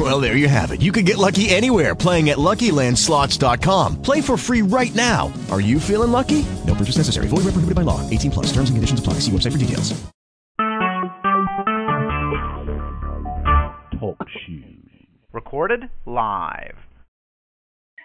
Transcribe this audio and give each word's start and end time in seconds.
Well, 0.00 0.18
there 0.18 0.34
you 0.34 0.48
have 0.48 0.70
it. 0.70 0.80
You 0.80 0.92
can 0.92 1.04
get 1.04 1.18
lucky 1.18 1.50
anywhere 1.50 1.94
playing 1.94 2.30
at 2.30 2.38
LuckyLandSlots.com. 2.38 4.00
Play 4.00 4.22
for 4.22 4.38
free 4.38 4.62
right 4.62 4.94
now. 4.94 5.30
Are 5.50 5.60
you 5.60 5.78
feeling 5.78 6.10
lucky? 6.10 6.46
No 6.66 6.74
purchase 6.74 6.96
necessary. 6.96 7.28
Void 7.28 7.44
where 7.44 7.52
prohibited 7.52 7.74
by 7.74 7.82
law. 7.82 8.00
18 8.08 8.30
plus. 8.30 8.46
Terms 8.46 8.70
and 8.70 8.78
conditions 8.78 8.98
apply. 8.98 9.14
See 9.14 9.30
website 9.30 9.52
for 9.52 9.58
details. 9.58 9.92
Talk 14.00 14.16
shoes. 14.46 14.78
Recorded 15.34 15.90
live. 16.06 16.76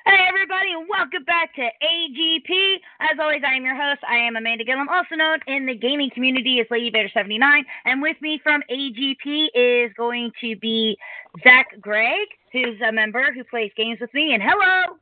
Hey 0.06 0.22
everybody, 0.30 0.72
and 0.72 0.88
welcome 0.88 1.24
back 1.24 1.56
to 1.56 1.62
AGP. 1.62 2.76
As 3.00 3.18
always, 3.20 3.42
I 3.44 3.56
am 3.56 3.66
your 3.66 3.76
host. 3.76 4.02
I 4.08 4.18
am 4.18 4.36
Amanda 4.36 4.64
Gilliam, 4.64 4.88
also 4.88 5.16
known 5.16 5.40
in 5.48 5.66
the 5.66 5.74
gaming 5.74 6.12
community 6.14 6.60
as 6.60 6.68
Lady 6.70 6.92
Vader 6.92 7.10
79 7.12 7.66
and 7.86 8.04
with 8.04 8.16
me 8.22 8.40
from 8.44 8.62
AGP 8.70 9.48
is 9.56 9.92
going 9.98 10.32
to 10.42 10.56
be 10.58 10.96
Zach 11.44 11.68
Gregg, 11.82 12.28
who's 12.52 12.80
a 12.88 12.92
member 12.92 13.32
who 13.34 13.44
plays 13.44 13.72
games 13.76 14.00
with 14.00 14.14
me. 14.14 14.34
And 14.34 14.44
hello. 14.44 14.98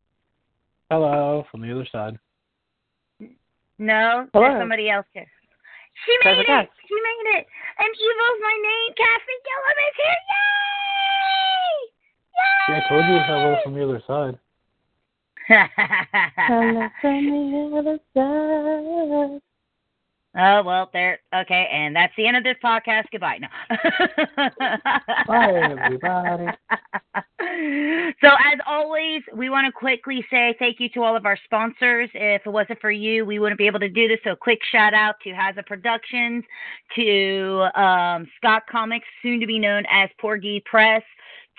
Hello, 0.89 1.45
from 1.51 1.61
the 1.61 1.71
other 1.71 1.87
side. 1.91 2.17
No, 3.79 4.27
Hello. 4.33 4.47
there's 4.47 4.61
somebody 4.61 4.89
else 4.89 5.05
here. 5.13 5.25
She 6.05 6.11
made 6.23 6.35
Trevor 6.35 6.41
it. 6.41 6.47
Cox. 6.47 6.69
She 6.87 6.95
made 6.95 7.39
it. 7.39 7.47
And 7.79 7.89
Evo's 7.89 8.39
my 8.41 8.57
name. 8.61 8.93
Kathy 8.97 9.37
Gilliam 9.45 9.79
is 9.83 9.95
here. 9.97 10.21
Yay! 10.33 11.73
Yeah, 12.69 12.77
I 12.77 12.89
told 12.89 13.05
you 13.05 13.17
hello 13.27 13.57
from 13.63 13.73
the 13.73 13.83
other 13.83 14.01
side. 14.07 14.35
Yay! 15.49 15.67
from 17.01 17.15
the 17.51 17.77
other 17.77 17.99
side. 18.15 19.41
Oh 20.35 20.63
well, 20.63 20.89
there. 20.93 21.19
Okay, 21.33 21.67
and 21.71 21.95
that's 21.95 22.13
the 22.17 22.25
end 22.25 22.37
of 22.37 22.43
this 22.43 22.57
podcast. 22.63 23.03
Goodbye. 23.11 23.37
No. 23.39 23.47
Bye, 25.27 25.77
everybody. 25.79 26.47
so 28.19 28.27
as 28.27 28.59
always, 28.65 29.21
we 29.35 29.51
want 29.51 29.67
to 29.67 29.71
quickly 29.71 30.25
say 30.31 30.55
thank 30.57 30.79
you 30.79 30.89
to 30.89 31.03
all 31.03 31.15
of 31.15 31.27
our 31.27 31.37
sponsors. 31.43 32.09
If 32.15 32.47
it 32.47 32.49
wasn't 32.49 32.81
for 32.81 32.89
you, 32.89 33.25
we 33.25 33.37
wouldn't 33.37 33.59
be 33.59 33.67
able 33.67 33.79
to 33.81 33.89
do 33.89 34.07
this. 34.07 34.17
So 34.23 34.35
quick 34.35 34.59
shout 34.71 34.95
out 34.95 35.15
to 35.23 35.29
Haza 35.29 35.63
Productions, 35.67 36.43
to 36.95 37.67
um, 37.79 38.27
Scott 38.37 38.63
Comics, 38.71 39.05
soon 39.21 39.39
to 39.39 39.45
be 39.45 39.59
known 39.59 39.83
as 39.91 40.09
Porgy 40.19 40.63
Press, 40.65 41.03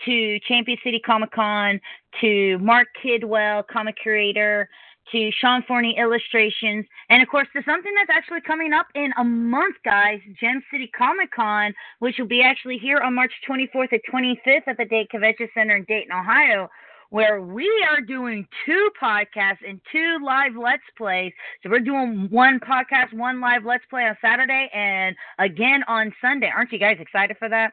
to 0.05 0.41
Champion 0.48 0.78
City 0.83 0.98
Comic 0.98 1.30
Con, 1.30 1.80
to 2.20 2.58
Mark 2.58 2.89
Kidwell, 3.05 3.64
comic 3.69 3.97
creator, 3.97 4.69
to 5.12 5.30
Sean 5.41 5.62
Forney 5.66 5.97
Illustrations, 5.98 6.84
and 7.08 7.22
of 7.22 7.28
course 7.28 7.48
to 7.55 7.62
something 7.64 7.92
that's 7.94 8.16
actually 8.16 8.41
coming 8.41 8.72
up 8.72 8.86
in 8.94 9.12
a 9.19 9.24
month, 9.24 9.77
guys, 9.84 10.20
Gem 10.41 10.62
City 10.70 10.91
Comic 10.96 11.30
Con, 11.33 11.74
which 11.98 12.16
will 12.19 12.27
be 12.27 12.42
actually 12.42 12.78
here 12.78 12.98
on 12.98 13.14
March 13.14 13.33
24th 13.48 13.92
and 13.92 14.00
25th 14.12 14.66
at 14.66 14.77
the 14.77 14.84
Dayton 14.84 15.08
Convention 15.11 15.48
Center 15.55 15.77
in 15.77 15.84
Dayton, 15.84 16.12
Ohio, 16.12 16.69
where 17.11 17.41
we 17.41 17.69
are 17.88 18.00
doing 18.00 18.46
two 18.66 18.91
podcasts 19.00 19.58
and 19.66 19.80
two 19.92 20.19
live 20.24 20.56
Let's 20.56 20.83
Plays. 20.96 21.33
So 21.62 21.70
we're 21.70 21.80
doing 21.80 22.28
one 22.30 22.58
podcast, 22.61 23.12
one 23.12 23.41
live 23.41 23.64
Let's 23.64 23.84
Play 23.91 24.02
on 24.02 24.16
Saturday, 24.20 24.68
and 24.74 25.14
again 25.39 25.84
on 25.86 26.12
Sunday. 26.20 26.50
Aren't 26.55 26.72
you 26.72 26.78
guys 26.78 26.96
excited 26.98 27.36
for 27.39 27.48
that? 27.48 27.72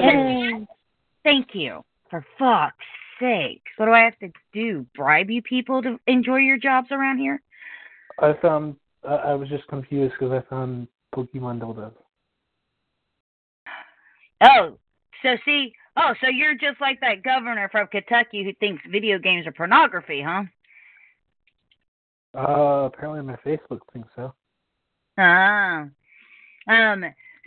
Can 0.00 0.66
Thank 1.22 1.54
you. 1.54 1.84
For 2.10 2.24
fuck's 2.38 2.84
sakes. 3.20 3.70
What 3.76 3.86
do 3.86 3.92
I 3.92 4.04
have 4.04 4.18
to 4.20 4.30
do? 4.52 4.86
Bribe 4.94 5.30
you 5.30 5.42
people 5.42 5.82
to 5.82 5.98
enjoy 6.06 6.36
your 6.36 6.58
jobs 6.58 6.88
around 6.90 7.18
here? 7.18 7.40
I 8.18 8.34
found, 8.40 8.76
I 9.06 9.14
I 9.14 9.34
was 9.34 9.48
just 9.48 9.66
confused 9.68 10.14
because 10.18 10.32
I 10.32 10.48
found 10.48 10.88
Pokemon 11.14 11.60
dildos. 11.60 11.92
Oh, 14.40 14.78
so 15.22 15.36
see, 15.44 15.72
oh, 15.96 16.14
so 16.20 16.28
you're 16.28 16.54
just 16.54 16.80
like 16.80 17.00
that 17.00 17.22
governor 17.22 17.68
from 17.70 17.86
Kentucky 17.86 18.44
who 18.44 18.52
thinks 18.60 18.82
video 18.90 19.18
games 19.18 19.46
are 19.46 19.52
pornography, 19.52 20.22
huh? 20.22 20.44
Uh, 22.36 22.86
apparently 22.86 23.22
my 23.22 23.36
Facebook 23.46 23.80
thinks 23.92 24.08
so. 24.16 24.34
Ah. 25.16 25.86
Um, 26.66 27.04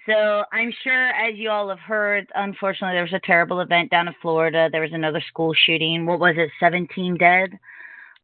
so 0.07 0.43
I'm 0.51 0.73
sure, 0.83 1.09
as 1.09 1.35
you 1.35 1.49
all 1.49 1.69
have 1.69 1.79
heard, 1.79 2.27
unfortunately, 2.33 2.95
there 2.95 3.03
was 3.03 3.13
a 3.13 3.19
terrible 3.25 3.59
event 3.59 3.91
down 3.91 4.07
in 4.07 4.15
Florida. 4.21 4.69
There 4.71 4.81
was 4.81 4.93
another 4.93 5.21
school 5.27 5.53
shooting. 5.53 6.05
What 6.05 6.19
was 6.19 6.35
it? 6.37 6.49
17 6.59 7.17
dead. 7.17 7.51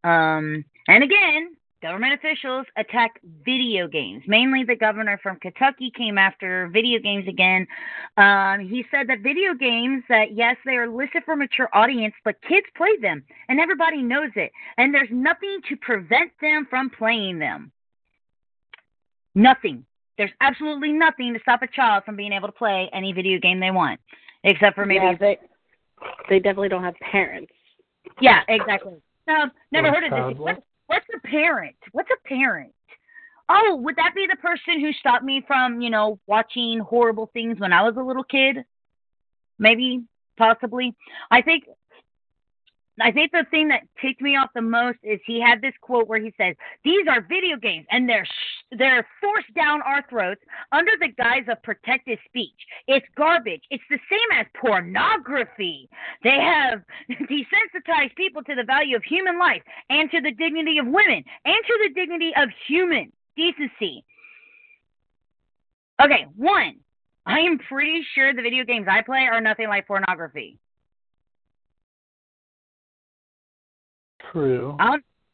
Um, 0.03 0.63
and 0.87 1.03
again, 1.03 1.55
government 1.81 2.13
officials 2.13 2.65
attack 2.77 3.19
video 3.45 3.87
games. 3.87 4.23
Mainly, 4.27 4.63
the 4.63 4.75
governor 4.75 5.19
from 5.21 5.37
Kentucky 5.39 5.91
came 5.95 6.17
after 6.17 6.69
video 6.71 6.99
games 6.99 7.27
again. 7.27 7.67
Um, 8.15 8.61
he 8.61 8.85
said 8.89 9.07
that 9.09 9.19
video 9.19 9.53
games, 9.53 10.03
that 10.07 10.33
yes, 10.33 10.55
they 10.65 10.77
are 10.77 10.87
listed 10.87 11.23
for 11.25 11.35
mature 11.35 11.69
audience, 11.73 12.15
but 12.23 12.41
kids 12.47 12.65
play 12.77 12.95
them, 13.01 13.23
and 13.49 13.59
everybody 13.59 14.01
knows 14.01 14.31
it. 14.37 14.51
And 14.77 14.93
there's 14.93 15.09
nothing 15.11 15.59
to 15.69 15.75
prevent 15.75 16.31
them 16.41 16.65
from 16.69 16.89
playing 16.89 17.39
them. 17.39 17.73
Nothing. 19.35 19.85
There's 20.17 20.31
absolutely 20.41 20.91
nothing 20.91 21.33
to 21.33 21.39
stop 21.39 21.61
a 21.63 21.67
child 21.67 22.03
from 22.05 22.15
being 22.15 22.33
able 22.33 22.47
to 22.47 22.53
play 22.53 22.89
any 22.93 23.13
video 23.13 23.39
game 23.39 23.59
they 23.59 23.71
want, 23.71 23.99
except 24.43 24.75
for 24.75 24.85
maybe. 24.85 25.05
Yeah, 25.05 25.15
they 25.19 25.37
they 26.29 26.39
definitely 26.39 26.69
don't 26.69 26.83
have 26.83 26.95
parents. 26.99 27.51
Yeah, 28.21 28.41
exactly. 28.47 29.01
Um, 29.27 29.51
never 29.71 29.87
Or 29.87 29.91
heard 29.93 30.03
of 30.03 30.11
this. 30.11 30.39
what? 30.39 30.55
What, 30.55 30.63
what's 30.87 31.05
a 31.15 31.27
parent? 31.27 31.75
What's 31.93 32.09
a 32.11 32.27
parent? 32.27 32.73
Oh, 33.49 33.79
would 33.83 33.95
that 33.97 34.13
be 34.15 34.27
the 34.29 34.37
person 34.37 34.79
who 34.79 34.93
stopped 34.93 35.23
me 35.23 35.43
from, 35.45 35.81
you 35.81 35.89
know, 35.89 36.19
watching 36.27 36.79
horrible 36.79 37.29
things 37.33 37.59
when 37.59 37.73
I 37.73 37.81
was 37.83 37.95
a 37.97 38.01
little 38.01 38.23
kid? 38.23 38.57
Maybe, 39.59 40.03
possibly. 40.37 40.95
I 41.29 41.41
think 41.41 41.65
I 43.01 43.11
think 43.11 43.31
the 43.31 43.45
thing 43.49 43.69
that 43.69 43.81
ticked 44.01 44.21
me 44.21 44.35
off 44.35 44.49
the 44.53 44.61
most 44.61 44.99
is 45.03 45.19
he 45.25 45.41
had 45.41 45.61
this 45.61 45.73
quote 45.81 46.07
where 46.07 46.19
he 46.19 46.33
says, 46.37 46.55
"These 46.83 47.07
are 47.07 47.21
video 47.21 47.57
games, 47.57 47.87
and 47.89 48.07
they're 48.07 48.25
sh- 48.25 48.62
they're 48.77 49.07
forced 49.21 49.53
down 49.55 49.81
our 49.81 50.03
throats 50.09 50.41
under 50.71 50.91
the 50.99 51.09
guise 51.09 51.45
of 51.49 51.61
protected 51.63 52.19
speech. 52.25 52.51
It's 52.87 53.05
garbage. 53.15 53.61
It's 53.69 53.83
the 53.89 53.99
same 54.09 54.39
as 54.39 54.45
pornography. 54.59 55.89
They 56.23 56.39
have 56.39 56.81
desensitized 57.09 58.15
people 58.15 58.43
to 58.43 58.55
the 58.55 58.63
value 58.63 58.95
of 58.95 59.03
human 59.03 59.39
life 59.39 59.61
and 59.89 60.09
to 60.11 60.21
the 60.21 60.31
dignity 60.31 60.77
of 60.77 60.85
women 60.85 61.23
and 61.45 61.65
to 61.67 61.79
the 61.87 61.93
dignity 61.93 62.31
of 62.35 62.49
human 62.67 63.11
decency." 63.35 64.03
Okay, 66.03 66.25
one. 66.35 66.75
I 67.25 67.39
am 67.39 67.57
pretty 67.57 68.03
sure 68.13 68.33
the 68.33 68.41
video 68.41 68.65
games 68.65 68.87
I 68.89 69.01
play 69.01 69.27
are 69.31 69.39
nothing 69.39 69.69
like 69.69 69.87
pornography. 69.87 70.59
True. 74.31 74.75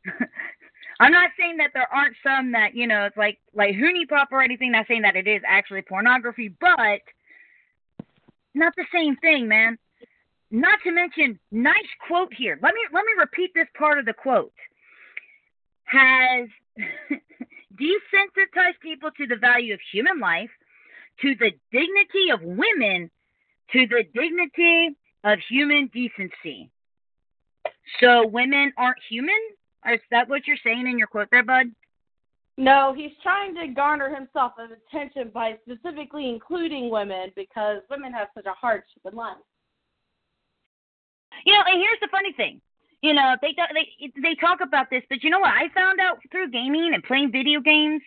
I'm 1.00 1.14
not 1.14 1.32
saying 1.40 1.58
that 1.58 1.72
there 1.74 1.88
aren't 1.94 2.16
some 2.24 2.52
that 2.52 2.76
you 2.76 2.86
know 2.86 3.06
it's 3.06 3.18
like 3.18 3.40
like 3.54 3.76
HuniePop 3.76 4.28
or 4.32 4.42
anything. 4.42 4.72
Not 4.72 4.88
saying 4.88 5.04
that 5.04 5.16
it 5.16 5.28
is 5.28 5.42
actually 5.48 5.82
pornography, 5.82 6.54
but 6.60 7.02
not 8.54 8.74
the 8.76 8.86
same 8.94 9.16
thing, 9.18 9.48
man. 9.48 9.78
Not 10.52 10.80
to 10.84 10.92
mention, 10.92 11.40
nice 11.52 11.88
quote 12.08 12.34
here. 12.34 12.60
Let 12.62 12.74
me 12.74 12.82
let 12.92 13.06
me 13.06 13.14
repeat 13.18 13.52
this 13.54 13.68
part 13.78 14.00
of 14.00 14.06
the 14.06 14.14
quote. 14.14 14.52
Has 15.86 16.50
desensitized 17.80 18.80
people 18.82 19.10
to 19.18 19.28
the 19.28 19.38
value 19.38 19.74
of 19.74 19.80
human 19.92 20.20
life, 20.20 20.50
to 21.22 21.36
the 21.36 21.52
dignity 21.72 22.32
of 22.34 22.42
women, 22.42 23.10
to 23.72 23.88
the 23.88 24.04
dignity 24.14 24.98
of 25.24 25.40
human 25.48 25.90
decency. 25.94 26.70
So 28.00 28.28
women 28.28 28.74
aren't 28.78 29.00
human? 29.10 29.40
Is 29.88 30.00
that 30.12 30.28
what 30.30 30.48
you're 30.48 30.58
saying 30.64 30.88
in 30.88 30.98
your 30.98 31.08
quote 31.08 31.30
there, 31.32 31.44
bud? 31.44 31.68
No, 32.58 32.94
he's 32.94 33.12
trying 33.24 33.56
to 33.56 33.68
garner 33.68 34.14
himself 34.14 34.52
of 34.60 34.72
attention 34.72 35.32
by 35.34 35.58
specifically 35.64 36.28
including 36.28 36.90
women 36.90 37.32
because 37.36 37.78
women 37.90 38.12
have 38.12 38.28
such 38.36 38.46
a 38.46 38.52
hardship 38.52 39.02
in 39.10 39.16
life. 39.16 39.38
You 41.46 41.54
know, 41.54 41.64
and 41.66 41.80
here's 41.80 42.00
the 42.02 42.10
funny 42.12 42.34
thing. 42.34 42.60
You 43.02 43.14
know, 43.14 43.36
they 43.42 43.56
they 43.74 44.12
they 44.22 44.36
talk 44.36 44.60
about 44.62 44.90
this, 44.90 45.04
but 45.10 45.24
you 45.24 45.30
know 45.30 45.40
what? 45.40 45.54
I 45.54 45.70
found 45.74 46.02
out 46.02 46.20
through 46.32 46.52
gaming 46.52 46.92
and 46.94 47.02
playing 47.02 47.32
video 47.32 47.62
games. 47.62 48.02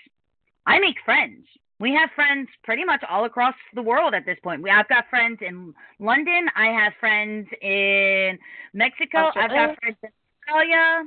I 0.67 0.79
make 0.79 0.97
friends. 1.03 1.47
We 1.81 1.93
have 1.95 2.11
friends 2.15 2.49
pretty 2.63 2.85
much 2.85 3.03
all 3.09 3.25
across 3.25 3.55
the 3.75 3.83
world 3.83 4.13
at 4.13 4.27
this 4.27 4.39
point. 4.43 4.63
We, 4.63 4.71
I've 4.71 4.89
got 4.89 5.09
friends 5.09 5.39
in 5.41 5.75
London. 5.99 6.47
I 6.55 6.67
have 6.67 6.93
friends 7.01 7.49
in 7.63 8.39
Mexico. 8.75 9.31
I've 9.35 9.51
got 9.51 9.79
friends 9.81 9.97
in 10.03 10.11
Australia. 10.47 11.05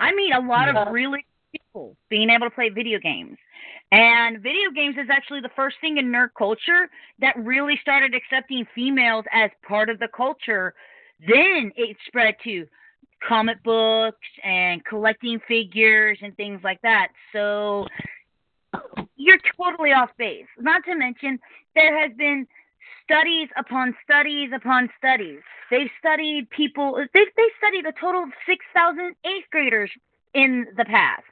I 0.00 0.12
meet 0.12 0.32
a 0.32 0.40
lot 0.40 0.68
Yeah. 0.74 0.86
of 0.86 0.92
really 0.92 1.24
people 1.52 1.96
being 2.08 2.30
able 2.30 2.46
to 2.46 2.50
play 2.50 2.70
video 2.70 2.98
games. 2.98 3.38
And 3.92 4.40
video 4.42 4.70
games 4.70 4.96
is 4.98 5.10
actually 5.10 5.40
the 5.40 5.50
first 5.50 5.76
thing 5.80 5.98
in 5.98 6.06
nerd 6.06 6.30
culture 6.38 6.88
that 7.18 7.36
really 7.36 7.76
started 7.82 8.14
accepting 8.14 8.64
females 8.74 9.24
as 9.32 9.50
part 9.66 9.88
of 9.90 9.98
the 9.98 10.08
culture. 10.08 10.74
Then 11.20 11.72
it 11.76 11.96
spread 12.06 12.36
to 12.44 12.66
comic 13.26 13.62
books 13.62 14.26
and 14.42 14.84
collecting 14.84 15.40
figures 15.46 16.18
and 16.22 16.34
things 16.36 16.60
like 16.62 16.80
that. 16.82 17.08
So 17.32 17.86
you're 19.16 19.38
totally 19.56 19.92
off 19.92 20.10
base. 20.16 20.46
Not 20.58 20.84
to 20.84 20.94
mention, 20.94 21.38
there 21.74 22.00
has 22.00 22.16
been 22.16 22.46
studies 23.10 23.48
upon 23.58 23.94
studies 24.04 24.50
upon 24.54 24.88
studies. 24.96 25.40
They've 25.70 25.90
studied 25.98 26.48
people. 26.50 26.94
They've 27.12 27.34
they 27.36 27.50
studied 27.58 27.86
a 27.86 27.92
total 27.98 28.22
of 28.22 28.30
six 28.46 28.64
thousand 28.74 29.16
eighth 29.26 29.50
graders 29.50 29.90
in 30.34 30.66
the 30.76 30.84
past. 30.84 31.26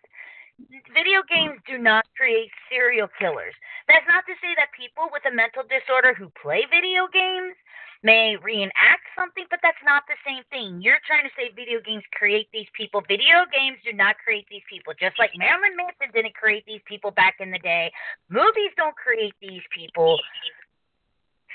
Video 0.91 1.23
games 1.31 1.63
do 1.71 1.79
not 1.79 2.03
create 2.19 2.51
serial 2.67 3.07
killers. 3.15 3.55
That's 3.87 4.03
not 4.11 4.27
to 4.27 4.35
say 4.43 4.59
that 4.59 4.75
people 4.75 5.07
with 5.15 5.23
a 5.23 5.31
mental 5.31 5.63
disorder 5.71 6.19
who 6.19 6.35
play 6.35 6.67
video 6.67 7.07
games 7.07 7.55
may 8.03 8.35
reenact 8.43 9.07
something, 9.15 9.47
but 9.51 9.63
that's 9.63 9.79
not 9.87 10.03
the 10.11 10.19
same 10.27 10.43
thing. 10.51 10.83
You're 10.83 10.99
trying 11.07 11.31
to 11.31 11.35
say 11.39 11.55
video 11.55 11.79
games 11.79 12.03
create 12.11 12.51
these 12.51 12.67
people. 12.75 13.07
Video 13.07 13.47
games 13.55 13.79
do 13.87 13.95
not 13.95 14.19
create 14.19 14.51
these 14.51 14.67
people. 14.67 14.95
Just 14.99 15.15
like 15.19 15.31
Marilyn 15.39 15.79
Manson 15.79 16.11
didn't 16.11 16.35
create 16.35 16.67
these 16.67 16.83
people 16.91 17.15
back 17.15 17.39
in 17.39 17.55
the 17.55 17.63
day. 17.63 17.91
Movies 18.27 18.75
don't 18.75 18.99
create 18.99 19.35
these 19.39 19.63
people. 19.71 20.19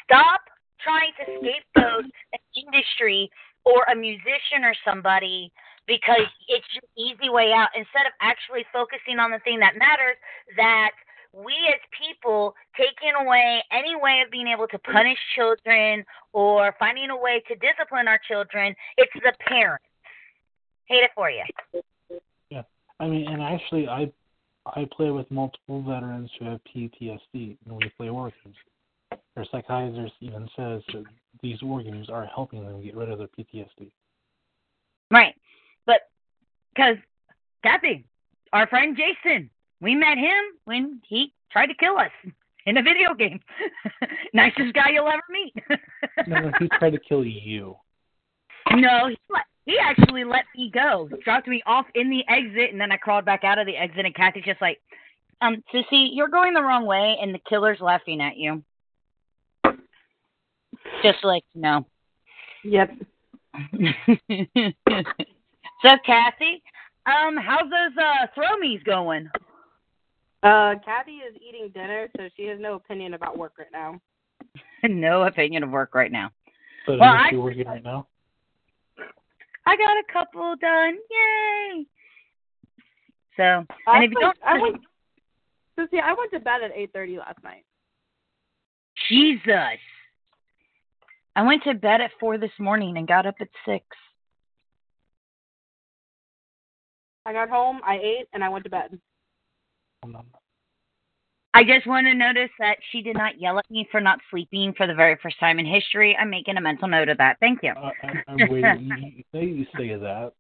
Stop 0.05 0.41
trying 0.83 1.11
to 1.19 1.25
scapegoat 1.39 2.05
an 2.05 2.44
industry 2.55 3.31
or 3.65 3.83
a 3.91 3.95
musician 3.95 4.63
or 4.63 4.75
somebody 4.85 5.51
because 5.88 6.27
it's 6.47 6.67
an 6.75 6.88
easy 6.97 7.29
way 7.29 7.51
out. 7.53 7.69
Instead 7.75 8.05
of 8.05 8.13
actually 8.21 8.65
focusing 8.71 9.19
on 9.19 9.31
the 9.31 9.39
thing 9.39 9.59
that 9.59 9.77
matters 9.77 10.17
that 10.57 10.91
we 11.33 11.53
as 11.73 11.81
people 11.97 12.53
taking 12.77 13.13
away 13.19 13.63
any 13.71 13.95
way 13.95 14.21
of 14.23 14.31
being 14.31 14.47
able 14.47 14.67
to 14.67 14.77
punish 14.79 15.17
children 15.35 16.06
or 16.31 16.75
finding 16.77 17.09
a 17.09 17.17
way 17.17 17.41
to 17.47 17.56
discipline 17.56 18.07
our 18.07 18.19
children 18.27 18.75
it's 18.97 19.11
the 19.15 19.33
parents. 19.47 19.85
Hate 20.85 21.03
it 21.03 21.11
for 21.15 21.29
you 21.31 21.44
Yeah, 22.49 22.61
I 22.99 23.07
mean, 23.07 23.27
and 23.27 23.41
actually, 23.41 23.88
I 23.88 24.11
I 24.65 24.88
play 24.95 25.09
with 25.09 25.29
multiple 25.29 25.81
veterans 25.81 26.29
who 26.39 26.45
have 26.45 26.59
PTSD, 26.73 27.57
and 27.65 27.75
we 27.75 27.91
play 27.97 28.07
games. 28.07 28.56
Their 29.35 29.45
psychiatrist 29.51 30.13
even 30.21 30.47
says 30.56 30.81
that 30.94 31.03
these 31.41 31.57
organs 31.63 32.09
are 32.09 32.25
helping 32.25 32.65
them 32.65 32.81
get 32.83 32.95
rid 32.95 33.09
of 33.09 33.18
their 33.18 33.27
PTSD. 33.27 33.91
right 35.12 35.35
but 35.85 36.01
because 36.74 36.97
kathy 37.63 38.06
our 38.53 38.68
friend 38.68 38.95
jason 38.97 39.50
we 39.81 39.95
met 39.95 40.18
him 40.18 40.44
when 40.65 41.01
he 41.07 41.33
tried 41.51 41.68
to 41.68 41.74
kill 41.75 41.97
us 41.97 42.12
in 42.65 42.77
a 42.77 42.83
video 42.83 43.13
game 43.13 43.39
nicest 44.33 44.74
guy 44.74 44.89
you'll 44.91 45.07
ever 45.07 45.21
meet 45.30 45.53
No, 46.27 46.51
he 46.59 46.68
tried 46.80 46.91
to 46.91 47.00
kill 47.00 47.25
you. 47.25 47.75
No, 48.71 49.07
he, 49.07 49.18
let, 49.30 49.44
he 49.65 49.77
actually 49.77 50.24
let 50.24 50.45
me 50.56 50.71
go. 50.74 51.09
Dropped 51.24 51.47
me 51.47 51.62
off 51.65 51.85
in 51.95 52.09
the 52.09 52.24
exit, 52.30 52.71
and 52.71 52.80
then 52.80 52.91
I 52.91 52.97
crawled 52.97 53.25
back 53.25 53.44
out 53.44 53.59
of 53.59 53.65
the 53.65 53.75
exit. 53.75 54.06
And 54.06 54.15
Kathy's 54.15 54.45
just 54.45 54.62
like, 54.62 54.80
um, 55.41 55.63
Sissy, 55.74 56.09
you're 56.13 56.30
going 56.30 56.53
the 56.53 56.62
wrong 56.62 56.85
way, 56.85 57.18
and 57.21 57.33
the 57.33 57.39
killer's 57.50 57.80
laughing 57.81 58.21
at 58.21 58.38
you. 58.38 58.63
Just 61.01 61.24
like 61.24 61.44
you 61.54 61.62
know. 61.62 61.86
Yep. 62.63 62.92
so, 65.81 65.90
Kathy, 66.06 66.63
um, 67.06 67.38
how's 67.38 67.69
those 67.69 67.98
uh 67.98 68.28
thromies 68.38 68.84
going? 68.86 69.30
Uh, 70.42 70.75
Kathy 70.84 71.18
is 71.18 71.36
eating 71.36 71.69
dinner, 71.74 72.10
so 72.18 72.28
she 72.36 72.45
has 72.48 72.60
no 72.60 72.75
opinion 72.75 73.13
about 73.13 73.38
work 73.38 73.54
right 73.57 73.72
now. 73.72 74.00
no 74.84 75.24
opinion 75.24 75.63
of 75.63 75.69
work 75.69 75.95
right 75.95 76.12
now. 76.12 76.31
But 76.86 77.00
Well, 77.00 77.13
I- 77.13 77.36
working 77.36 77.66
right 77.68 77.84
now? 77.84 78.07
I 79.66 79.78
got 79.78 79.98
a 79.98 80.04
couple 80.12 80.56
done. 80.60 80.98
Yay! 81.10 81.86
So, 83.38 83.44
and 83.44 83.68
I 83.88 84.04
if 84.04 84.12
you 84.12 84.19
don't, 84.19 84.38
I 84.45 84.62
went, 84.62 84.75
so 85.78 85.88
see, 85.90 86.00
I 86.00 86.13
went 86.13 86.31
to 86.31 86.40
bed 86.40 86.62
at 86.63 86.72
eight 86.75 86.92
thirty 86.92 87.18
last 87.18 87.42
night. 87.44 87.63
Jesus. 89.10 89.80
I 91.35 91.44
went 91.44 91.63
to 91.63 91.74
bed 91.74 92.01
at 92.01 92.12
four 92.19 92.38
this 92.38 92.51
morning 92.59 92.97
and 92.97 93.07
got 93.07 93.25
up 93.25 93.35
at 93.39 93.47
six. 93.65 93.85
I 97.25 97.33
got 97.33 97.50
home, 97.50 97.80
I 97.85 97.95
ate, 97.97 98.27
and 98.33 98.44
I 98.44 98.50
went 98.50 98.65
to 98.65 98.69
bed. 98.69 99.00
I 101.56 101.63
just 101.63 101.88
want 101.88 102.07
to 102.07 102.13
notice 102.13 102.50
that 102.59 102.77
she 102.91 103.01
did 103.01 103.15
not 103.15 103.39
yell 103.39 103.59
at 103.59 103.69
me 103.69 103.88
for 103.91 104.01
not 104.01 104.19
sleeping 104.30 104.74
for 104.75 104.88
the 104.88 104.94
very 104.94 105.18
first 105.21 105.39
time 105.39 105.59
in 105.59 105.65
history. 105.65 106.18
I'm 106.19 106.30
making 106.30 106.57
a 106.57 106.62
mental 106.62 106.88
note 106.88 107.09
of 107.09 107.18
that. 107.19 107.38
Thank 107.39 107.59
you. 107.63 107.71
Uh, 107.71 107.91
I, 108.03 108.24
I'm 108.27 108.50
waiting. 108.50 108.91
You, 108.97 109.12
you 109.18 109.24
say 109.31 109.45
you 109.45 109.65
say 109.77 109.95
that. 109.95 110.33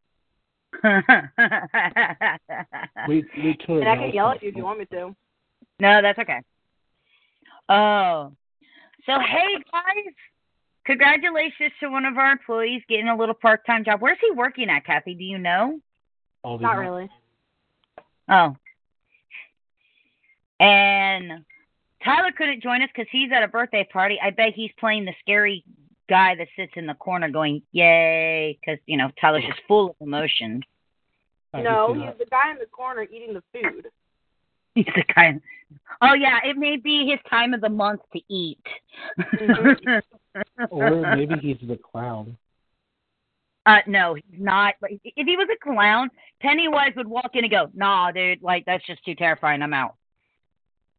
Wait, 3.07 3.25
wait 3.37 3.61
till 3.65 3.77
And 3.77 3.87
I 3.87 3.95
can 3.95 4.11
yell 4.11 4.31
at 4.31 4.41
you 4.41 4.49
if 4.49 4.55
you 4.55 4.63
want 4.63 4.79
me 4.79 4.85
to. 4.85 5.15
no, 5.79 6.01
that's 6.01 6.19
okay. 6.19 6.41
Oh. 7.69 8.33
So, 9.05 9.13
hey, 9.19 9.63
guys. 9.71 10.13
Congratulations 10.85 11.71
to 11.79 11.89
one 11.89 12.05
of 12.05 12.17
our 12.17 12.31
employees 12.31 12.81
getting 12.89 13.07
a 13.07 13.15
little 13.15 13.35
part 13.35 13.65
time 13.65 13.85
job. 13.85 14.01
Where's 14.01 14.17
he 14.21 14.31
working 14.31 14.69
at, 14.69 14.85
Kathy? 14.85 15.15
Do 15.15 15.23
you 15.23 15.37
know? 15.37 15.79
All 16.43 16.57
these 16.57 16.63
Not 16.63 16.75
months. 16.75 16.89
really. 16.89 17.09
Oh. 18.29 18.55
And 20.59 21.45
Tyler 22.03 22.31
couldn't 22.37 22.61
join 22.61 22.81
us 22.81 22.89
because 22.93 23.09
he's 23.11 23.31
at 23.31 23.43
a 23.43 23.47
birthday 23.47 23.87
party. 23.91 24.19
I 24.21 24.29
bet 24.31 24.53
he's 24.53 24.71
playing 24.77 25.05
the 25.05 25.13
scary 25.21 25.63
guy 26.09 26.35
that 26.35 26.47
sits 26.55 26.73
in 26.75 26.85
the 26.85 26.93
corner 26.95 27.29
going, 27.29 27.61
yay, 27.71 28.57
because, 28.59 28.79
you 28.85 28.97
know, 28.97 29.09
Tyler's 29.19 29.45
just 29.45 29.61
full 29.67 29.91
of 29.91 29.95
emotion. 30.01 30.61
No, 31.53 31.93
he's 31.93 32.17
the 32.17 32.25
guy 32.25 32.51
in 32.51 32.57
the 32.57 32.65
corner 32.65 33.03
eating 33.03 33.33
the 33.33 33.43
food. 33.53 33.87
He's 34.75 34.85
the 34.95 35.03
guy. 35.13 35.39
Oh, 36.01 36.15
yeah, 36.15 36.39
it 36.43 36.57
may 36.57 36.77
be 36.77 37.05
his 37.05 37.19
time 37.29 37.53
of 37.53 37.61
the 37.61 37.69
month 37.69 38.01
to 38.13 38.19
eat. 38.27 38.65
Mhm. 39.19 40.01
Or 40.69 41.15
maybe 41.15 41.35
he's 41.41 41.57
the 41.67 41.77
clown. 41.77 42.37
Uh, 43.65 43.77
no, 43.87 44.13
he's 44.15 44.39
not. 44.39 44.75
If 44.81 45.01
he 45.27 45.37
was 45.37 45.47
a 45.53 45.63
clown, 45.63 46.09
Pennywise 46.41 46.91
would 46.97 47.07
walk 47.07 47.31
in 47.33 47.45
and 47.45 47.51
go, 47.51 47.69
"Nah, 47.73 48.11
dude, 48.11 48.43
like 48.43 48.65
that's 48.65 48.85
just 48.85 49.03
too 49.05 49.15
terrifying. 49.15 49.61
I'm 49.61 49.73
out." 49.73 49.95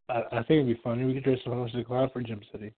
I, 0.08 0.22
I 0.32 0.36
think 0.42 0.50
it'd 0.50 0.66
be 0.66 0.80
funny. 0.82 1.04
We 1.04 1.14
could 1.14 1.24
dress 1.24 1.40
up 1.46 1.52
as 1.52 1.78
a 1.78 1.84
clown 1.84 2.10
for 2.12 2.22
Gem 2.22 2.40
City. 2.50 2.72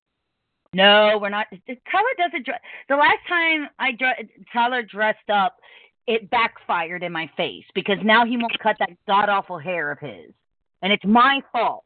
No, 0.72 1.18
we're 1.20 1.28
not. 1.28 1.46
Tyler 1.50 2.08
doesn't 2.18 2.44
dress. 2.44 2.60
The 2.88 2.96
last 2.96 3.18
time 3.28 3.68
I 3.78 3.92
dre- 3.92 4.28
Tyler 4.52 4.82
dressed 4.82 5.30
up, 5.32 5.56
it 6.08 6.28
backfired 6.30 7.04
in 7.04 7.12
my 7.12 7.30
face 7.36 7.64
because 7.74 7.98
now 8.02 8.26
he 8.26 8.36
won't 8.36 8.58
cut 8.60 8.76
that 8.80 8.90
god 9.06 9.28
awful 9.28 9.58
hair 9.58 9.92
of 9.92 10.00
his, 10.00 10.32
and 10.82 10.92
it's 10.92 11.04
my 11.04 11.40
fault 11.52 11.84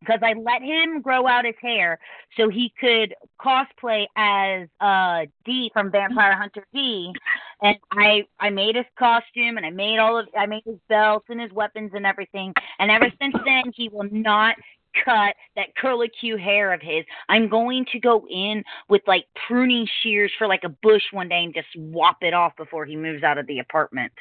because 0.00 0.20
I 0.22 0.32
let 0.32 0.62
him 0.62 1.00
grow 1.00 1.26
out 1.26 1.44
his 1.44 1.54
hair 1.60 1.98
so 2.36 2.48
he 2.48 2.72
could 2.80 3.14
cosplay 3.40 4.06
as 4.16 4.68
uh 4.80 5.26
D 5.44 5.70
from 5.72 5.90
Vampire 5.90 6.36
Hunter 6.36 6.66
D, 6.72 7.12
and 7.62 7.76
I 7.92 8.24
I 8.38 8.50
made 8.50 8.76
his 8.76 8.86
costume 8.98 9.56
and 9.56 9.66
I 9.66 9.70
made 9.70 9.98
all 9.98 10.18
of 10.18 10.26
I 10.36 10.46
made 10.46 10.62
his 10.64 10.78
belts 10.88 11.26
and 11.28 11.40
his 11.40 11.52
weapons 11.52 11.92
and 11.94 12.06
everything, 12.06 12.52
and 12.78 12.90
ever 12.90 13.06
since 13.20 13.34
then 13.44 13.72
he 13.74 13.88
will 13.88 14.08
not 14.10 14.56
cut 15.04 15.36
that 15.56 15.74
curly 15.76 16.10
curlicue 16.22 16.38
hair 16.38 16.72
of 16.72 16.80
his. 16.80 17.04
I'm 17.28 17.48
going 17.48 17.86
to 17.92 18.00
go 18.00 18.26
in 18.28 18.64
with 18.88 19.02
like 19.06 19.26
pruning 19.46 19.86
shears 20.02 20.32
for 20.38 20.46
like 20.46 20.64
a 20.64 20.74
bush 20.82 21.02
one 21.12 21.28
day 21.28 21.44
and 21.44 21.54
just 21.54 21.68
swap 21.74 22.18
it 22.22 22.34
off 22.34 22.56
before 22.56 22.84
he 22.84 22.96
moves 22.96 23.22
out 23.22 23.38
of 23.38 23.46
the 23.46 23.60
apartment. 23.60 24.12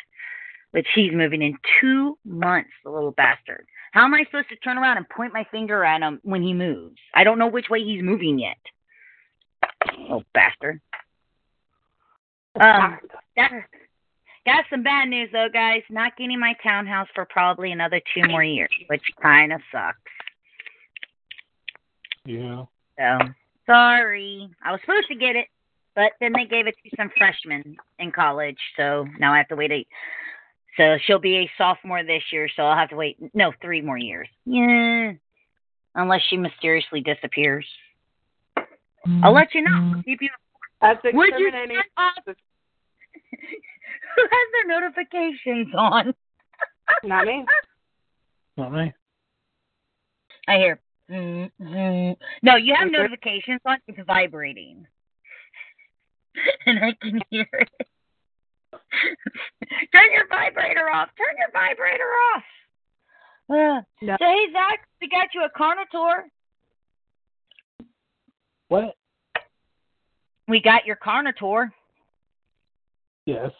Which 0.72 0.88
he's 0.94 1.12
moving 1.12 1.42
in 1.42 1.58
two 1.82 2.16
months, 2.24 2.70
the 2.84 2.92
little 2.92 3.14
bastard. 3.14 3.66
How 3.92 4.06
am 4.06 4.14
I 4.14 4.24
supposed 4.26 4.50
to 4.50 4.56
turn 4.58 4.78
around 4.78 4.98
and 4.98 5.10
point 5.10 5.34
my 5.34 5.46
finger 5.52 5.84
at 5.84 6.02
him 6.02 6.20
when 6.24 6.44
he 6.44 6.54
moves? 6.54 6.98
I 7.14 7.24
don't 7.24 7.40
know 7.40 7.48
which 7.48 7.70
way 7.70 7.84
he's 7.84 8.04
moving 8.04 8.40
yet. 8.40 8.58
Oh, 10.10 10.24
bastard. 10.34 10.82
Um, 12.60 13.00
that, 13.36 13.52
got 14.46 14.66
some 14.70 14.84
bad 14.84 15.08
news 15.10 15.30
though, 15.32 15.48
guys. 15.52 15.82
Not 15.90 16.18
getting 16.18 16.40
my 16.40 16.54
townhouse 16.62 17.08
for 17.16 17.26
probably 17.26 17.72
another 17.72 18.02
two 18.14 18.28
more 18.28 18.44
years, 18.44 18.70
which 18.88 19.04
kind 19.22 19.54
of 19.54 19.62
sucks. 19.72 19.98
Yeah. 22.26 22.66
So 22.98 23.18
sorry. 23.66 24.50
I 24.64 24.72
was 24.72 24.82
supposed 24.82 25.08
to 25.08 25.16
get 25.16 25.36
it, 25.36 25.48
but 25.96 26.12
then 26.20 26.34
they 26.34 26.46
gave 26.46 26.68
it 26.68 26.76
to 26.84 26.96
some 26.98 27.12
freshmen 27.18 27.78
in 27.98 28.12
college, 28.12 28.58
so 28.78 29.08
now 29.20 29.34
I 29.34 29.38
have 29.38 29.48
to 29.50 29.56
wait 29.56 29.72
a 29.72 29.86
so 30.78 30.98
she'll 31.06 31.20
be 31.20 31.38
a 31.38 31.52
sophomore 31.58 32.04
this 32.04 32.24
year, 32.32 32.48
so 32.56 32.64
I'll 32.64 32.78
have 32.78 32.90
to 32.90 32.96
wait 32.96 33.18
no, 33.34 33.52
three 33.62 33.82
more 33.82 33.98
years. 33.98 34.28
Yeah. 34.46 35.14
Unless 35.96 36.22
she 36.30 36.38
mysteriously 36.38 37.02
disappears. 37.02 37.66
I'll 39.24 39.34
let 39.34 39.54
you 39.54 39.64
know. 39.64 39.94
I'll 39.96 40.04
keep 40.04 40.22
you 40.22 40.30
That's 40.82 41.04
Would 41.04 41.14
you 41.38 41.48
exterminating. 41.48 41.84
shut? 41.98 42.36
Who 44.16 44.22
has 44.22 44.48
their 44.54 44.80
notifications 44.80 45.74
on? 45.76 46.14
Not 47.04 47.26
me. 47.26 47.46
Not 48.58 48.74
me. 48.74 48.94
I 50.48 50.58
hear. 50.58 50.80
Mm, 51.10 51.52
mm. 51.62 52.18
No, 52.44 52.56
you 52.56 52.76
have 52.76 52.92
notifications 52.92 53.62
on. 53.66 53.78
It's 53.88 54.00
vibrating, 54.06 54.86
and 56.66 56.80
I 56.80 56.94
can 57.02 57.22
hear 57.30 57.48
it. 57.52 57.88
Turn 59.94 60.12
your 60.12 60.28
vibrator 60.28 60.90
off. 60.90 61.10
Turn 61.18 61.36
your 61.38 61.52
vibrator 61.52 62.10
off. 62.36 62.44
Uh, 63.50 63.82
No. 64.02 64.16
So 64.20 64.26
hey 64.26 64.46
Zach, 64.54 64.88
we 65.02 65.10
got 65.10 65.28
you 65.34 65.44
a 65.44 65.60
Carnotaur. 65.60 66.24
What? 68.68 68.96
We 70.48 70.62
got 70.62 70.86
your 70.86 70.96
Carnotaur. 70.96 71.72
Yes. 73.26 73.52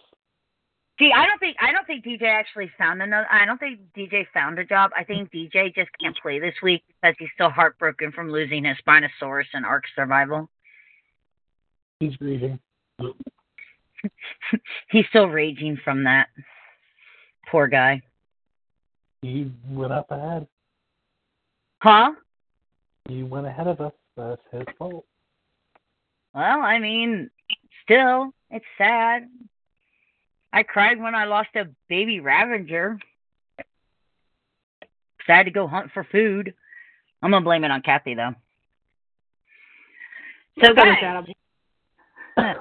See, 1.00 1.12
I 1.16 1.26
don't 1.26 1.40
think 1.40 1.56
I 1.62 1.72
don't 1.72 1.88
think 1.88 2.04
DJ 2.04 2.24
actually 2.24 2.70
found 2.78 3.02
another. 3.02 3.26
I 3.32 3.46
don't 3.46 3.58
think 3.58 3.80
DJ 3.98 4.26
found 4.34 4.60
a 4.60 4.66
job. 4.66 4.92
I 4.98 5.04
think 5.06 5.32
DJ 5.32 5.74
just 5.74 5.90
can't 6.00 6.18
play 6.22 6.40
this 6.40 6.56
week 6.62 6.84
because 7.02 7.16
he's 7.18 7.30
still 7.34 7.50
heartbroken 7.50 8.12
from 8.12 8.32
losing 8.32 8.66
his 8.66 8.76
Spinosaurus 8.86 9.46
in 9.54 9.64
Ark 9.64 9.86
Survival. 9.96 10.50
He's 12.00 12.16
grieving. 12.18 12.60
he's 14.90 15.06
still 15.10 15.28
raging 15.28 15.78
from 15.84 16.04
that. 16.04 16.28
Poor 17.50 17.68
guy. 17.68 18.02
He 19.22 19.52
went 19.70 19.92
up 19.92 20.10
ahead. 20.12 20.48
Huh? 21.82 22.12
He 23.08 23.24
went 23.24 23.48
ahead 23.48 23.68
of 23.68 23.82
us. 23.82 23.94
That's 24.16 24.42
his 24.52 24.64
fault. 24.78 25.06
Well, 26.34 26.60
I 26.60 26.80
mean, 26.80 27.30
still, 27.84 28.32
it's 28.50 28.66
sad. 28.78 29.28
I 30.52 30.64
cried 30.64 31.00
when 31.00 31.16
I 31.16 31.26
lost 31.26 31.50
a 31.56 31.66
baby 31.88 32.20
Ravager. 32.20 33.00
I 35.28 35.38
had 35.38 35.44
to 35.44 35.52
go 35.52 35.68
hunt 35.68 35.92
for 35.94 36.04
food. 36.12 36.54
I'm 37.22 37.32
gonna 37.32 37.44
blame 37.44 37.64
it 37.64 37.72
on 37.72 37.82
Kathy 37.82 38.16
though. 38.16 38.34
So 40.64 40.74
guys. 40.74 41.26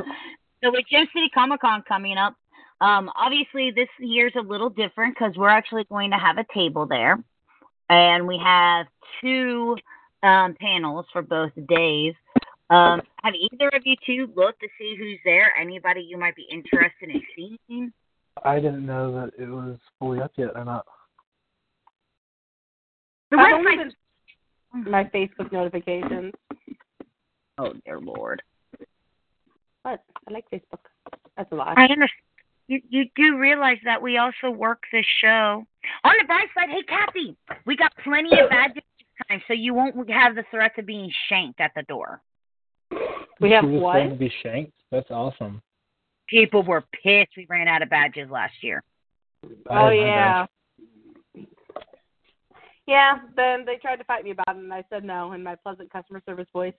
so 0.62 0.71
with 0.71 0.85
Gem 0.91 1.07
City 1.15 1.29
Comic 1.33 1.61
Con 1.61 1.83
coming 1.87 2.17
up, 2.17 2.35
um, 2.81 3.11
obviously 3.17 3.71
this 3.71 3.88
year's 3.99 4.33
a 4.37 4.43
little 4.43 4.71
different 4.71 5.15
because 5.15 5.37
we're 5.37 5.49
actually 5.49 5.85
going 5.85 6.11
to 6.11 6.17
have 6.19 6.38
a 6.38 6.47
table 6.55 6.87
there, 6.87 7.19
and 7.88 8.27
we 8.27 8.38
have 8.43 8.87
two 9.21 9.77
um, 10.23 10.55
panels 10.61 11.07
for 11.12 11.23
both 11.23 11.53
days. 11.69 12.15
Um, 12.71 13.00
have 13.23 13.35
either 13.35 13.69
of 13.69 13.83
you 13.85 13.97
two 14.05 14.33
looked 14.37 14.61
to 14.61 14.69
see 14.79 14.95
who's 14.99 15.19
there? 15.25 15.53
Anybody 15.59 16.03
you 16.03 16.19
might 16.19 16.37
be 16.37 16.47
interested 16.50 17.09
in 17.09 17.23
seeing? 17.35 17.93
I 18.45 18.57
didn't 18.57 18.87
know 18.87 19.12
that 19.12 19.33
it 19.43 19.49
was 19.49 19.79
fully 19.99 20.21
up 20.21 20.33
yet 20.37 20.50
or 20.55 20.65
not. 20.65 20.85
The 23.31 23.38
I 23.38 23.50
don't 23.50 23.65
website. 23.65 23.91
even 24.75 24.93
my 24.93 25.05
Facebook 25.05 25.50
notifications. 25.50 26.33
Oh 27.59 27.73
dear 27.85 27.99
lord! 28.00 28.43
But 29.85 30.02
I 30.28 30.32
like 30.32 30.44
Facebook. 30.52 30.80
That's 31.37 31.50
a 31.52 31.54
lot. 31.54 31.78
I 31.78 31.82
understand. 31.82 32.11
You 32.66 32.82
you 32.90 33.06
do 33.16 33.38
realize 33.38 33.78
that 33.85 34.02
we 34.02 34.18
also 34.18 34.50
work 34.50 34.82
this 34.92 35.06
show 35.23 35.64
on 36.04 36.12
the 36.20 36.26
bright 36.26 36.49
side. 36.54 36.68
Hey 36.68 36.82
Kathy, 36.82 37.37
we 37.64 37.76
got 37.76 37.92
plenty 38.04 38.38
of 38.38 38.50
badges 38.50 38.82
time, 39.28 39.42
so 39.47 39.54
you 39.54 39.75
won't 39.75 39.97
have 40.11 40.35
the 40.35 40.44
threat 40.50 40.78
of 40.78 40.87
being 40.87 41.11
shanked 41.28 41.61
at 41.61 41.73
the 41.75 41.82
door. 41.85 42.20
We 43.40 43.50
have 43.52 43.64
She 43.64 43.70
was 43.70 43.82
what? 43.82 43.92
going 43.94 44.11
to 44.11 44.16
be 44.16 44.32
shanked. 44.42 44.73
That's 44.90 45.11
awesome. 45.11 45.62
People 46.28 46.62
were 46.62 46.85
pissed 47.02 47.30
we 47.37 47.47
ran 47.49 47.68
out 47.68 47.82
of 47.82 47.90
badges 47.90 48.28
last 48.30 48.54
year. 48.62 48.82
I 49.70 49.82
Oh 49.82 49.88
had 49.88 49.90
my 49.90 49.92
yeah. 49.94 50.47
Yeah, 52.87 53.18
then 53.37 53.66
they 53.66 53.76
tried 53.76 53.97
to 53.97 54.04
fight 54.04 54.25
me 54.25 54.30
about 54.30 54.56
it, 54.56 54.56
and 54.56 54.73
I 54.73 54.82
said 54.88 55.04
no 55.04 55.32
in 55.32 55.42
my 55.42 55.56
pleasant 55.56 55.92
customer 55.92 56.23
service 56.26 56.49
voice. 56.52 56.73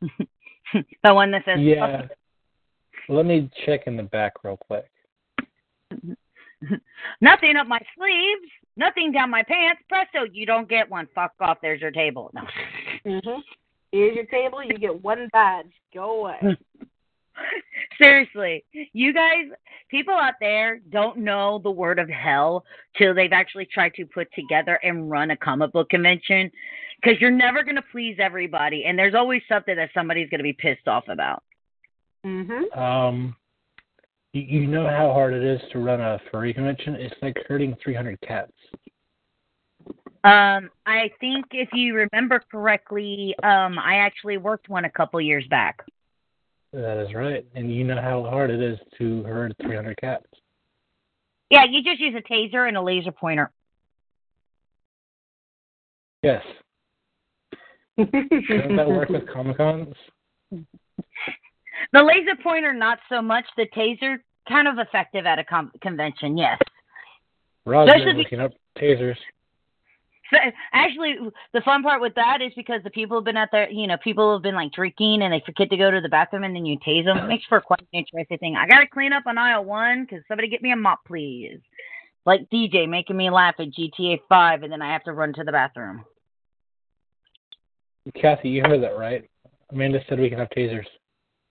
the 1.04 1.14
one 1.14 1.30
that 1.32 1.42
says 1.44 1.56
badge. 1.56 1.64
Yeah. 1.64 2.02
Let 3.08 3.26
me 3.26 3.50
check 3.64 3.86
in 3.86 3.96
the 3.96 4.02
back 4.02 4.42
real 4.42 4.56
quick. 4.56 4.90
nothing 7.20 7.56
up 7.56 7.66
my 7.66 7.80
sleeves, 7.96 8.50
nothing 8.76 9.12
down 9.12 9.30
my 9.30 9.42
pants. 9.42 9.82
Presto, 9.88 10.24
you 10.32 10.46
don't 10.46 10.68
get 10.68 10.90
one. 10.90 11.06
Fuck 11.14 11.32
off. 11.40 11.58
There's 11.62 11.80
your 11.80 11.92
table. 11.92 12.30
No. 12.34 12.42
Mhm. 13.06 13.42
Here's 13.92 14.16
your 14.16 14.26
table. 14.26 14.62
You 14.64 14.76
get 14.78 15.02
one 15.02 15.28
badge. 15.32 15.70
Go 15.94 16.20
away. 16.26 16.40
Seriously, 18.02 18.64
you 18.92 19.12
guys, 19.12 19.46
people 19.90 20.14
out 20.14 20.34
there 20.40 20.80
don't 20.90 21.18
know 21.18 21.60
the 21.62 21.70
word 21.70 21.98
of 21.98 22.08
hell 22.08 22.64
till 22.96 23.14
they've 23.14 23.32
actually 23.32 23.66
tried 23.66 23.94
to 23.94 24.06
put 24.06 24.28
together 24.34 24.78
and 24.82 25.10
run 25.10 25.30
a 25.30 25.36
comic 25.36 25.72
book 25.72 25.88
convention 25.90 26.50
because 27.00 27.20
you're 27.20 27.30
never 27.30 27.62
going 27.62 27.76
to 27.76 27.84
please 27.92 28.16
everybody, 28.18 28.84
and 28.86 28.98
there's 28.98 29.14
always 29.14 29.42
something 29.48 29.76
that 29.76 29.90
somebody's 29.94 30.28
going 30.30 30.38
to 30.38 30.44
be 30.44 30.52
pissed 30.52 30.88
off 30.88 31.04
about. 31.08 31.42
Mhm. 32.24 32.76
Um, 32.76 33.36
you, 34.32 34.42
you 34.42 34.66
know 34.66 34.88
how 34.88 35.12
hard 35.12 35.34
it 35.34 35.42
is 35.42 35.60
to 35.72 35.78
run 35.78 36.00
a 36.00 36.20
furry 36.30 36.52
convention? 36.52 36.94
It's 36.94 37.14
like 37.22 37.36
herding 37.48 37.76
300 37.82 38.20
cats. 38.22 38.52
Um, 40.24 40.70
I 40.86 41.10
think 41.20 41.46
if 41.52 41.68
you 41.72 41.94
remember 41.94 42.42
correctly, 42.50 43.34
um, 43.44 43.78
I 43.78 43.98
actually 43.98 44.38
worked 44.38 44.68
one 44.68 44.84
a 44.84 44.90
couple 44.90 45.20
years 45.20 45.46
back. 45.48 45.82
That 46.76 47.02
is 47.02 47.14
right. 47.14 47.42
And 47.54 47.74
you 47.74 47.84
know 47.84 47.98
how 47.98 48.22
hard 48.28 48.50
it 48.50 48.60
is 48.60 48.78
to 48.98 49.22
herd 49.22 49.54
300 49.62 49.96
cats. 49.98 50.26
Yeah, 51.48 51.64
you 51.64 51.82
just 51.82 52.00
use 52.00 52.14
a 52.14 52.20
taser 52.30 52.68
and 52.68 52.76
a 52.76 52.82
laser 52.82 53.12
pointer. 53.12 53.50
Yes. 56.22 56.42
Doesn't 57.96 58.76
that 58.76 58.88
work 58.88 59.08
with 59.08 59.26
Comic 59.32 59.56
Cons? 59.56 59.94
The 61.92 62.02
laser 62.02 62.34
pointer, 62.42 62.72
not 62.72 62.98
so 63.08 63.20
much. 63.20 63.44
The 63.58 63.66
taser, 63.76 64.16
kind 64.48 64.66
of 64.66 64.78
effective 64.78 65.26
at 65.26 65.38
a 65.38 65.44
com- 65.44 65.70
convention, 65.82 66.36
yes. 66.36 66.58
Roger, 67.66 67.92
Especially- 67.92 68.22
looking 68.22 68.40
up 68.40 68.52
tasers. 68.78 69.16
So, 70.32 70.38
actually, 70.72 71.16
the 71.52 71.60
fun 71.62 71.82
part 71.82 72.00
with 72.00 72.14
that 72.16 72.42
is 72.42 72.52
because 72.56 72.82
the 72.82 72.90
people 72.90 73.16
have 73.16 73.24
been 73.24 73.36
at 73.36 73.50
their, 73.52 73.70
you 73.70 73.86
know, 73.86 73.96
people 74.02 74.32
have 74.32 74.42
been 74.42 74.54
like 74.54 74.72
drinking 74.72 75.22
and 75.22 75.32
they 75.32 75.42
forget 75.44 75.70
to 75.70 75.76
go 75.76 75.90
to 75.90 76.00
the 76.00 76.08
bathroom 76.08 76.44
and 76.44 76.54
then 76.54 76.66
you 76.66 76.78
tase 76.86 77.04
them. 77.04 77.18
It 77.18 77.26
makes 77.28 77.44
for 77.46 77.60
quite 77.60 77.80
an 77.80 77.86
interesting 77.92 78.38
thing. 78.38 78.56
I 78.56 78.66
got 78.66 78.80
to 78.80 78.86
clean 78.86 79.12
up 79.12 79.24
on 79.26 79.38
aisle 79.38 79.64
one 79.64 80.04
because 80.04 80.24
somebody 80.28 80.48
get 80.48 80.62
me 80.62 80.72
a 80.72 80.76
mop, 80.76 81.04
please. 81.06 81.58
Like 82.24 82.48
DJ 82.50 82.88
making 82.88 83.16
me 83.16 83.30
laugh 83.30 83.54
at 83.58 83.68
GTA 83.68 84.18
5 84.28 84.62
and 84.64 84.72
then 84.72 84.82
I 84.82 84.92
have 84.92 85.04
to 85.04 85.12
run 85.12 85.32
to 85.34 85.44
the 85.44 85.52
bathroom. 85.52 86.04
Kathy, 88.20 88.48
you 88.50 88.62
heard 88.62 88.82
that 88.82 88.96
right? 88.98 89.28
Amanda 89.72 90.00
said 90.08 90.20
we 90.20 90.28
can 90.28 90.38
have 90.38 90.50
tasers. 90.50 90.86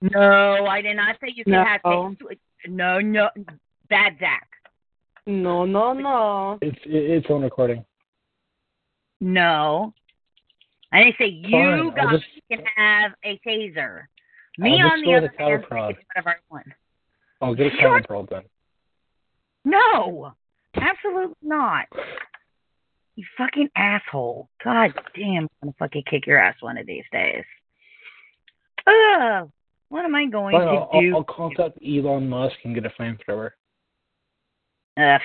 No, 0.02 0.66
I 0.66 0.82
did 0.82 0.96
not 0.96 1.16
say 1.22 1.34
you 1.36 1.44
can 1.44 1.54
No. 1.54 1.64
have 1.66 1.82
tasers. 1.82 2.38
No, 2.68 3.00
no. 3.00 3.30
Bad 3.90 4.18
Zach. 4.20 4.48
no, 5.28 5.66
no, 5.66 5.94
no. 5.94 6.58
It's 6.62 6.78
it's 6.86 7.30
on 7.30 7.42
recording. 7.42 7.84
No. 9.22 9.94
I 10.92 11.04
didn't 11.04 11.16
say 11.18 11.26
you 11.28 11.50
Fine, 11.52 11.96
guys 11.96 12.20
just- 12.20 12.26
can 12.50 12.64
have 12.76 13.14
a 13.24 13.40
taser. 13.46 14.04
Me 14.58 14.82
I'll 14.82 14.92
on 14.92 15.02
the 15.02 15.14
other 15.16 15.34
hand, 15.38 15.66
I 15.66 15.68
can 15.68 15.98
whatever 16.16 16.30
I 16.30 16.36
want. 16.50 16.68
I'll 17.42 17.56
get 17.56 17.74
a 17.74 17.78
counter 17.78 18.04
probe 18.08 18.30
then. 18.30 18.44
No, 19.66 20.34
absolutely 20.76 21.36
not. 21.42 21.88
You 23.16 23.26
fucking 23.38 23.70
asshole. 23.76 24.50
God 24.64 24.94
damn, 25.16 25.44
I'm 25.44 25.50
gonna 25.62 25.74
fucking 25.80 26.04
kick 26.10 26.26
your 26.28 26.38
ass 26.38 26.56
one 26.62 26.78
of 26.78 26.86
these 26.86 27.04
days. 27.12 27.44
Ugh, 28.88 29.50
what 29.90 30.06
am 30.06 30.16
I 30.16 30.26
going 30.28 30.56
Fine, 30.56 30.68
to 30.68 30.72
I'll, 30.74 30.90
I'll, 30.94 31.02
do? 31.02 31.16
I'll 31.16 31.24
contact 31.24 31.80
Elon 31.86 32.30
Musk 32.30 32.56
and 32.64 32.74
get 32.76 32.86
a 32.86 32.90
flamethrower. 32.92 33.52
Ugh, 34.98 35.22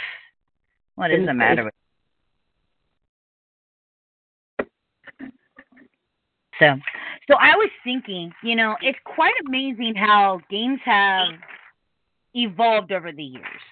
what 0.97 1.11
is 1.13 1.25
the 1.27 1.35
matter 1.35 1.65
with 1.65 1.75
So, 6.61 6.77
so 7.29 7.35
I 7.41 7.57
was 7.57 7.71
thinking, 7.83 8.33
you 8.45 8.55
know, 8.55 8.77
it's 8.83 8.99
quite 9.05 9.35
amazing 9.47 9.95
how 9.97 10.41
games 10.51 10.79
have 10.85 11.29
evolved 12.35 12.93
over 12.93 13.11
the 13.11 13.25
years. 13.25 13.63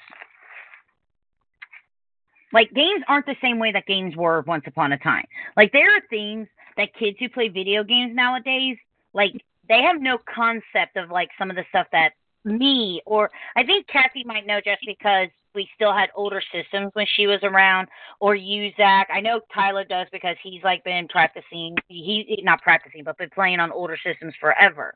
Like 2.52 2.72
games 2.72 3.02
aren't 3.08 3.26
the 3.26 3.36
same 3.42 3.58
way 3.58 3.72
that 3.72 3.86
games 3.86 4.16
were 4.16 4.42
once 4.46 4.64
upon 4.66 4.92
a 4.92 4.98
time. 4.98 5.26
Like 5.56 5.70
there 5.72 5.94
are 5.94 6.00
things 6.08 6.48
that 6.78 6.94
kids 6.98 7.18
who 7.20 7.28
play 7.28 7.48
video 7.48 7.84
games 7.84 8.14
nowadays, 8.14 8.78
like 9.12 9.32
they 9.68 9.82
have 9.82 10.00
no 10.00 10.18
concept 10.34 10.96
of 10.96 11.10
like 11.10 11.28
some 11.38 11.50
of 11.50 11.56
the 11.56 11.64
stuff 11.68 11.86
that 11.92 12.12
me 12.44 13.02
or 13.04 13.30
I 13.56 13.64
think 13.64 13.86
Kathy 13.88 14.24
might 14.24 14.46
know 14.46 14.60
just 14.64 14.80
because 14.86 15.28
we 15.54 15.68
still 15.74 15.92
had 15.92 16.10
older 16.14 16.42
systems 16.52 16.90
when 16.94 17.06
she 17.16 17.26
was 17.26 17.40
around, 17.42 17.88
or 18.20 18.34
you 18.34 18.70
Zach. 18.76 19.08
I 19.12 19.20
know 19.20 19.40
Tyler 19.54 19.84
does 19.84 20.06
because 20.12 20.36
he's 20.42 20.62
like 20.62 20.84
been 20.84 21.08
practicing. 21.08 21.76
He 21.88 22.40
not 22.42 22.62
practicing, 22.62 23.04
but 23.04 23.18
been 23.18 23.30
playing 23.30 23.60
on 23.60 23.72
older 23.72 23.96
systems 24.02 24.34
forever. 24.40 24.94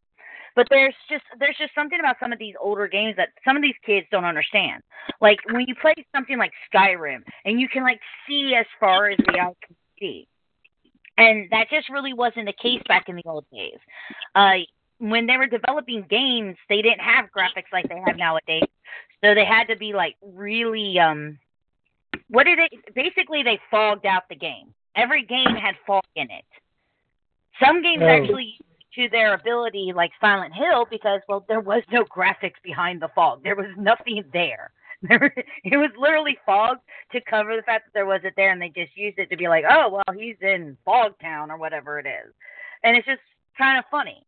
But 0.54 0.66
there's 0.70 0.94
just 1.08 1.24
there's 1.38 1.56
just 1.58 1.74
something 1.74 1.98
about 1.98 2.16
some 2.20 2.32
of 2.32 2.38
these 2.38 2.54
older 2.60 2.86
games 2.86 3.16
that 3.16 3.30
some 3.44 3.56
of 3.56 3.62
these 3.62 3.74
kids 3.84 4.06
don't 4.10 4.24
understand. 4.24 4.82
Like 5.20 5.38
when 5.50 5.64
you 5.66 5.74
play 5.80 5.94
something 6.14 6.38
like 6.38 6.52
Skyrim 6.72 7.22
and 7.44 7.60
you 7.60 7.68
can 7.68 7.82
like 7.82 8.00
see 8.28 8.54
as 8.58 8.66
far 8.78 9.08
as 9.08 9.18
the 9.18 9.38
eye 9.38 9.54
can 9.66 9.76
see. 9.98 10.28
And 11.16 11.48
that 11.50 11.68
just 11.70 11.88
really 11.88 12.12
wasn't 12.12 12.46
the 12.46 12.54
case 12.62 12.82
back 12.88 13.08
in 13.08 13.16
the 13.16 13.22
old 13.26 13.44
days. 13.52 13.78
Uh 14.34 14.58
when 14.98 15.26
they 15.26 15.36
were 15.36 15.48
developing 15.48 16.06
games, 16.08 16.56
they 16.68 16.80
didn't 16.80 17.00
have 17.00 17.24
graphics 17.36 17.72
like 17.72 17.88
they 17.88 18.00
have 18.06 18.16
nowadays. 18.16 18.68
So 19.24 19.34
they 19.34 19.44
had 19.44 19.68
to 19.68 19.76
be 19.76 19.92
like 19.92 20.16
really 20.22 20.98
um 20.98 21.38
what 22.28 22.44
did 22.44 22.58
it 22.58 22.72
basically 22.94 23.42
they 23.42 23.58
fogged 23.70 24.06
out 24.06 24.24
the 24.28 24.36
game. 24.36 24.74
Every 24.96 25.24
game 25.24 25.54
had 25.56 25.74
fog 25.86 26.04
in 26.16 26.30
it. 26.30 26.44
Some 27.64 27.82
games 27.82 28.02
Oh. 28.02 28.08
actually 28.08 28.56
to 28.94 29.08
their 29.08 29.34
ability 29.34 29.92
like 29.94 30.10
Silent 30.20 30.54
Hill 30.54 30.86
because 30.90 31.20
well 31.28 31.44
there 31.48 31.60
was 31.60 31.82
no 31.90 32.04
graphics 32.04 32.60
behind 32.62 33.00
the 33.00 33.08
fog. 33.14 33.42
There 33.42 33.56
was 33.56 33.70
nothing 33.76 34.24
there. 34.32 34.70
There 35.08 35.34
it 35.64 35.76
was 35.76 35.90
literally 35.98 36.38
fog 36.46 36.76
to 37.10 37.20
cover 37.20 37.56
the 37.56 37.62
fact 37.62 37.86
that 37.86 37.92
there 37.92 38.06
wasn't 38.06 38.36
there 38.36 38.52
and 38.52 38.62
they 38.62 38.68
just 38.68 38.96
used 38.96 39.18
it 39.18 39.30
to 39.30 39.36
be 39.36 39.48
like, 39.48 39.64
"Oh, 39.68 39.88
well, 39.88 40.16
he's 40.16 40.36
in 40.40 40.76
Fog 40.84 41.18
Town 41.20 41.50
or 41.50 41.56
whatever 41.56 41.98
it 41.98 42.06
is." 42.06 42.32
And 42.84 42.96
it's 42.96 43.06
just 43.08 43.20
kind 43.58 43.78
of 43.80 43.84
funny. 43.90 44.24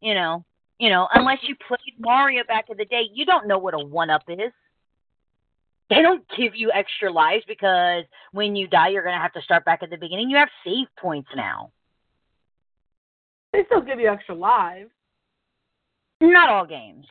You 0.00 0.14
know, 0.14 0.44
you 0.78 0.90
know, 0.90 1.08
unless 1.14 1.38
you 1.42 1.54
played 1.66 1.98
Mario 1.98 2.42
back 2.46 2.66
in 2.70 2.76
the 2.76 2.84
day, 2.84 3.02
you 3.12 3.24
don't 3.24 3.46
know 3.46 3.58
what 3.58 3.74
a 3.74 3.78
one 3.78 4.10
up 4.10 4.22
is. 4.28 4.52
They 5.88 6.02
don't 6.02 6.24
give 6.36 6.54
you 6.54 6.72
extra 6.72 7.12
lives 7.12 7.44
because 7.46 8.04
when 8.32 8.56
you 8.56 8.66
die, 8.66 8.88
you're 8.88 9.02
going 9.02 9.14
to 9.14 9.20
have 9.20 9.32
to 9.34 9.42
start 9.42 9.64
back 9.64 9.82
at 9.82 9.90
the 9.90 9.96
beginning. 9.96 10.28
You 10.30 10.36
have 10.36 10.48
save 10.64 10.86
points 10.98 11.28
now. 11.34 11.70
They 13.52 13.64
still 13.66 13.80
give 13.80 14.00
you 14.00 14.08
extra 14.08 14.34
lives. 14.34 14.90
Not 16.20 16.48
all 16.48 16.66
games. 16.66 17.06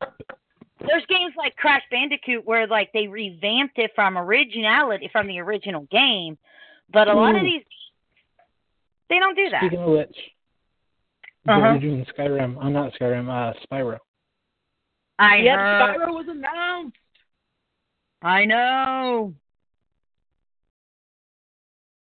There's 0.00 1.04
games 1.08 1.34
like 1.36 1.56
Crash 1.56 1.82
Bandicoot 1.90 2.46
where 2.46 2.66
like 2.66 2.90
they 2.92 3.06
revamped 3.06 3.78
it 3.78 3.90
from 3.94 4.16
originality 4.16 5.10
from 5.12 5.26
the 5.26 5.38
original 5.38 5.86
game, 5.90 6.38
but 6.90 7.08
a 7.08 7.12
lot 7.12 7.34
of 7.34 7.42
hmm. 7.42 7.46
these 7.46 7.62
they 9.10 9.18
don't 9.18 9.36
do 9.36 9.50
that. 9.50 9.60
Speaking 9.60 9.80
of 9.80 9.90
which, 9.90 10.16
Uh-huh. 11.48 11.60
they're 11.60 11.78
doing 11.80 12.06
Skyrim. 12.16 12.56
I'm 12.60 12.72
not 12.72 12.92
Skyrim. 13.00 13.28
Uh, 13.28 13.52
Spyro. 13.72 13.98
I 15.18 15.36
Yep, 15.36 15.58
heard. 15.58 15.96
Spyro 15.98 16.14
was 16.14 16.26
announced. 16.28 16.96
I 18.22 18.44
know. 18.44 19.34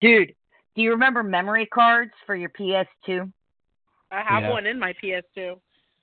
Dude, 0.00 0.34
do 0.74 0.82
you 0.82 0.90
remember 0.90 1.22
memory 1.22 1.66
cards 1.66 2.12
for 2.26 2.34
your 2.34 2.50
PS2? 2.50 3.30
I 4.10 4.22
have 4.22 4.42
Yeah. 4.42 4.50
one 4.50 4.66
in 4.66 4.78
my 4.78 4.92
PS2. 4.94 5.60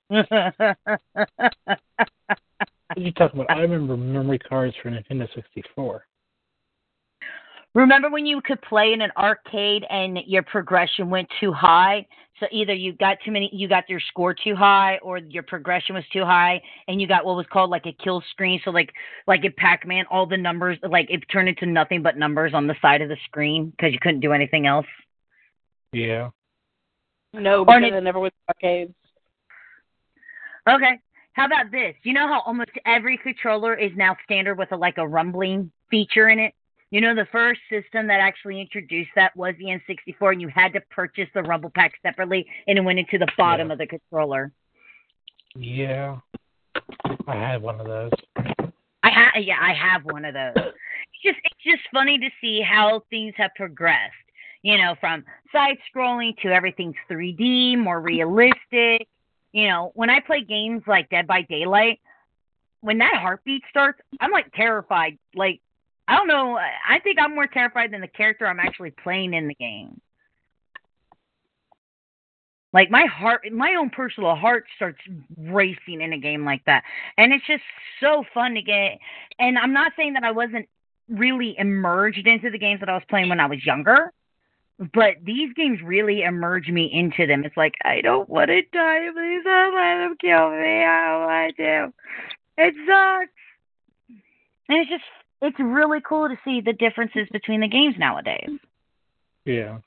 What 0.07 0.27
are 0.31 0.77
you 2.96 3.12
talking 3.13 3.41
about? 3.41 3.51
I 3.57 3.62
remember 3.62 3.98
memory 3.98 4.39
cards 4.39 4.75
for 4.81 4.89
Nintendo 4.89 5.27
64. 5.36 6.05
Remember 7.77 8.10
when 8.10 8.25
you 8.25 8.41
could 8.41 8.60
play 8.63 8.91
in 8.91 9.03
an 9.03 9.12
arcade 9.15 9.86
and 9.91 10.17
your 10.25 10.41
progression 10.41 11.12
went 11.12 11.29
too 11.39 11.53
high? 11.53 12.07
So 12.39 12.48
either 12.51 12.74
you 12.74 12.93
got 12.93 13.19
too 13.24 13.29
many, 13.29 13.51
you 13.53 13.67
got 13.67 13.88
your 13.88 14.00
score 14.00 14.34
too 14.34 14.55
high, 14.55 14.98
or 15.03 15.19
your 15.19 15.43
progression 15.43 15.93
was 15.93 16.03
too 16.12 16.25
high, 16.25 16.60
and 16.88 17.00
you 17.00 17.07
got 17.07 17.24
what 17.24 17.36
was 17.36 17.46
called 17.53 17.69
like 17.69 17.86
a 17.86 17.96
kill 18.03 18.24
screen. 18.31 18.60
So 18.65 18.72
like, 18.72 18.91
like 19.27 19.46
in 19.46 19.53
Pac-Man, 19.55 20.05
all 20.10 20.25
the 20.25 20.38
numbers, 20.38 20.79
like 20.89 21.05
it 21.12 21.22
turned 21.31 21.50
into 21.50 21.67
nothing 21.67 22.01
but 22.01 22.17
numbers 22.17 22.55
on 22.55 22.65
the 22.65 22.74
side 22.81 23.03
of 23.03 23.10
the 23.10 23.17
screen 23.25 23.69
because 23.69 23.93
you 23.93 24.00
couldn't 24.01 24.22
do 24.22 24.34
anything 24.34 24.65
else. 24.65 24.88
Yeah. 25.91 26.31
No, 27.31 27.63
because 27.63 27.81
Nin- 27.81 27.93
I 27.93 28.00
never 28.00 28.19
went 28.19 28.34
to 28.34 28.55
arcades. 28.55 28.96
Okay. 30.67 31.00
How 31.34 31.46
about 31.46 31.69
this? 31.69 31.93
You 32.01 32.13
know 32.13 32.27
how 32.27 32.41
almost 32.43 32.72
every 32.88 33.19
controller 33.19 33.75
is 33.75 33.91
now 33.96 34.17
standard 34.24 34.57
with 34.57 34.72
a 34.72 34.75
like 34.75 34.98
a 34.98 35.07
rumbling 35.07 35.72
feature 35.91 36.29
in 36.29 36.39
it? 36.39 36.55
You 36.89 37.01
know, 37.01 37.13
the 37.13 37.27
first 37.32 37.60
system 37.70 38.08
that 38.08 38.20
actually 38.22 38.62
introduced 38.62 39.10
that 39.15 39.36
was 39.36 39.53
the 39.60 39.65
N64, 39.65 40.32
and 40.34 40.41
you 40.41 40.47
had 40.47 40.71
to 40.73 40.82
purchase 40.89 41.28
the 41.34 41.43
rumble 41.43 41.69
pack 41.69 41.93
separately, 42.02 42.47
and 42.67 42.78
it 42.78 42.82
went 42.82 43.00
into 43.00 43.17
the 43.17 43.28
bottom 43.38 43.67
Yeah. 43.67 43.73
of 43.73 43.80
the 43.80 43.88
controller. 43.88 44.52
Yeah. 45.56 46.19
I 47.28 47.36
had 47.36 47.62
one 47.62 47.80
of 47.82 47.88
those. 47.88 48.12
I 49.04 49.10
ha- 49.10 49.38
yeah, 49.39 49.58
I 49.60 49.73
have 49.73 50.04
one 50.06 50.23
of 50.26 50.34
those. 50.34 50.54
It's 50.56 51.23
just 51.23 51.39
it's 51.43 51.63
just 51.63 51.89
funny 51.91 52.17
to 52.19 52.30
see 52.39 52.62
how 52.62 53.04
things 53.10 53.34
have 53.38 53.52
progressed. 53.56 54.13
You 54.62 54.78
know, 54.78 54.95
from 55.00 55.23
side 55.52 55.78
scrolling 55.93 56.38
to 56.41 56.50
everything's 56.50 56.95
3D, 57.10 57.78
more 57.78 58.00
realistic. 58.00 59.08
You 59.52 59.67
know, 59.67 59.91
when 59.95 60.10
I 60.10 60.19
play 60.19 60.41
games 60.41 60.84
like 60.88 61.10
Dead 61.10 61.26
by 61.28 61.41
Daylight, 61.43 62.00
when 62.82 62.97
that 63.00 63.15
heartbeat 63.15 63.63
starts, 63.69 64.00
I'm 64.19 64.32
like 64.32 64.52
terrified. 64.54 65.17
Like 65.36 65.62
I 66.08 66.15
don't 66.15 66.28
know, 66.28 66.58
I 66.58 67.00
think 67.00 67.20
I'm 67.20 67.36
more 67.36 67.48
terrified 67.48 67.91
than 67.91 68.02
the 68.02 68.08
character 68.08 68.48
I'm 68.48 68.60
actually 68.60 68.91
playing 68.91 69.34
in 69.34 69.48
the 69.48 69.56
game. 69.56 70.00
Like 72.74 72.91
my 72.91 73.06
heart, 73.06 73.41
my 73.52 73.76
own 73.80 73.89
personal 73.89 74.36
heart 74.36 74.65
starts 74.76 75.00
racing 75.38 76.02
in 76.02 76.13
a 76.13 76.17
game 76.17 76.46
like 76.46 76.63
that, 76.65 76.84
and 77.17 77.34
it's 77.34 77.48
just 77.48 77.63
so 78.02 78.24
fun 78.34 78.54
to 78.56 78.62
get. 78.62 79.00
And 79.39 79.58
I'm 79.58 79.74
not 79.74 79.93
saying 79.98 80.13
that 80.13 80.24
I 80.24 80.32
wasn't 80.32 80.67
really 81.10 81.56
immersed 81.58 82.26
into 82.26 82.52
the 82.52 82.60
games 82.60 82.82
that 82.82 82.89
I 82.89 82.93
was 82.93 83.04
playing 83.10 83.30
when 83.30 83.39
I 83.39 83.46
was 83.46 83.65
younger, 83.65 84.12
but 84.93 85.15
these 85.24 85.54
games 85.54 85.80
really 85.82 86.24
immerse 86.24 86.67
me 86.67 86.91
into 86.91 87.26
them. 87.26 87.46
It's 87.46 87.58
like 87.58 87.76
I 87.84 88.02
don't 88.02 88.30
want 88.30 88.50
to 88.50 88.62
die. 88.62 89.10
Please 89.13 89.43
don't 89.43 89.74
let 89.74 89.98
them 90.04 90.17
kill 90.20 90.52
me. 90.52 90.84
I 90.84 91.08
don't 91.10 91.26
want 91.26 91.58
to. 91.58 91.93
It 92.58 92.76
sucks. 92.86 93.32
And 94.70 94.80
it's 94.80 94.89
just 94.89 95.04
it's 95.41 95.60
really 95.60 96.00
cool 96.08 96.28
to 96.30 96.38
see 96.43 96.62
the 96.62 96.73
differences 96.73 97.28
between 97.32 97.62
the 97.62 97.67
games 97.67 97.95
nowadays. 97.97 98.50
Yeah. 99.45 99.80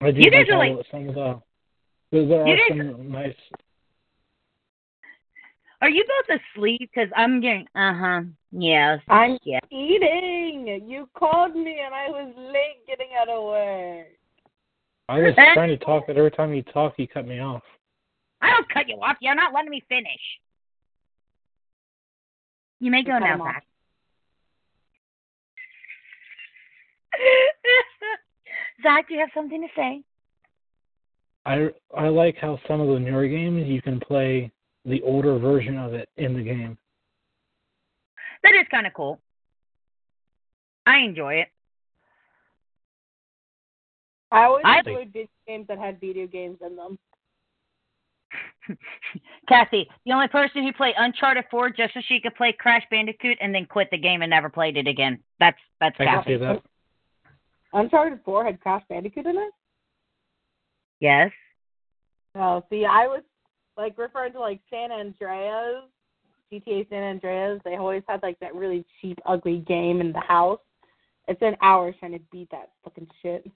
I 0.00 0.10
do 0.12 0.20
You 0.20 0.30
guys 0.30 0.46
like 0.48 0.50
are 0.50 0.64
all- 0.64 0.76
like- 0.76 0.86
some 0.90 1.08
of 1.08 1.14
the. 1.14 1.42
There, 2.10 2.26
there 2.26 2.46
You 2.46 2.54
are 2.54 2.56
guys- 2.56 2.78
some 2.96 3.10
nice. 3.12 3.36
Are 5.80 5.90
you 5.90 6.04
both 6.26 6.40
asleep? 6.40 6.80
Because 6.92 7.08
I'm 7.14 7.40
getting 7.40 7.68
uh 7.74 7.94
huh. 7.94 8.22
Yes. 8.50 9.00
I'm 9.08 9.38
Yeah. 9.44 9.60
eating. 9.70 10.88
You 10.88 11.08
called 11.14 11.54
me 11.54 11.80
and 11.80 11.94
I 11.94 12.08
was 12.08 12.34
late 12.36 12.84
getting 12.86 13.10
out 13.20 13.28
of 13.28 13.44
work. 13.44 14.06
I 15.08 15.20
was 15.20 15.34
trying 15.34 15.68
to 15.68 15.76
talk, 15.78 16.06
but 16.06 16.16
every 16.16 16.30
time 16.32 16.52
you 16.52 16.62
talk, 16.62 16.98
you 16.98 17.06
cut 17.06 17.26
me 17.26 17.38
off. 17.40 17.62
I 18.40 18.50
don't 18.50 18.68
cut 18.68 18.88
you 18.88 18.96
off. 19.00 19.16
You're 19.20 19.34
not 19.34 19.52
letting 19.54 19.70
me 19.70 19.80
finish. 19.88 20.20
You 22.80 22.90
may 22.90 23.02
go 23.02 23.18
now, 23.18 23.34
him. 23.34 23.40
Zach. 23.42 23.64
Zach, 28.82 29.08
do 29.08 29.14
you 29.14 29.20
have 29.20 29.30
something 29.34 29.60
to 29.60 29.68
say? 29.74 30.02
I 31.46 31.68
I 31.96 32.08
like 32.08 32.36
how 32.36 32.58
some 32.68 32.80
of 32.80 32.88
the 32.88 33.00
newer 33.00 33.26
games 33.26 33.66
you 33.66 33.80
can 33.82 33.98
play 34.00 34.52
the 34.84 35.02
older 35.02 35.38
version 35.38 35.76
of 35.78 35.94
it 35.94 36.08
in 36.16 36.34
the 36.34 36.42
game. 36.42 36.76
That 38.42 38.52
is 38.54 38.66
kind 38.70 38.86
of 38.86 38.94
cool. 38.94 39.18
I 40.86 40.98
enjoy 40.98 41.34
it. 41.34 41.48
I 44.30 44.44
always 44.44 44.64
I- 44.66 44.78
enjoyed 44.78 45.08
video 45.12 45.28
games 45.46 45.66
that 45.68 45.78
had 45.78 46.00
video 46.00 46.26
games 46.26 46.58
in 46.64 46.76
them. 46.76 46.98
Kathy, 49.48 49.88
the 50.04 50.12
only 50.12 50.28
person 50.28 50.62
who 50.62 50.72
played 50.72 50.94
Uncharted 50.98 51.44
4 51.50 51.70
just 51.70 51.94
so 51.94 52.00
she 52.06 52.20
could 52.20 52.34
play 52.34 52.54
Crash 52.58 52.84
Bandicoot 52.90 53.38
and 53.40 53.54
then 53.54 53.66
quit 53.66 53.88
the 53.90 53.98
game 53.98 54.22
and 54.22 54.30
never 54.30 54.48
played 54.48 54.76
it 54.76 54.86
again. 54.86 55.18
That's 55.40 55.58
that's 55.80 55.96
I 55.98 56.04
can 56.04 56.14
Kathy. 56.14 56.34
see 56.34 56.36
that. 56.38 56.62
Uncharted 57.72 58.20
4 58.24 58.44
had 58.44 58.60
Crash 58.60 58.82
Bandicoot 58.88 59.26
in 59.26 59.36
it? 59.36 59.52
Yes. 61.00 61.30
Oh, 62.34 62.64
see, 62.70 62.84
I 62.84 63.06
was 63.06 63.22
like 63.76 63.96
referring 63.96 64.32
to 64.32 64.40
like 64.40 64.60
San 64.70 64.90
Andreas, 64.90 65.84
GTA 66.52 66.88
San 66.88 67.02
Andreas. 67.02 67.60
They 67.64 67.76
always 67.76 68.02
had 68.08 68.22
like 68.22 68.38
that 68.40 68.54
really 68.54 68.84
cheap, 69.00 69.18
ugly 69.26 69.58
game 69.66 70.00
in 70.00 70.12
the 70.12 70.20
house. 70.20 70.60
It's 71.26 71.40
been 71.40 71.56
hours 71.60 71.94
trying 72.00 72.12
to 72.12 72.20
beat 72.32 72.50
that 72.50 72.70
fucking 72.84 73.08
shit. 73.22 73.50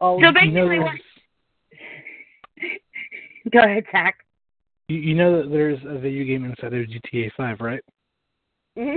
Oh, 0.00 0.16
So 0.16 0.16
You 0.16 0.22
know, 0.22 0.32
basically, 0.32 0.78
what? 0.80 0.96
Go 3.52 3.60
ahead, 3.60 3.84
Zach. 3.92 4.16
You, 4.88 4.98
you 4.98 5.14
know 5.14 5.42
that 5.42 5.50
there's 5.50 5.78
a 5.86 5.98
video 5.98 6.24
game 6.24 6.44
inside 6.44 6.74
of 6.74 6.86
GTA 6.88 7.30
5, 7.36 7.60
right? 7.60 7.82
hmm 8.76 8.96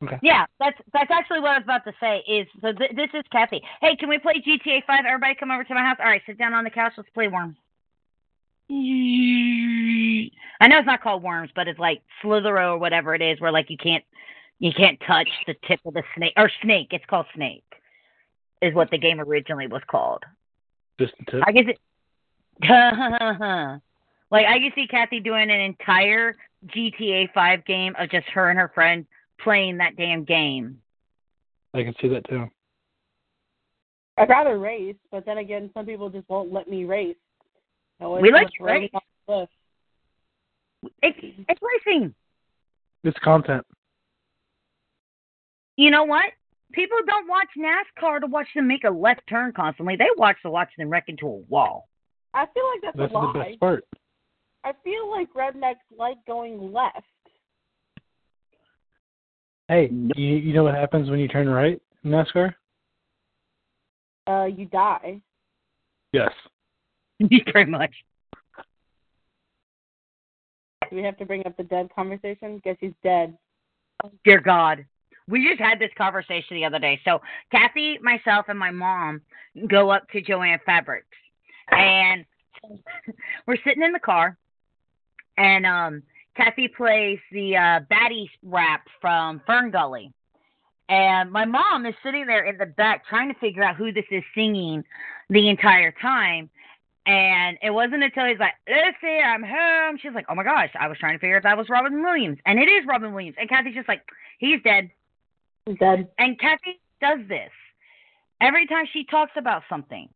Okay. 0.00 0.18
Yeah, 0.22 0.46
that's 0.60 0.78
that's 0.92 1.10
actually 1.10 1.40
what 1.40 1.50
I 1.50 1.58
was 1.58 1.64
about 1.64 1.84
to 1.84 1.92
say. 1.98 2.22
Is 2.28 2.46
so 2.60 2.72
th- 2.72 2.92
this 2.94 3.10
is 3.14 3.24
Kathy. 3.32 3.60
Hey, 3.80 3.96
can 3.96 4.08
we 4.08 4.18
play 4.18 4.34
GTA 4.34 4.84
Five? 4.86 5.04
Everybody, 5.04 5.34
come 5.34 5.50
over 5.50 5.64
to 5.64 5.74
my 5.74 5.80
house. 5.80 5.96
All 5.98 6.06
right, 6.06 6.22
sit 6.24 6.38
down 6.38 6.54
on 6.54 6.62
the 6.62 6.70
couch. 6.70 6.92
Let's 6.96 7.10
play 7.10 7.26
Worms. 7.26 7.56
I 8.70 10.68
know 10.68 10.78
it's 10.78 10.86
not 10.86 11.02
called 11.02 11.24
Worms, 11.24 11.50
but 11.56 11.66
it's 11.66 11.80
like 11.80 12.02
Slithero 12.22 12.74
or 12.74 12.78
whatever 12.78 13.12
it 13.16 13.22
is, 13.22 13.40
where 13.40 13.50
like 13.50 13.70
you 13.70 13.76
can't 13.76 14.04
you 14.60 14.72
can't 14.72 15.00
touch 15.04 15.28
the 15.48 15.54
tip 15.66 15.80
of 15.84 15.94
the 15.94 16.04
snake 16.16 16.34
or 16.36 16.48
snake. 16.62 16.88
It's 16.92 17.04
called 17.06 17.26
Snake, 17.34 17.64
is 18.62 18.74
what 18.74 18.92
the 18.92 18.98
game 18.98 19.20
originally 19.20 19.66
was 19.66 19.82
called. 19.90 20.22
Just 21.00 21.14
to, 21.28 21.42
I 21.44 21.50
guess 21.50 21.64
it. 21.66 21.80
like 24.30 24.46
I 24.46 24.58
can 24.58 24.72
see 24.74 24.86
Kathy 24.86 25.20
doing 25.20 25.50
an 25.50 25.60
entire 25.60 26.34
GTA 26.66 27.32
5 27.32 27.64
game 27.64 27.94
of 27.98 28.10
just 28.10 28.28
her 28.30 28.50
and 28.50 28.58
her 28.58 28.70
friend 28.74 29.06
playing 29.40 29.78
that 29.78 29.96
damn 29.96 30.24
game. 30.24 30.78
I 31.74 31.82
can 31.84 31.94
see 32.00 32.08
that 32.08 32.28
too. 32.28 32.46
I'd 34.16 34.28
rather 34.28 34.58
race, 34.58 34.96
but 35.12 35.24
then 35.24 35.38
again, 35.38 35.70
some 35.74 35.86
people 35.86 36.10
just 36.10 36.28
won't 36.28 36.52
let 36.52 36.68
me 36.68 36.84
race. 36.84 37.16
No, 38.00 38.12
We 38.12 38.32
like 38.32 38.46
it's 38.48 38.60
race. 38.60 38.90
on 38.94 39.00
the 39.28 39.34
list. 39.36 39.52
It's 41.02 41.18
it's 41.48 41.60
racing. 41.86 42.14
It's 43.04 43.18
content. 43.22 43.64
You 45.76 45.90
know 45.90 46.04
what? 46.04 46.24
People 46.72 46.98
don't 47.06 47.28
watch 47.28 47.48
NASCAR 47.56 48.20
to 48.20 48.26
watch 48.26 48.48
them 48.54 48.66
make 48.66 48.84
a 48.84 48.90
left 48.90 49.22
turn 49.28 49.52
constantly. 49.52 49.96
They 49.96 50.08
watch 50.16 50.36
to 50.42 50.50
watch 50.50 50.68
them 50.76 50.90
wreck 50.90 51.04
into 51.08 51.26
a 51.26 51.36
wall. 51.48 51.88
I 52.34 52.46
feel 52.52 52.64
like 52.74 52.80
that's, 52.82 52.96
That's 52.98 53.10
a 53.10 53.14
the 53.14 53.38
lie. 53.38 53.48
best 53.50 53.60
part. 53.60 53.84
I 54.64 54.72
feel 54.84 55.10
like 55.10 55.32
rednecks 55.34 55.76
like 55.96 56.16
going 56.26 56.72
left. 56.72 57.04
Hey, 59.68 59.90
you 60.16 60.36
you 60.36 60.52
know 60.54 60.64
what 60.64 60.74
happens 60.74 61.10
when 61.10 61.20
you 61.20 61.28
turn 61.28 61.48
right 61.48 61.80
in 62.04 62.10
NASCAR? 62.10 62.54
Uh, 64.26 64.44
you 64.44 64.66
die. 64.66 65.20
Yes. 66.12 66.30
You 67.20 67.40
Pretty 67.46 67.68
much. 67.68 67.92
Do 70.88 70.96
we 70.96 71.02
have 71.02 71.16
to 71.18 71.26
bring 71.26 71.44
up 71.46 71.56
the 71.56 71.64
dead 71.64 71.88
conversation? 71.92 72.60
Guess 72.62 72.76
he's 72.78 72.92
dead. 73.02 73.36
Dear 74.24 74.40
God. 74.40 74.86
We 75.26 75.46
just 75.46 75.60
had 75.60 75.80
this 75.80 75.90
conversation 75.98 76.56
the 76.56 76.64
other 76.64 76.78
day. 76.78 77.00
So 77.04 77.20
Kathy, 77.50 77.98
myself, 78.00 78.46
and 78.48 78.58
my 78.58 78.70
mom 78.70 79.20
go 79.68 79.90
up 79.90 80.08
to 80.10 80.22
Jo-Ann 80.22 80.60
Fabrics. 80.64 81.08
And 81.72 82.24
we're 83.46 83.58
sitting 83.64 83.82
in 83.82 83.90
the 83.90 83.98
car 83.98 84.38
and 85.38 85.64
um 85.64 86.02
Kathy 86.36 86.68
plays 86.68 87.18
the 87.32 87.56
uh 87.56 87.80
Batty 87.88 88.30
rap 88.42 88.86
from 89.00 89.40
FernGully. 89.48 90.12
And 90.90 91.30
my 91.30 91.44
mom 91.44 91.84
is 91.84 91.94
sitting 92.02 92.26
there 92.26 92.44
in 92.46 92.56
the 92.56 92.66
back 92.66 93.06
trying 93.06 93.32
to 93.32 93.38
figure 93.38 93.62
out 93.62 93.76
who 93.76 93.92
this 93.92 94.06
is 94.10 94.22
singing 94.34 94.84
the 95.28 95.48
entire 95.48 95.92
time. 96.00 96.48
And 97.04 97.58
it 97.62 97.70
wasn't 97.70 98.02
until 98.02 98.26
he's 98.26 98.38
like, 98.38 98.54
Lucy, 98.66 99.18
I'm 99.18 99.42
home. 99.42 99.98
She's 100.00 100.12
like, 100.14 100.26
oh 100.28 100.34
my 100.34 100.44
gosh, 100.44 100.70
I 100.78 100.88
was 100.88 100.98
trying 100.98 101.14
to 101.14 101.18
figure 101.18 101.36
if 101.36 101.42
that 101.42 101.56
was 101.56 101.68
Robin 101.68 102.02
Williams. 102.02 102.38
And 102.46 102.58
it 102.58 102.68
is 102.68 102.84
Robin 102.86 103.12
Williams. 103.12 103.36
And 103.38 103.48
Kathy's 103.48 103.74
just 103.74 103.88
like, 103.88 104.02
he's 104.38 104.62
dead. 104.62 104.90
He's 105.66 105.78
dead. 105.78 106.08
And 106.18 106.38
Kathy 106.38 106.80
does 107.00 107.20
this 107.28 107.50
every 108.40 108.66
time 108.66 108.86
she 108.92 109.04
talks 109.04 109.32
about 109.36 109.62
something. 109.68 110.08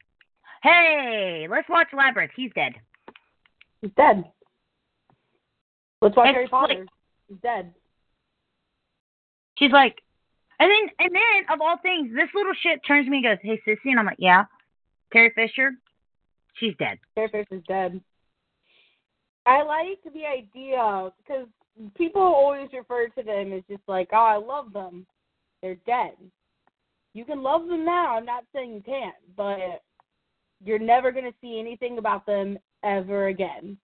Hey, 0.62 1.46
let's 1.50 1.68
watch 1.68 1.88
Labyrinth. 1.92 2.32
He's 2.36 2.52
dead. 2.54 2.74
He's 3.80 3.90
dead. 3.96 4.24
Let's 6.02 6.16
watch 6.16 6.26
It's 6.28 6.34
Harry 6.34 6.44
like- 6.44 6.50
Potter. 6.50 6.86
He's 7.28 7.38
dead. 7.38 7.74
She's 9.58 9.70
like, 9.70 10.02
and 10.58 10.70
then 10.70 10.90
and 10.98 11.14
then 11.14 11.54
of 11.54 11.60
all 11.60 11.78
things, 11.78 12.10
this 12.14 12.28
little 12.34 12.52
shit 12.60 12.80
turns 12.86 13.06
to 13.06 13.10
me 13.10 13.18
and 13.18 13.24
goes, 13.24 13.38
"Hey, 13.42 13.60
sissy," 13.66 13.90
and 13.90 13.98
I'm 13.98 14.06
like, 14.06 14.16
"Yeah." 14.18 14.44
Carrie 15.12 15.30
Fisher, 15.34 15.72
she's 16.54 16.74
dead. 16.78 16.98
Carrie 17.14 17.28
Fisher's 17.28 17.62
dead. 17.68 18.00
I 19.44 19.62
like 19.62 19.98
the 20.12 20.24
idea 20.26 21.12
because 21.18 21.46
people 21.96 22.22
always 22.22 22.68
refer 22.72 23.08
to 23.08 23.22
them 23.22 23.52
as 23.52 23.62
just 23.68 23.82
like, 23.88 24.08
oh, 24.12 24.16
I 24.16 24.36
love 24.36 24.72
them. 24.72 25.06
They're 25.60 25.74
dead. 25.86 26.12
You 27.12 27.24
can 27.24 27.42
love 27.42 27.66
them 27.66 27.84
now. 27.84 28.16
I'm 28.16 28.24
not 28.24 28.44
saying 28.54 28.72
you 28.72 28.82
can't, 28.82 29.14
but 29.36 29.82
you're 30.64 30.78
never 30.78 31.12
going 31.12 31.24
to 31.24 31.34
see 31.40 31.58
anything 31.58 31.98
about 31.98 32.24
them 32.24 32.58
ever 32.82 33.26
again. 33.26 33.76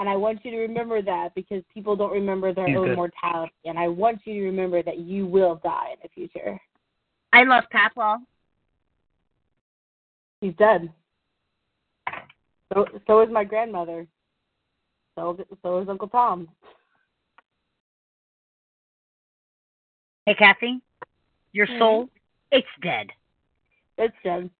And 0.00 0.08
I 0.08 0.16
want 0.16 0.42
you 0.46 0.50
to 0.52 0.56
remember 0.56 1.02
that 1.02 1.34
because 1.34 1.62
people 1.72 1.94
don't 1.94 2.10
remember 2.10 2.54
their 2.54 2.68
He's 2.68 2.78
own 2.78 2.86
dead. 2.88 2.96
mortality. 2.96 3.52
And 3.66 3.78
I 3.78 3.86
want 3.86 4.22
you 4.24 4.32
to 4.32 4.46
remember 4.46 4.82
that 4.82 4.98
you 4.98 5.26
will 5.26 5.60
die 5.62 5.90
in 5.92 5.98
the 6.02 6.08
future. 6.08 6.58
I 7.34 7.44
love 7.44 7.64
Papwell. 7.72 8.16
He's 10.40 10.54
dead. 10.56 10.90
So 12.72 12.86
so 13.06 13.20
is 13.20 13.28
my 13.30 13.44
grandmother. 13.44 14.06
So 15.18 15.38
so 15.62 15.80
is 15.80 15.88
Uncle 15.90 16.08
Tom. 16.08 16.48
Hey, 20.24 20.34
Kathy, 20.34 20.80
your 21.52 21.66
Mhm. 21.66 21.78
soul, 21.78 22.10
it's 22.50 22.66
dead. 22.80 23.12
It's 23.98 24.16
dead. 24.24 24.50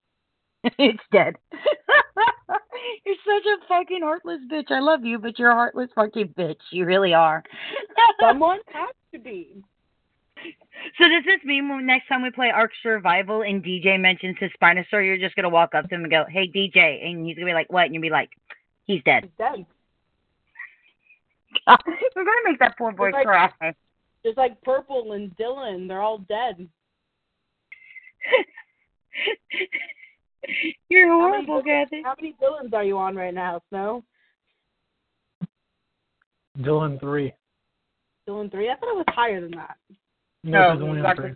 it's 0.78 1.02
dead. 1.10 1.36
you're 3.06 3.16
such 3.24 3.46
a 3.46 3.66
fucking 3.68 4.00
heartless 4.02 4.40
bitch. 4.50 4.70
I 4.70 4.80
love 4.80 5.04
you, 5.04 5.18
but 5.18 5.38
you're 5.38 5.50
a 5.50 5.54
heartless 5.54 5.90
fucking 5.94 6.34
bitch. 6.38 6.60
You 6.70 6.84
really 6.86 7.14
are. 7.14 7.42
Someone 8.20 8.58
has 8.72 8.94
to 9.12 9.18
be. 9.18 9.62
So 10.98 11.04
does 11.08 11.24
this 11.24 11.44
mean 11.44 11.68
when 11.68 11.84
next 11.86 12.08
time 12.08 12.22
we 12.22 12.30
play 12.30 12.50
Ark 12.50 12.70
Survival 12.82 13.42
and 13.42 13.62
DJ 13.62 14.00
mentions 14.00 14.36
his 14.40 14.50
Spinosaur, 14.60 15.04
you're 15.04 15.18
just 15.18 15.36
gonna 15.36 15.50
walk 15.50 15.74
up 15.74 15.88
to 15.88 15.94
him 15.94 16.02
and 16.02 16.10
go, 16.10 16.24
"Hey 16.28 16.48
DJ," 16.48 17.04
and 17.04 17.26
he's 17.26 17.36
gonna 17.36 17.46
be 17.46 17.52
like, 17.52 17.70
"What?" 17.70 17.84
And 17.84 17.94
you'll 17.94 18.00
be 18.02 18.08
like, 18.10 18.30
"He's 18.86 19.02
dead." 19.04 19.24
He's 19.24 19.32
dead. 19.36 19.66
We're 22.16 22.24
gonna 22.24 22.36
make 22.44 22.58
that 22.60 22.78
poor 22.78 22.92
boy 22.92 23.08
It's 23.08 23.14
like- 23.14 23.26
cry. 23.26 23.74
Just 24.24 24.36
like 24.38 24.60
Purple 24.62 25.12
and 25.12 25.34
Dylan, 25.36 25.88
they're 25.88 26.02
all 26.02 26.18
dead. 26.18 26.68
You're 30.88 31.08
How 31.08 31.30
many 31.30 31.46
horrible, 31.46 31.62
Dylans- 31.62 31.84
Kathy. 31.90 32.02
How 32.02 32.14
many 32.20 32.34
Dylans 32.42 32.74
are 32.74 32.84
you 32.84 32.98
on 32.98 33.14
right 33.16 33.34
now, 33.34 33.60
Snow? 33.68 34.04
Dylan 36.58 36.98
three. 37.00 37.32
Dylan 38.28 38.50
three? 38.50 38.68
I 38.70 38.74
thought 38.76 38.90
it 38.90 38.96
was 38.96 39.04
higher 39.08 39.40
than 39.40 39.52
that. 39.52 39.76
No, 40.44 40.72
it's 40.72 40.82
only 40.82 41.02
three. 41.16 41.34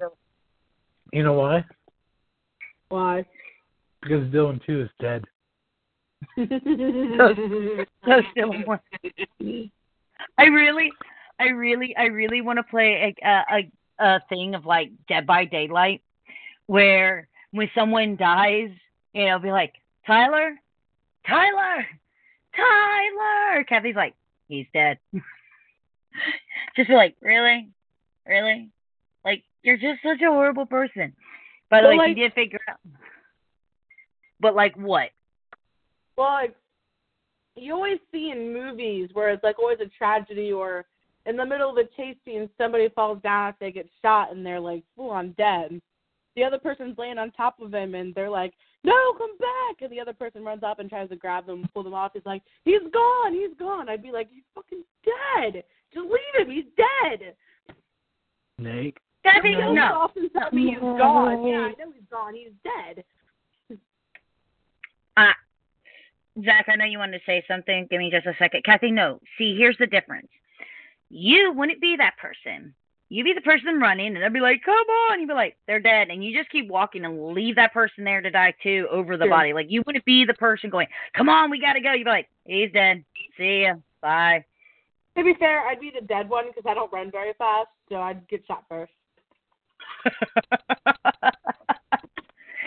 You 1.12 1.23
know 1.23 1.35
why? 1.35 1.64
Why? 2.88 3.25
Because 4.03 4.27
Dylan 4.33 4.64
two 4.67 4.83
is 4.83 4.90
dead. 5.01 5.25
So 8.07 8.21
still 8.33 8.53
one. 8.64 8.81
I 10.38 10.45
really, 10.45 10.90
I 11.38 11.49
really, 11.49 11.95
I 11.97 12.05
really 12.05 12.40
want 12.40 12.59
to 12.59 12.62
play 12.64 13.14
a, 13.25 13.29
a 13.29 13.71
a 13.99 14.21
thing 14.29 14.55
of 14.55 14.64
like 14.67 14.90
Dead 15.09 15.27
by 15.27 15.45
Daylight, 15.45 16.03
where 16.67 17.29
when 17.53 17.71
someone 17.75 18.17
dies, 18.17 18.71
you 19.14 19.27
know, 19.27 19.38
be 19.38 19.50
like 19.50 19.72
Tyler, 20.07 20.55
Tyler, 21.27 21.87
Tyler. 22.55 23.64
Kathy's 23.64 23.94
like, 23.96 24.14
he's 24.48 24.66
dead. 24.74 24.98
just 26.77 26.88
be 26.88 26.94
like, 26.94 27.14
really, 27.22 27.68
really, 28.27 28.68
like 29.24 29.42
you're 29.62 29.77
just 29.79 30.03
such 30.03 30.20
a 30.20 30.31
horrible 30.31 30.66
person. 30.66 31.14
By 31.70 31.81
the 31.81 31.85
But, 31.85 31.90
way, 31.90 31.96
like- 31.96 32.09
she 32.11 32.14
did 32.14 32.33
figure 32.35 32.61
out. 32.68 32.79
But 34.40 34.55
like 34.55 34.77
what? 34.77 35.11
Well, 36.16 36.33
like, 36.33 36.55
you 37.57 37.72
always 37.72 37.98
see 38.12 38.31
in 38.31 38.53
movies 38.53 39.11
where 39.14 39.31
it's 39.31 39.42
like 39.44 39.59
always 39.59 39.79
a 39.81 39.87
tragedy 39.96 40.53
or 40.53 40.85
in 41.27 41.37
the 41.37 41.46
middle 41.46 41.70
of 41.70 41.77
a 41.77 41.85
chase 41.96 42.16
scene 42.24 42.48
somebody 42.59 42.88
falls 42.90 43.22
down 43.22 43.48
after 43.48 43.64
they 43.64 43.72
get 43.72 43.88
shot 44.03 44.33
and 44.33 44.44
they're 44.44 44.61
like 44.61 44.83
full 44.96 45.11
on 45.11 45.33
dead. 45.38 45.81
The 46.37 46.44
other 46.44 46.59
person's 46.59 46.99
laying 46.99 47.18
on 47.18 47.31
top 47.31 47.61
of 47.61 47.73
him 47.73 47.94
and 47.94 48.14
they're 48.14 48.31
like, 48.31 48.55
No, 48.83 48.94
come 49.16 49.37
back 49.38 49.83
and 49.83 49.90
the 49.90 50.01
other 50.01 50.12
person 50.12 50.44
runs 50.44 50.62
up 50.62 50.79
and 50.79 50.88
tries 50.88 51.09
to 51.11 51.16
grab 51.16 51.47
them, 51.47 51.68
pull 51.73 51.83
them 51.83 51.94
off. 51.94 52.12
He's 52.14 52.27
like, 52.27 52.42
He's 52.64 52.83
gone, 52.92 53.33
he's 53.33 53.57
gone. 53.59 53.88
I'd 53.88 54.03
be 54.03 54.12
like, 54.12 54.29
He's 54.33 54.44
fucking 54.55 54.83
dead. 55.05 55.62
Just 55.92 56.07
leave 56.07 56.47
him, 56.47 56.53
he's 56.53 56.64
dead. 56.77 57.35
Snake. 58.59 58.99
Kathy, 59.25 59.55
Don't 59.55 59.75
no. 59.75 59.88
stop 59.88 60.16
and 60.16 60.31
tell 60.33 60.51
me 60.53 60.70
he's 60.70 60.79
gone. 60.81 61.47
Yeah, 61.47 61.61
I 61.61 61.68
know 61.79 61.92
he's 61.92 62.05
gone, 62.11 62.35
he's 62.35 62.51
dead. 62.62 63.05
Uh, 65.16 65.33
Zach, 66.44 66.66
I 66.68 66.77
know 66.77 66.85
you 66.85 66.99
wanted 66.99 67.18
to 67.18 67.25
say 67.25 67.44
something. 67.47 67.87
Give 67.90 68.01
me 68.01 68.11
just 68.11 68.27
a 68.27 68.35
second. 68.38 68.64
Kathy, 68.64 68.90
no. 68.90 69.20
See, 69.38 69.57
here's 69.57 69.79
the 69.79 69.87
difference. 69.87 70.29
You 71.09 71.53
wouldn't 71.55 71.81
be 71.81 71.97
that 71.97 72.16
person. 72.20 72.75
You'd 73.14 73.22
be 73.22 73.33
the 73.33 73.42
person 73.42 73.79
running, 73.79 74.09
and 74.09 74.16
they'll 74.16 74.29
be 74.29 74.40
like, 74.40 74.62
come 74.64 74.74
on. 74.74 75.20
You'd 75.20 75.29
be 75.29 75.35
like, 75.35 75.57
they're 75.68 75.79
dead. 75.79 76.09
And 76.11 76.24
you 76.24 76.37
just 76.37 76.50
keep 76.50 76.66
walking 76.66 77.05
and 77.05 77.29
leave 77.33 77.55
that 77.55 77.72
person 77.72 78.03
there 78.03 78.20
to 78.20 78.29
die 78.29 78.53
too 78.61 78.88
over 78.90 79.16
the 79.16 79.22
Sure. 79.27 79.31
body. 79.31 79.53
Like, 79.53 79.70
you 79.70 79.85
wouldn't 79.87 80.05
be 80.05 80.24
the 80.24 80.35
person 80.35 80.68
going, 80.68 80.88
come 81.16 81.29
on, 81.29 81.48
we 81.48 81.61
got 81.61 81.74
to 81.74 81.81
go. 81.81 81.92
You'd 81.92 82.07
be 82.07 82.11
like, 82.11 82.29
he's 82.44 82.72
dead. 82.72 83.05
See 83.37 83.62
ya. 83.68 83.74
Bye. 84.03 84.44
To 85.16 85.22
be 85.22 85.33
fair, 85.38 85.61
I'd 85.61 85.79
be 85.79 85.92
the 85.94 86.05
dead 86.05 86.29
one 86.29 86.46
because 86.48 86.64
I 86.68 86.74
don't 86.74 86.92
run 86.92 87.12
very 87.12 87.35
fast, 87.38 87.68
so 87.88 88.00
I'd 88.00 88.27
get 88.27 88.44
shot 88.48 88.64
first. 88.68 88.90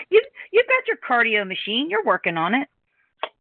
you, 0.08 0.22
you've 0.50 0.66
got 0.66 0.86
your 0.86 0.96
cardio 1.06 1.46
machine. 1.46 1.90
You're 1.90 2.06
working 2.06 2.38
on 2.38 2.54
it. 2.54 2.68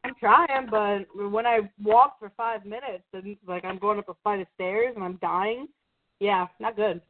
I'm 0.03 0.13
trying, 0.19 0.67
but 0.69 1.05
when 1.31 1.45
I 1.45 1.61
walk 1.81 2.19
for 2.19 2.33
five 2.35 2.65
minutes 2.65 3.05
and 3.13 3.37
like 3.47 3.63
I'm 3.63 3.77
going 3.77 3.97
up 3.97 4.09
a 4.09 4.13
flight 4.23 4.41
of 4.41 4.47
stairs 4.55 4.91
and 4.95 5.05
I'm 5.05 5.17
dying, 5.21 5.67
yeah, 6.19 6.47
not 6.59 6.75
good. 6.75 7.01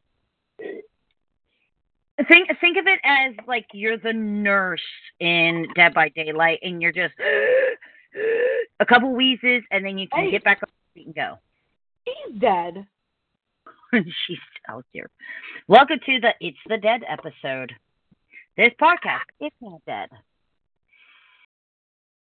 Think 2.27 2.49
think 2.59 2.77
of 2.77 2.87
it 2.87 2.99
as 3.03 3.35
like 3.47 3.67
you're 3.73 3.97
the 3.97 4.13
nurse 4.13 4.81
in 5.19 5.67
Dead 5.75 5.93
by 5.93 6.09
Daylight, 6.09 6.59
and 6.63 6.81
you're 6.81 6.91
just 6.91 7.13
a 8.79 8.85
couple 8.85 9.13
wheezes, 9.13 9.63
and 9.71 9.85
then 9.85 9.97
you 9.97 10.07
can 10.07 10.25
Hey. 10.25 10.31
get 10.31 10.43
back 10.43 10.63
up 10.63 10.69
and 10.95 11.13
go. 11.13 11.37
She's 12.07 12.39
dead. 12.39 12.87
She's 13.93 14.37
out 14.67 14.85
there. 14.93 15.07
Welcome 15.67 15.99
to 16.05 16.19
the 16.19 16.33
It's 16.41 16.57
the 16.67 16.77
Dead 16.77 17.01
episode. 17.07 17.73
This 18.57 18.71
podcast, 18.81 19.29
is 19.39 19.51
not 19.61 19.81
dead. 19.85 20.09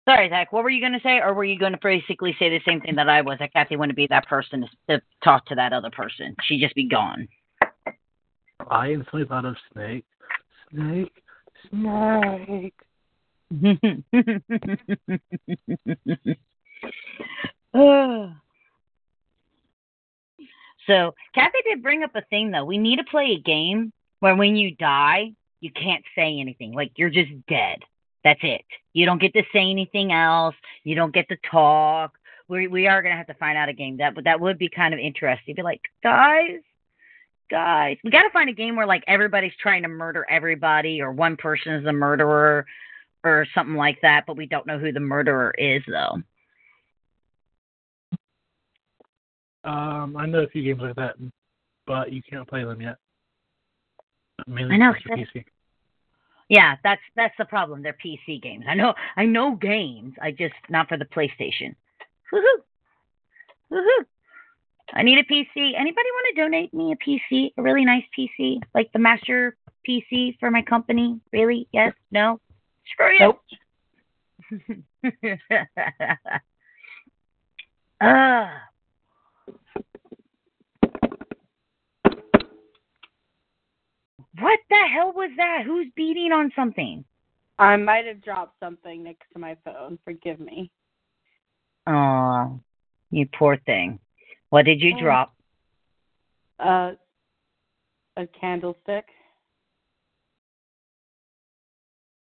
Sorry, 0.08 0.28
Zach, 0.28 0.52
what 0.52 0.64
were 0.64 0.70
you 0.70 0.80
going 0.80 0.94
to 0.94 1.00
say? 1.00 1.20
Or 1.20 1.34
were 1.34 1.44
you 1.44 1.58
going 1.58 1.72
to 1.72 1.78
basically 1.82 2.34
say 2.38 2.48
the 2.48 2.60
same 2.66 2.80
thing 2.80 2.96
that 2.96 3.08
I 3.08 3.20
was? 3.20 3.38
That 3.38 3.52
Kathy 3.52 3.76
wouldn't 3.76 3.96
be 3.96 4.06
that 4.08 4.26
person 4.26 4.62
to, 4.62 4.68
to 4.88 5.02
talk 5.22 5.46
to 5.46 5.54
that 5.56 5.72
other 5.72 5.90
person. 5.90 6.34
She'd 6.42 6.60
just 6.60 6.74
be 6.74 6.88
gone. 6.88 7.28
I 8.70 8.92
instantly 8.92 9.26
thought 9.26 9.44
of 9.44 9.56
Snake. 9.72 10.04
Snake. 10.70 11.12
Snake. 11.70 12.74
So, 20.86 21.14
Kathy 21.36 21.58
did 21.68 21.82
bring 21.84 22.02
up 22.02 22.16
a 22.16 22.22
thing, 22.30 22.50
though. 22.50 22.64
We 22.64 22.78
need 22.78 22.96
to 22.96 23.04
play 23.04 23.32
a 23.32 23.40
game 23.40 23.92
where 24.18 24.34
when 24.34 24.56
you 24.56 24.74
die, 24.74 25.32
you 25.60 25.70
can't 25.70 26.02
say 26.16 26.40
anything. 26.40 26.72
Like, 26.72 26.92
you're 26.96 27.10
just 27.10 27.30
dead. 27.46 27.78
That's 28.24 28.40
it. 28.42 28.64
You 28.92 29.06
don't 29.06 29.20
get 29.20 29.32
to 29.34 29.42
say 29.52 29.70
anything 29.70 30.12
else. 30.12 30.54
You 30.84 30.94
don't 30.94 31.14
get 31.14 31.28
to 31.28 31.36
talk. 31.50 32.12
We 32.48 32.66
we 32.66 32.86
are 32.86 33.02
gonna 33.02 33.16
have 33.16 33.28
to 33.28 33.34
find 33.34 33.56
out 33.56 33.68
a 33.68 33.72
game 33.72 33.98
that, 33.98 34.14
but 34.14 34.24
that 34.24 34.40
would 34.40 34.58
be 34.58 34.68
kind 34.68 34.92
of 34.92 35.00
interesting. 35.00 35.54
Be 35.54 35.62
like, 35.62 35.80
guys, 36.02 36.60
guys, 37.50 37.96
we 38.02 38.10
got 38.10 38.22
to 38.22 38.30
find 38.30 38.50
a 38.50 38.54
game 38.54 38.76
where 38.76 38.86
like 38.86 39.04
everybody's 39.06 39.52
trying 39.60 39.82
to 39.82 39.88
murder 39.88 40.26
everybody, 40.28 41.00
or 41.00 41.12
one 41.12 41.36
person 41.36 41.74
is 41.74 41.86
a 41.86 41.92
murderer, 41.92 42.66
or 43.24 43.46
something 43.54 43.76
like 43.76 43.98
that. 44.02 44.24
But 44.26 44.36
we 44.36 44.46
don't 44.46 44.66
know 44.66 44.78
who 44.78 44.92
the 44.92 45.00
murderer 45.00 45.54
is, 45.58 45.82
though. 45.86 46.22
Um, 49.62 50.16
I 50.16 50.26
know 50.26 50.40
a 50.40 50.48
few 50.48 50.62
games 50.62 50.80
like 50.80 50.96
that, 50.96 51.16
but 51.86 52.12
you 52.12 52.22
can't 52.22 52.48
play 52.48 52.64
them 52.64 52.80
yet. 52.80 52.96
Mainly 54.46 54.74
I 54.74 54.78
know, 54.78 54.94
PC. 55.06 55.44
Yeah, 56.50 56.74
that's 56.82 57.00
that's 57.14 57.34
the 57.38 57.44
problem. 57.44 57.82
They're 57.82 57.96
PC 58.04 58.42
games. 58.42 58.64
I 58.68 58.74
know 58.74 58.92
I 59.16 59.24
know 59.24 59.54
games. 59.54 60.14
I 60.20 60.32
just 60.32 60.54
not 60.68 60.88
for 60.88 60.98
the 60.98 61.04
PlayStation. 61.04 61.76
Woohoo! 62.32 62.58
Woohoo! 63.72 64.04
I 64.92 65.02
need 65.04 65.18
a 65.18 65.22
PC. 65.22 65.46
Anybody 65.56 66.08
want 66.12 66.34
to 66.34 66.42
donate 66.42 66.74
me 66.74 66.92
a 66.92 66.96
PC? 66.96 67.52
A 67.56 67.62
really 67.62 67.84
nice 67.84 68.02
PC, 68.18 68.60
like 68.74 68.92
the 68.92 68.98
master 68.98 69.56
PC 69.88 70.40
for 70.40 70.50
my 70.50 70.62
company? 70.62 71.20
Really? 71.32 71.68
Yes? 71.72 71.94
No? 72.10 72.40
Screw 72.92 73.12
you. 73.12 73.18
Nope. 73.20 73.40
Ah. 78.02 78.69
What 84.40 84.58
the 84.68 84.76
hell 84.92 85.12
was 85.12 85.30
that? 85.36 85.62
Who's 85.64 85.86
beating 85.96 86.32
on 86.32 86.50
something? 86.56 87.04
I 87.58 87.76
might 87.76 88.06
have 88.06 88.22
dropped 88.22 88.58
something 88.60 89.02
next 89.02 89.26
to 89.32 89.38
my 89.38 89.56
phone. 89.64 89.98
Forgive 90.04 90.40
me. 90.40 90.70
Oh, 91.86 92.60
you 93.10 93.28
poor 93.38 93.56
thing. 93.66 93.98
What 94.50 94.64
did 94.64 94.80
you 94.80 94.94
Oh. 94.96 95.00
drop? 95.00 95.34
Uh, 96.58 96.92
a 98.16 98.26
candlestick. 98.26 99.06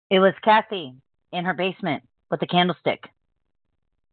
It 0.10 0.20
was 0.20 0.34
Kathy 0.44 0.94
in 1.32 1.46
her 1.46 1.54
basement 1.54 2.04
with 2.30 2.40
the 2.40 2.48
candlestick. 2.48 3.10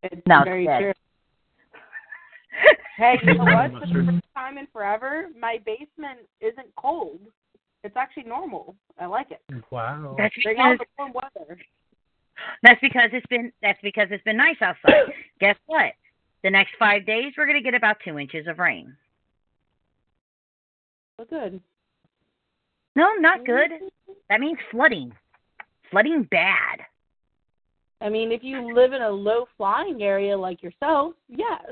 It's 0.03 0.27
No, 0.27 0.39
it's 0.41 0.45
very 0.49 0.67
dead. 0.67 0.81
true. 0.81 0.93
Hey, 2.97 3.19
you 3.23 3.35
know 3.35 3.45
what? 3.45 3.71
For 3.73 3.81
the 3.87 4.05
first 4.13 4.25
time 4.35 4.59
in 4.59 4.67
forever, 4.67 5.29
my 5.39 5.59
basement 5.65 6.21
isn't 6.41 6.75
cold. 6.77 7.21
It's 7.85 7.97
actually 7.97 8.25
normal. 8.25 8.77
I 8.99 9.07
like 9.07 9.31
it. 9.31 9.43
Wow. 9.71 10.15
That's 10.17 10.35
Bring 10.43 10.59
on 10.59 10.75
because 10.75 10.87
the 10.97 11.03
warm 11.03 11.13
weather. 11.15 11.61
that's 12.63 12.81
because 12.81 13.11
it's 13.13 13.27
been 13.27 13.53
that's 13.61 13.81
because 13.83 14.09
it's 14.11 14.23
been 14.25 14.37
nice 14.37 14.57
outside. 14.61 15.13
Guess 15.41 15.57
what? 15.67 15.93
The 16.45 16.51
next 16.51 16.73
five 16.79 17.05
days 17.07 17.33
we're 17.37 17.47
gonna 17.47 17.63
get 17.63 17.75
about 17.75 17.97
two 18.05 18.19
inches 18.19 18.47
of 18.47 18.59
rain. 18.59 18.97
So 21.19 21.27
good. 21.29 21.61
No, 22.95 23.15
not 23.19 23.45
good. 23.45 23.71
That 24.29 24.41
means 24.41 24.59
flooding. 24.71 25.13
Flooding 25.91 26.27
bad. 26.31 26.81
I 28.01 28.09
mean, 28.09 28.33
if 28.33 28.43
you 28.43 28.75
live 28.75 28.93
in 28.93 29.03
a 29.03 29.11
low 29.11 29.47
flying 29.57 30.03
area 30.03 30.37
like 30.37 30.63
yourself, 30.63 31.15
yes. 31.29 31.63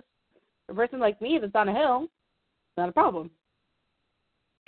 A 0.69 0.75
person 0.75 1.01
like 1.01 1.21
me 1.21 1.39
that's 1.41 1.55
on 1.55 1.69
a 1.69 1.75
hill, 1.75 2.07
not 2.77 2.89
a 2.89 2.93
problem. 2.93 3.31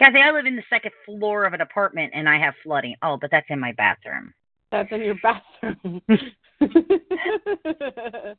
Kathy, 0.02 0.18
I 0.18 0.32
live 0.32 0.46
in 0.46 0.56
the 0.56 0.64
second 0.68 0.90
floor 1.06 1.44
of 1.44 1.52
an 1.52 1.60
apartment 1.60 2.10
and 2.12 2.28
I 2.28 2.36
have 2.36 2.54
flooding. 2.64 2.96
Oh, 3.02 3.16
but 3.20 3.30
that's 3.30 3.46
in 3.50 3.60
my 3.60 3.70
bathroom. 3.70 4.34
That's 4.72 4.90
in 4.90 5.02
your 5.02 5.14
bathroom. 5.22 6.02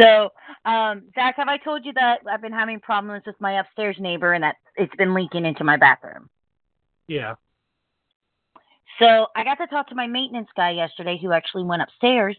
So, 0.00 0.30
um, 0.64 1.04
Zach, 1.14 1.36
have 1.36 1.46
I 1.46 1.58
told 1.58 1.84
you 1.84 1.92
that 1.92 2.20
I've 2.28 2.40
been 2.40 2.52
having 2.52 2.80
problems 2.80 3.22
with 3.26 3.36
my 3.38 3.60
upstairs 3.60 3.96
neighbor 4.00 4.32
and 4.32 4.42
that 4.42 4.56
it's 4.76 4.94
been 4.96 5.14
leaking 5.14 5.44
into 5.44 5.62
my 5.62 5.76
bathroom? 5.76 6.28
Yeah. 7.06 7.34
So 8.98 9.26
I 9.36 9.44
got 9.44 9.56
to 9.56 9.66
talk 9.66 9.88
to 9.88 9.94
my 9.94 10.06
maintenance 10.06 10.48
guy 10.56 10.70
yesterday 10.70 11.18
who 11.20 11.32
actually 11.32 11.64
went 11.64 11.82
upstairs 11.82 12.36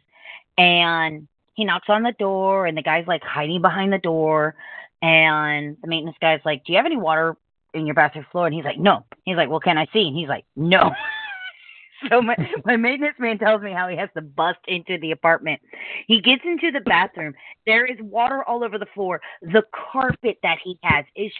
and 0.57 1.27
he 1.53 1.65
knocks 1.65 1.87
on 1.87 2.03
the 2.03 2.15
door 2.19 2.65
and 2.65 2.77
the 2.77 2.83
guy's 2.83 3.07
like 3.07 3.23
hiding 3.23 3.61
behind 3.61 3.93
the 3.93 3.99
door 3.99 4.55
and 5.01 5.77
the 5.81 5.87
maintenance 5.87 6.17
guy's 6.19 6.41
like, 6.45 6.65
Do 6.65 6.73
you 6.73 6.77
have 6.77 6.87
any 6.87 6.97
water 6.97 7.37
in 7.79 7.85
your 7.85 7.95
bathroom 7.95 8.25
floor? 8.31 8.45
And 8.47 8.55
he's 8.55 8.65
like, 8.65 8.77
No. 8.77 9.05
He's 9.23 9.35
like, 9.35 9.49
Well, 9.49 9.59
can 9.59 9.77
I 9.77 9.87
see? 9.93 10.07
And 10.07 10.17
he's 10.17 10.27
like, 10.27 10.45
No. 10.55 10.91
so 12.09 12.21
my, 12.21 12.35
my 12.65 12.77
maintenance 12.77 13.17
man 13.19 13.37
tells 13.37 13.61
me 13.61 13.71
how 13.71 13.87
he 13.87 13.97
has 13.97 14.09
to 14.15 14.21
bust 14.21 14.59
into 14.67 14.97
the 14.99 15.11
apartment. 15.11 15.61
He 16.07 16.21
gets 16.21 16.43
into 16.45 16.71
the 16.71 16.81
bathroom. 16.81 17.33
There 17.65 17.85
is 17.85 17.97
water 18.01 18.43
all 18.43 18.63
over 18.63 18.77
the 18.77 18.87
floor. 18.93 19.21
The 19.41 19.63
carpet 19.91 20.37
that 20.43 20.57
he 20.63 20.77
has 20.83 21.05
is 21.15 21.31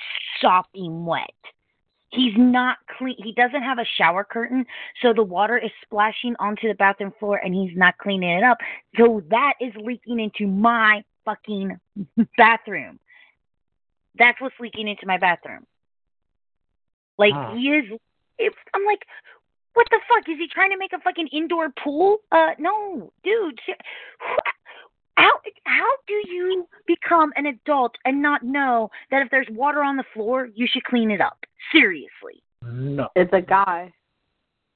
sopping 0.41 1.06
wet. 1.06 1.30
He's 2.10 2.34
not 2.38 2.78
clean. 2.97 3.17
He 3.17 3.34
doesn't 3.34 3.62
have 3.62 3.80
a 3.80 3.86
shower 3.97 4.23
curtain, 4.23 4.65
so 5.02 5.12
the 5.13 5.23
water 5.23 5.58
is 5.58 5.71
splashing 5.84 6.36
onto 6.39 6.69
the 6.69 6.73
bathroom 6.73 7.12
floor 7.19 7.41
and 7.43 7.54
he's 7.54 7.76
not 7.76 7.97
cleaning 7.97 8.30
it 8.30 8.43
up. 8.43 8.58
So 8.95 9.21
that 9.30 9.54
is 9.60 9.73
leaking 9.76 10.21
into 10.21 10.47
my 10.47 11.04
fucking 11.26 11.78
bathroom. 12.38 13.00
That's 14.17 14.39
what's 14.39 14.56
leaking 14.60 14.88
into 14.88 15.06
my 15.06 15.17
bathroom. 15.17 15.65
Like 17.17 17.34
Huh. 17.34 17.53
he 17.56 17.69
is. 17.69 17.86
If, 18.39 18.53
I'm 18.73 18.86
like, 18.86 19.06
what 19.73 19.88
the 19.89 19.99
fuck? 20.08 20.27
Is 20.30 20.38
he 20.38 20.47
trying 20.47 20.71
to 20.71 20.77
make 20.77 20.93
a 20.93 20.99
fucking 20.99 21.27
indoor 21.32 21.69
pool? 21.84 22.17
Uh, 22.32 22.49
no, 22.60 23.12
dude. 23.23 23.60
se- 23.65 23.73
How 25.15 25.32
how 25.65 25.89
do 26.08 26.13
you 26.32 26.67
become 26.86 27.32
an 27.36 27.47
adult 27.47 27.95
and 28.06 28.21
not 28.21 28.43
know 28.43 28.89
that 29.12 29.21
if 29.23 29.30
there's 29.32 29.47
water 29.51 29.82
on 29.82 29.97
the 29.97 30.03
floor, 30.13 30.47
you 30.53 30.67
should 30.67 30.84
clean 30.84 31.10
it 31.12 31.21
up? 31.21 31.39
Seriously, 31.71 32.43
No. 32.63 33.10
it's 33.15 33.34
a 33.34 33.41
guy. 33.41 33.91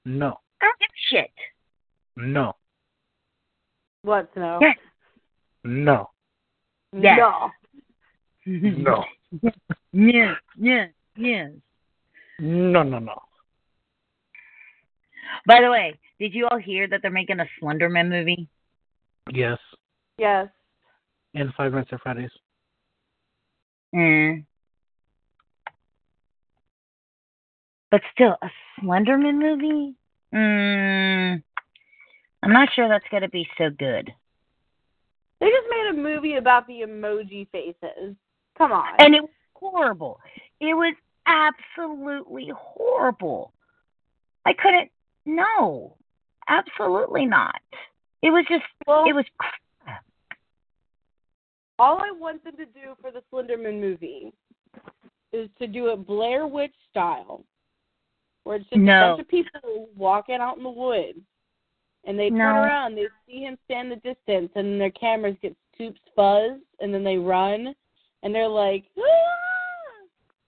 No. 0.05 0.39
I 0.61 0.65
don't 0.65 0.79
give 0.79 0.89
a 0.89 1.15
shit. 1.15 1.31
No. 2.17 2.55
What, 4.03 4.35
no? 4.35 4.57
Yes. 4.61 4.77
No. 5.63 6.09
Yes. 6.93 7.17
No. 7.19 7.51
No. 8.45 9.05
yes, 9.93 10.35
yes, 10.57 10.89
yes. 11.15 11.51
No, 12.41 12.81
no, 12.81 12.97
no. 12.97 13.21
By 15.45 15.61
the 15.61 15.69
way, 15.69 15.99
did 16.19 16.33
you 16.33 16.47
all 16.47 16.57
hear 16.57 16.87
that 16.87 17.03
they're 17.03 17.11
making 17.11 17.39
a 17.39 17.45
Slenderman 17.61 18.09
movie? 18.09 18.47
Yes. 19.31 19.59
Yes. 20.17 20.47
And 21.35 21.53
Five 21.55 21.73
Nights 21.73 21.89
at 21.91 22.01
Freddy's. 22.01 22.31
Mm. 23.95 24.43
But 27.91 28.01
still, 28.11 28.35
a 28.41 28.49
Slenderman 28.79 29.39
movie? 29.39 29.93
Mm. 30.33 31.43
I'm 32.41 32.53
not 32.53 32.69
sure 32.73 32.89
that's 32.89 33.07
going 33.11 33.21
to 33.21 33.29
be 33.29 33.47
so 33.57 33.69
good. 33.69 34.11
They 35.39 35.47
just 35.47 35.67
made 35.69 35.89
a 35.91 36.01
movie 36.01 36.35
about 36.35 36.65
the 36.65 36.81
emoji 36.87 37.47
faces. 37.51 38.15
Come 38.57 38.71
on. 38.71 38.95
And 38.99 39.13
it 39.13 39.21
was 39.21 39.29
horrible. 39.53 40.19
It 40.59 40.73
was 40.73 40.95
absolutely 41.25 42.51
horrible. 42.55 43.53
I 44.45 44.53
couldn't, 44.53 44.89
no, 45.25 45.95
absolutely 46.47 47.25
not. 47.25 47.61
It 48.21 48.29
was 48.31 48.45
just, 48.49 48.63
well, 48.87 49.05
it 49.07 49.13
was 49.13 49.25
crap. 49.37 50.03
all 51.79 51.97
I 51.97 52.11
want 52.11 52.43
them 52.43 52.57
to 52.57 52.65
do 52.65 52.95
for 53.01 53.11
the 53.11 53.23
Slenderman 53.31 53.79
movie 53.79 54.31
is 55.33 55.49
to 55.59 55.67
do 55.67 55.87
it 55.87 56.05
Blair 56.05 56.45
Witch 56.47 56.73
style, 56.89 57.43
where 58.43 58.57
it's 58.57 58.65
just 58.69 58.81
No. 58.81 58.93
a 58.93 59.09
bunch 59.11 59.21
of 59.21 59.27
people 59.27 59.89
walking 59.95 60.35
out 60.35 60.57
in 60.57 60.63
the 60.63 60.69
woods, 60.69 61.19
and 62.03 62.19
they 62.19 62.29
No. 62.29 62.37
turn 62.37 62.55
around, 62.57 62.95
they 62.95 63.07
see 63.25 63.41
him 63.43 63.57
stand 63.65 63.91
the 63.91 63.95
distance, 63.97 64.51
and 64.55 64.79
their 64.79 64.91
cameras 64.91 65.37
get 65.41 65.55
Soup's 65.77 66.01
fuzz, 66.15 66.59
and 66.79 66.93
then 66.93 67.03
they 67.03 67.17
run, 67.17 67.73
and 68.23 68.35
they're 68.35 68.47
like, 68.47 68.85
"Ah!" 68.99 69.50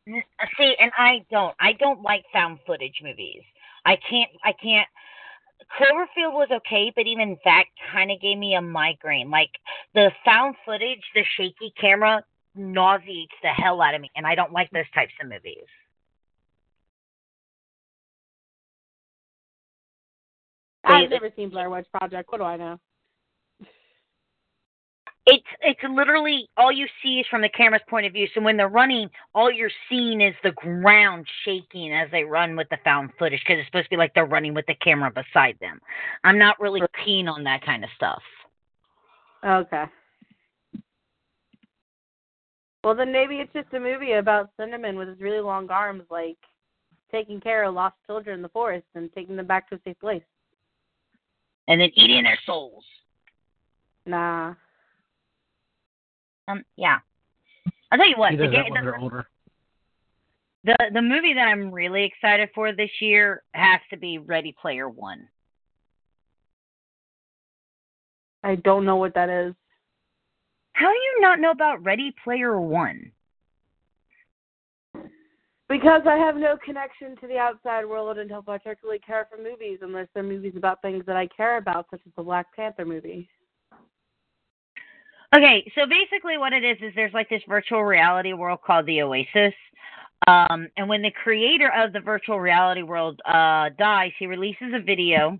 See, 0.08 0.76
and 0.80 0.92
I 0.98 1.26
don't. 1.32 1.56
I 1.60 1.74
don't 1.74 2.02
like 2.02 2.26
found 2.34 2.60
footage 2.68 3.00
movies. 3.02 3.42
I 3.86 3.98
can't. 4.10 4.30
I 4.44 4.54
can't. 4.54 4.88
Cloverfield 5.80 6.34
was 6.34 6.50
okay, 6.52 6.92
but 6.96 7.08
even 7.08 7.38
that 7.46 7.64
kind 7.92 8.12
of 8.12 8.20
gave 8.22 8.38
me 8.38 8.56
a 8.56 8.62
migraine. 8.62 9.32
Like 9.32 9.52
the 9.94 10.12
found 10.26 10.56
footage, 10.66 11.02
the 11.16 11.24
shaky 11.38 11.74
camera 11.80 12.24
nauseates 12.56 13.34
the 13.42 13.50
hell 13.50 13.82
out 13.82 13.96
of 13.96 14.02
me, 14.02 14.12
and 14.16 14.28
I 14.28 14.36
don't 14.36 14.52
like 14.52 14.70
those 14.72 14.90
types 14.94 15.14
of 15.22 15.30
movies. 15.30 15.66
I've 20.84 21.10
never 21.10 21.32
seen 21.36 21.50
Blair 21.50 21.70
Witch 21.70 21.88
Project. 21.98 22.30
What 22.30 22.40
do 22.40 22.44
I 22.44 22.58
know? 22.58 22.80
It's 25.26 25.46
it's 25.62 25.80
literally 25.90 26.50
all 26.58 26.72
you 26.72 26.86
see 27.02 27.20
is 27.20 27.26
from 27.30 27.42
the 27.42 27.50
camera's 27.50 27.82
point 27.90 28.06
of 28.06 28.12
view. 28.12 28.28
So 28.34 28.42
when 28.42 28.58
they're 28.58 28.68
running, 28.68 29.10
all 29.34 29.50
you're 29.50 29.72
seeing 29.90 30.20
is 30.20 30.36
the 30.44 30.52
ground 30.52 31.26
shaking 31.46 31.94
as 31.94 32.12
they 32.12 32.24
run 32.24 32.58
with 32.58 32.68
the 32.70 32.78
found 32.84 33.12
footage 33.18 33.40
because 33.40 33.60
it's 33.60 33.68
supposed 33.68 33.86
to 33.86 33.90
be 33.92 33.98
like 33.98 34.14
they're 34.14 34.26
running 34.26 34.54
with 34.54 34.66
the 34.66 34.76
camera 34.76 35.12
beside 35.12 35.58
them. 35.62 35.80
I'm 36.26 36.38
not 36.38 36.60
really 36.60 36.82
keen 37.06 37.30
on 37.30 37.44
that 37.46 37.66
kind 37.66 37.86
of 37.86 37.90
stuff. 37.96 38.22
Okay. 39.46 39.86
Well, 42.84 42.96
then 42.96 43.14
maybe 43.14 43.36
it's 43.36 43.54
just 43.54 43.74
a 43.74 43.80
movie 43.80 44.14
about 44.14 44.50
Cinnamon 44.60 44.98
with 44.98 45.08
his 45.08 45.20
really 45.22 45.40
long 45.40 45.70
arms, 45.70 46.04
like 46.10 46.38
taking 47.12 47.40
care 47.40 47.64
of 47.64 47.74
lost 47.74 47.96
children 48.06 48.36
in 48.36 48.42
the 48.42 48.50
forest 48.50 48.86
and 48.96 49.10
taking 49.14 49.38
them 49.38 49.48
back 49.48 49.70
to 49.70 49.76
a 49.76 49.80
safe 49.86 50.00
place. 50.00 50.24
And 51.70 51.80
then 51.80 51.92
eating 51.94 52.24
their 52.24 52.40
souls. 52.46 52.84
Nah. 54.06 54.56
Um, 56.48 56.64
yeah. 56.76 57.00
I'll 57.92 57.98
tell 57.98 58.10
you 58.10 58.18
what. 58.18 58.32
He 58.32 58.38
The, 58.38 58.48
does 58.48 58.54
that 58.54 58.84
the, 58.84 58.98
older. 59.00 59.28
the 60.64 60.76
the 60.94 61.02
movie 61.02 61.34
that 61.34 61.48
I'm 61.48 61.72
really 61.72 62.04
excited 62.04 62.50
for 62.56 62.74
this 62.74 62.90
year 63.00 63.44
has 63.54 63.80
to 63.92 63.98
be 63.98 64.18
Ready 64.18 64.56
Player 64.60 64.90
One. 64.90 65.28
I 68.44 68.56
don't 68.56 68.86
know 68.86 68.98
what 68.98 69.14
that 69.16 69.30
is. 69.30 69.54
How 70.74 70.90
do 70.90 70.96
you 70.96 71.22
not 71.22 71.40
know 71.40 71.52
about 71.52 71.84
Ready 71.84 72.14
Player 72.24 72.60
One? 72.60 73.12
Because 75.70 76.02
I 76.06 76.18
have 76.18 76.36
no 76.36 76.58
connection 76.64 77.16
to 77.22 77.28
the 77.28 77.38
outside 77.38 77.86
world 77.86 78.18
and 78.18 78.30
don't 78.30 78.46
particularly 78.46 79.00
care 79.00 79.28
for 79.30 79.42
movies 79.42 79.80
unless 79.82 80.08
they're 80.14 80.22
movies 80.22 80.54
about 80.58 80.82
things 80.82 81.04
that 81.06 81.16
I 81.16 81.28
care 81.28 81.58
about, 81.58 81.88
such 81.90 82.02
as 82.06 82.12
the 82.18 82.24
Black 82.24 82.54
Panther 82.56 82.86
movie. 82.86 83.30
Okay, 85.36 85.72
so 85.74 85.88
basically 85.88 86.38
what 86.38 86.54
it 86.54 86.64
is 86.64 86.78
is 86.82 86.94
there's 86.96 87.14
like 87.14 87.28
this 87.28 87.42
virtual 87.48 87.84
reality 87.84 88.34
world 88.34 88.60
called 88.62 88.86
the 88.86 89.02
Oasis. 89.02 89.54
Um, 90.28 90.68
and 90.78 90.88
when 90.88 91.02
the 91.02 91.12
creator 91.12 91.72
of 91.76 91.92
the 91.92 92.00
virtual 92.00 92.40
reality 92.40 92.84
world 92.84 93.20
uh, 93.26 93.70
dies, 93.78 94.12
he 94.20 94.28
releases 94.28 94.74
a 94.74 94.80
video 94.80 95.40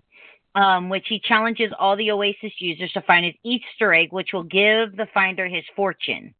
um, 0.56 0.88
which 0.88 1.06
he 1.08 1.20
challenges 1.20 1.72
all 1.78 1.96
the 1.96 2.10
Oasis 2.10 2.52
users 2.58 2.90
to 2.92 3.02
find 3.02 3.24
his 3.24 3.34
Easter 3.44 3.94
egg, 3.94 4.12
which 4.12 4.30
will 4.32 4.44
give 4.44 4.96
the 4.96 5.06
finder 5.14 5.46
his 5.46 5.64
fortune. 5.74 6.34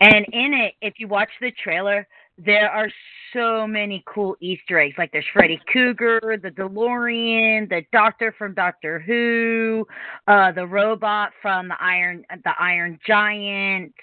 And 0.00 0.26
in 0.32 0.54
it, 0.54 0.74
if 0.80 0.94
you 0.98 1.08
watch 1.08 1.30
the 1.40 1.52
trailer, 1.62 2.06
there 2.44 2.70
are 2.70 2.88
so 3.32 3.66
many 3.66 4.02
cool 4.06 4.36
Easter 4.40 4.78
eggs. 4.78 4.94
Like 4.98 5.12
there's 5.12 5.24
Freddy 5.32 5.60
Krueger, 5.66 6.38
the 6.42 6.50
DeLorean, 6.50 7.68
the 7.68 7.82
Doctor 7.92 8.34
from 8.36 8.54
Doctor 8.54 8.98
Who, 8.98 9.86
uh, 10.26 10.52
the 10.52 10.66
robot 10.66 11.30
from 11.40 11.68
the 11.68 11.76
Iron, 11.80 12.24
the 12.44 12.52
Iron 12.58 12.98
Giant. 13.06 13.94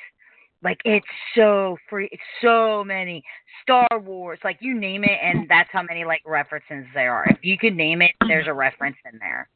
Like 0.62 0.82
it's 0.84 1.06
so 1.36 1.78
free, 1.90 2.10
it's 2.12 2.22
so 2.42 2.84
many 2.84 3.24
Star 3.64 3.88
Wars, 4.00 4.40
like 4.44 4.58
you 4.60 4.78
name 4.78 5.04
it, 5.04 5.18
and 5.24 5.48
that's 5.48 5.70
how 5.72 5.84
many 5.84 6.04
like 6.04 6.22
references 6.26 6.86
there 6.94 7.14
are. 7.14 7.26
If 7.30 7.44
you 7.44 7.58
could 7.58 7.76
name 7.76 8.02
it, 8.02 8.12
there's 8.28 8.48
a 8.48 8.54
reference 8.54 8.98
in 9.12 9.20
there. 9.20 9.48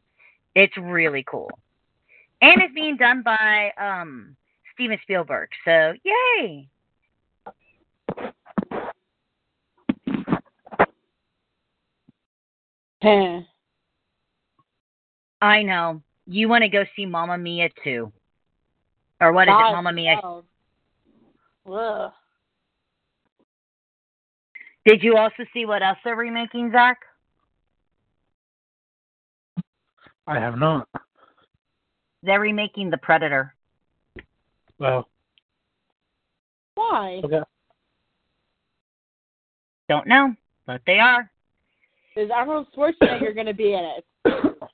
It's 0.56 0.78
really 0.78 1.26
cool, 1.30 1.52
and 2.42 2.62
it's 2.62 2.74
being 2.74 2.96
done 2.96 3.22
by 3.22 3.72
um 3.78 4.38
Steven 4.76 4.98
Spielberg. 5.04 5.50
So 5.66 5.94
yay! 6.04 6.70
I 15.42 15.64
know 15.64 16.02
you 16.26 16.48
want 16.48 16.64
to 16.64 16.70
go 16.70 16.86
see 16.96 17.06
Mamma 17.06 17.38
Mia 17.38 17.70
too, 17.84 18.14
or 19.20 19.34
what 19.34 19.48
is 19.48 19.52
God, 19.52 19.70
it, 19.70 19.74
Mamma 19.74 19.92
Mia? 19.92 20.16
no. 20.24 20.44
Ugh. 21.70 22.12
Did 24.86 25.04
you 25.04 25.18
also 25.18 25.44
see 25.54 25.66
what 25.66 25.82
else 25.82 25.98
they're 26.04 26.16
remaking, 26.16 26.72
Zach? 26.72 26.98
I 30.28 30.40
have 30.40 30.58
not. 30.58 30.88
They're 32.22 32.40
remaking 32.40 32.90
The 32.90 32.98
Predator. 32.98 33.54
Well, 34.80 35.10
Why? 36.76 37.22
okay. 37.24 37.42
Don't 39.90 40.08
know, 40.08 40.34
but 40.66 40.82
they 40.86 41.00
are. 41.00 41.30
Is 42.16 42.30
Arnold 42.34 42.68
Schwarzenegger 42.76 43.34
going 43.34 43.48
to 43.48 43.54
be 43.54 43.74
in 43.74 43.84
it? 43.84 44.06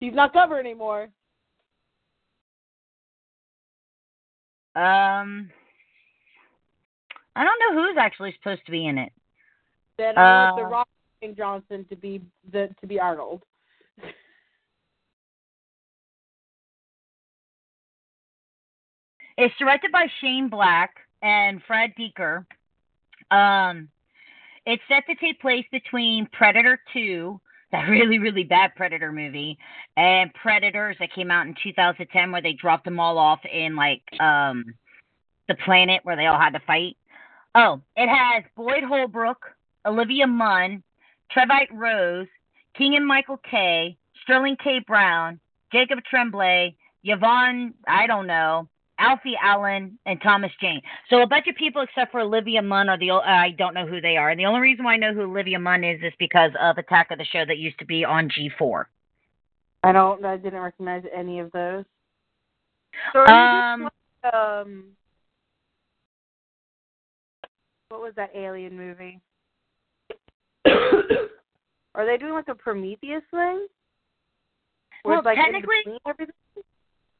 He's 0.00 0.14
not 0.14 0.32
covered 0.32 0.60
anymore. 0.60 1.08
Um, 4.76 5.50
I 7.34 7.42
don't 7.44 7.58
know 7.58 7.82
who's 7.82 7.96
actually 7.98 8.32
supposed 8.38 8.64
to 8.66 8.70
be 8.70 8.86
in 8.86 8.98
it. 8.98 9.12
Then 9.96 10.16
I 10.16 10.22
want 10.22 10.60
Uh, 10.60 10.62
the 10.62 10.68
Rock 10.68 10.88
and 11.22 11.36
Johnson 11.36 11.84
to 11.88 11.96
be 11.96 12.22
the 12.52 12.68
to 12.80 12.86
be 12.86 13.00
Arnold. 13.00 13.42
It's 19.36 19.54
directed 19.58 19.92
by 19.92 20.06
Shane 20.20 20.48
Black 20.48 20.94
and 21.22 21.62
Fred 21.66 21.92
Dekker. 21.98 22.44
Um, 23.30 23.88
it's 24.68 24.82
set 24.86 25.06
to 25.06 25.14
take 25.14 25.40
place 25.40 25.64
between 25.72 26.28
Predator 26.30 26.78
2, 26.92 27.40
that 27.72 27.88
really, 27.88 28.18
really 28.18 28.44
bad 28.44 28.74
Predator 28.76 29.10
movie, 29.10 29.56
and 29.96 30.30
Predators 30.34 30.94
that 31.00 31.12
came 31.14 31.30
out 31.30 31.46
in 31.46 31.54
2010 31.62 32.30
where 32.30 32.42
they 32.42 32.52
dropped 32.52 32.84
them 32.84 33.00
all 33.00 33.16
off 33.16 33.40
in, 33.50 33.76
like, 33.76 34.02
um, 34.20 34.74
the 35.48 35.54
planet 35.64 36.00
where 36.02 36.16
they 36.16 36.26
all 36.26 36.38
had 36.38 36.50
to 36.50 36.60
fight. 36.66 36.98
Oh, 37.54 37.80
it 37.96 38.08
has 38.08 38.44
Boyd 38.54 38.84
Holbrook, 38.84 39.38
Olivia 39.86 40.26
Munn, 40.26 40.82
Trevante 41.34 41.68
Rhodes, 41.72 42.28
King 42.76 42.94
and 42.94 43.06
Michael 43.06 43.40
Kay, 43.50 43.96
Sterling 44.22 44.58
K. 44.62 44.80
Brown, 44.86 45.40
Jacob 45.72 46.00
Tremblay, 46.04 46.76
Yvonne, 47.04 47.72
I 47.86 48.06
don't 48.06 48.26
know, 48.26 48.68
Alfie 48.98 49.36
Allen, 49.42 49.98
and 50.06 50.20
Thomas 50.22 50.50
Jane. 50.60 50.80
So 51.08 51.22
a 51.22 51.26
bunch 51.26 51.46
of 51.46 51.54
people 51.56 51.82
except 51.82 52.10
for 52.12 52.20
Olivia 52.20 52.60
Munn 52.62 52.88
are 52.88 52.98
the 52.98 53.10
uh, 53.10 53.20
I 53.20 53.50
don't 53.56 53.74
know 53.74 53.86
who 53.86 54.00
they 54.00 54.16
are. 54.16 54.30
And 54.30 54.38
the 54.40 54.46
only 54.46 54.60
reason 54.60 54.84
why 54.84 54.94
I 54.94 54.96
know 54.96 55.14
who 55.14 55.22
Olivia 55.22 55.58
Munn 55.58 55.84
is 55.84 56.00
is 56.02 56.12
because 56.18 56.50
of 56.60 56.78
Attack 56.78 57.10
of 57.10 57.18
the 57.18 57.24
Show 57.24 57.44
that 57.46 57.58
used 57.58 57.78
to 57.78 57.84
be 57.86 58.04
on 58.04 58.28
G4. 58.28 58.84
I 59.84 59.92
don't. 59.92 60.24
I 60.24 60.36
didn't 60.36 60.60
recognize 60.60 61.04
any 61.16 61.38
of 61.38 61.52
those. 61.52 61.84
So 63.12 63.20
Um, 63.26 63.82
you 63.82 63.88
just, 64.24 64.34
um, 64.34 64.84
what 67.90 68.00
was 68.00 68.12
that 68.16 68.30
alien 68.34 68.76
movie? 68.76 69.20
are 71.94 72.04
they 72.04 72.16
doing 72.16 72.32
like 72.32 72.48
a 72.48 72.54
Prometheus 72.54 73.22
thing? 73.30 73.66
Where 75.04 75.14
Well, 75.16 75.22
like 75.24 75.36
technically- 75.36 75.98
everything? 76.06 76.34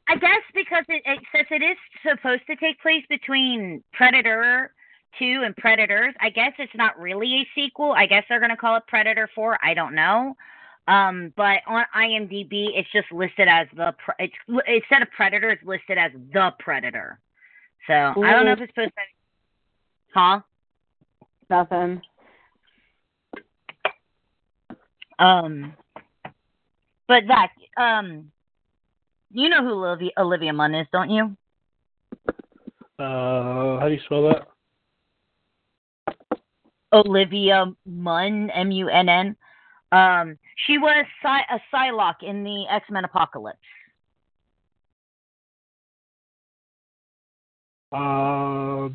I 0.08 0.16
guess 0.16 0.40
because 0.54 0.84
it, 0.88 1.02
it 1.04 1.18
since 1.34 1.48
it 1.50 1.62
is 1.62 1.76
supposed 2.02 2.46
to 2.46 2.56
take 2.56 2.80
place 2.80 3.04
between 3.08 3.82
Predator 3.92 4.72
2 5.18 5.42
and 5.44 5.54
Predators, 5.56 6.14
I 6.20 6.30
guess 6.30 6.52
it's 6.58 6.74
not 6.74 6.98
really 6.98 7.42
a 7.42 7.48
sequel. 7.54 7.92
I 7.92 8.06
guess 8.06 8.24
they're 8.28 8.40
going 8.40 8.50
to 8.50 8.56
call 8.56 8.76
it 8.76 8.84
Predator 8.88 9.28
4. 9.34 9.58
I 9.62 9.74
don't 9.74 9.94
know. 9.94 10.34
Um, 10.86 11.34
but 11.36 11.58
on 11.66 11.84
IMDb, 11.94 12.68
it's 12.74 12.90
just 12.90 13.12
listed 13.12 13.46
as 13.46 13.66
the 13.76 13.94
pre- 14.02 14.14
it's 14.18 14.34
instead 14.66 15.02
of 15.02 15.10
Predator, 15.10 15.50
it's 15.50 15.62
listed 15.62 15.98
as 15.98 16.12
the 16.32 16.52
Predator. 16.58 17.18
So 17.86 17.92
I 17.92 18.32
don't 18.32 18.46
know 18.46 18.52
if 18.52 18.60
it's 18.60 18.72
supposed 18.72 18.90
to. 18.90 20.14
Huh? 20.14 20.40
Nothing. 21.50 22.00
Um, 25.18 25.74
but 27.06 27.24
that 27.28 27.50
um, 27.76 28.30
you 29.30 29.48
know 29.48 29.62
who 29.62 29.84
Olivia, 29.84 30.10
Olivia 30.18 30.52
Munn 30.52 30.74
is, 30.74 30.86
don't 30.92 31.10
you? 31.10 31.36
Uh, 32.98 33.78
how 33.78 33.84
do 33.86 33.94
you 33.94 34.00
spell 34.04 34.28
that? 34.28 34.48
Olivia 36.92 37.66
Munn, 37.86 38.50
M 38.50 38.70
U 38.70 38.88
N 38.88 39.08
N. 39.08 39.36
Um, 39.92 40.38
she 40.66 40.78
was 40.78 41.04
Psy- 41.22 41.40
a 41.50 41.60
Psylocke 41.72 42.22
in 42.22 42.44
the 42.44 42.66
X 42.70 42.86
Men 42.90 43.04
Apocalypse. 43.04 43.58
Uh, 47.92 48.88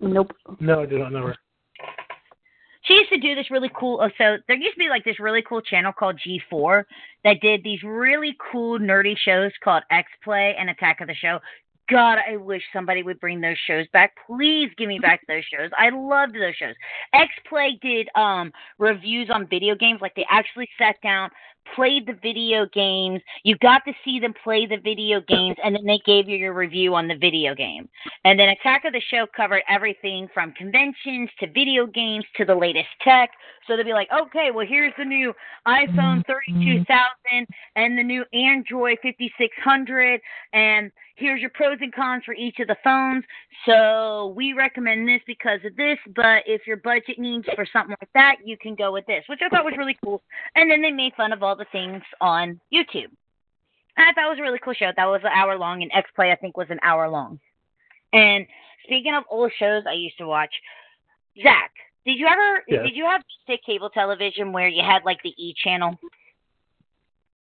Nope. 0.00 0.32
no, 0.58 0.82
I 0.82 0.86
do 0.86 0.98
not 0.98 1.12
know 1.12 1.26
her. 1.28 1.36
She 2.82 2.94
used 2.94 3.10
to 3.10 3.18
do 3.18 3.34
this 3.34 3.50
really 3.50 3.70
cool 3.74 4.00
oh, 4.02 4.08
so 4.18 4.36
there 4.46 4.56
used 4.56 4.74
to 4.74 4.78
be 4.78 4.88
like 4.88 5.04
this 5.04 5.20
really 5.20 5.42
cool 5.48 5.60
channel 5.60 5.92
called 5.92 6.20
G4 6.26 6.84
that 7.24 7.40
did 7.40 7.62
these 7.62 7.82
really 7.82 8.36
cool 8.52 8.78
nerdy 8.78 9.16
shows 9.16 9.52
called 9.62 9.82
X 9.90 10.08
Play 10.22 10.54
and 10.58 10.70
Attack 10.70 11.00
of 11.00 11.08
the 11.08 11.14
Show. 11.14 11.38
God, 11.90 12.18
I 12.26 12.36
wish 12.36 12.62
somebody 12.72 13.02
would 13.02 13.20
bring 13.20 13.40
those 13.40 13.56
shows 13.66 13.86
back. 13.92 14.14
Please 14.26 14.70
give 14.78 14.88
me 14.88 14.98
back 14.98 15.20
those 15.26 15.42
shows. 15.44 15.70
I 15.76 15.90
loved 15.90 16.34
those 16.34 16.54
shows. 16.56 16.74
X 17.12 17.30
Play 17.48 17.78
did 17.82 18.08
um 18.14 18.52
reviews 18.78 19.30
on 19.32 19.46
video 19.46 19.74
games 19.74 20.00
like 20.00 20.14
they 20.14 20.26
actually 20.30 20.68
sat 20.78 20.96
down, 21.02 21.30
played 21.74 22.06
the 22.06 22.18
video 22.22 22.66
games. 22.66 23.20
You 23.44 23.56
got 23.58 23.82
to 23.86 23.92
see 24.04 24.20
them 24.20 24.34
play 24.42 24.66
the 24.66 24.78
video 24.78 25.20
games 25.20 25.56
and 25.64 25.74
then 25.74 25.84
they 25.86 26.00
gave 26.04 26.28
you 26.28 26.36
your 26.36 26.54
review 26.54 26.94
on 26.94 27.08
the 27.08 27.16
video 27.16 27.54
game. 27.54 27.88
And 28.24 28.38
then 28.38 28.48
Attack 28.50 28.84
of 28.84 28.92
the 28.92 29.02
Show 29.10 29.26
covered 29.34 29.62
everything 29.68 30.28
from 30.32 30.52
conventions 30.52 31.30
to 31.40 31.46
video 31.50 31.86
games 31.86 32.24
to 32.36 32.44
the 32.44 32.54
latest 32.54 32.88
tech. 33.02 33.30
So 33.66 33.76
they'd 33.76 33.84
be 33.84 33.92
like, 33.92 34.08
okay, 34.12 34.50
well, 34.52 34.66
here's 34.66 34.92
the 34.98 35.04
new 35.04 35.32
iPhone 35.66 36.24
mm-hmm. 36.26 36.32
32000 36.32 37.46
and 37.76 37.98
the 37.98 38.02
new 38.02 38.24
Android 38.32 38.98
5600, 39.02 40.20
and 40.52 40.90
here's 41.16 41.40
your 41.40 41.50
pros 41.50 41.78
and 41.80 41.94
cons 41.94 42.22
for 42.24 42.34
each 42.34 42.58
of 42.58 42.68
the 42.68 42.76
phones. 42.82 43.24
So 43.66 44.32
we 44.36 44.52
recommend 44.52 45.08
this 45.08 45.20
because 45.26 45.60
of 45.64 45.76
this, 45.76 45.98
but 46.14 46.42
if 46.46 46.66
your 46.66 46.78
budget 46.78 47.18
needs 47.18 47.46
for 47.54 47.66
something 47.72 47.96
like 48.00 48.12
that, 48.14 48.36
you 48.44 48.56
can 48.56 48.74
go 48.74 48.92
with 48.92 49.06
this, 49.06 49.24
which 49.28 49.40
I 49.44 49.48
thought 49.48 49.64
was 49.64 49.74
really 49.76 49.96
cool. 50.02 50.22
And 50.54 50.70
then 50.70 50.82
they 50.82 50.90
made 50.90 51.14
fun 51.16 51.32
of 51.32 51.42
all 51.42 51.56
the 51.56 51.66
things 51.72 52.02
on 52.20 52.60
YouTube. 52.72 53.10
And 53.96 54.08
I 54.08 54.12
thought 54.12 54.26
it 54.26 54.30
was 54.30 54.38
a 54.38 54.42
really 54.42 54.60
cool 54.64 54.74
show. 54.74 54.90
That 54.96 55.06
was 55.06 55.20
an 55.22 55.32
hour 55.34 55.58
long, 55.58 55.82
and 55.82 55.90
X 55.94 56.10
Play 56.16 56.32
I 56.32 56.36
think 56.36 56.56
was 56.56 56.68
an 56.70 56.80
hour 56.82 57.08
long. 57.08 57.38
And 58.12 58.46
speaking 58.84 59.14
of 59.14 59.24
old 59.30 59.52
shows 59.58 59.84
I 59.88 59.92
used 59.92 60.18
to 60.18 60.26
watch, 60.26 60.52
Zach, 61.42 61.70
did 62.04 62.18
you 62.18 62.26
ever 62.26 62.62
Yes. 62.68 62.84
did 62.84 62.96
you 62.96 63.04
have 63.04 63.22
stick 63.44 63.60
cable 63.64 63.90
television 63.90 64.52
where 64.52 64.68
you 64.68 64.82
had 64.82 65.04
like 65.04 65.22
the 65.22 65.34
E 65.36 65.54
channel? 65.62 65.98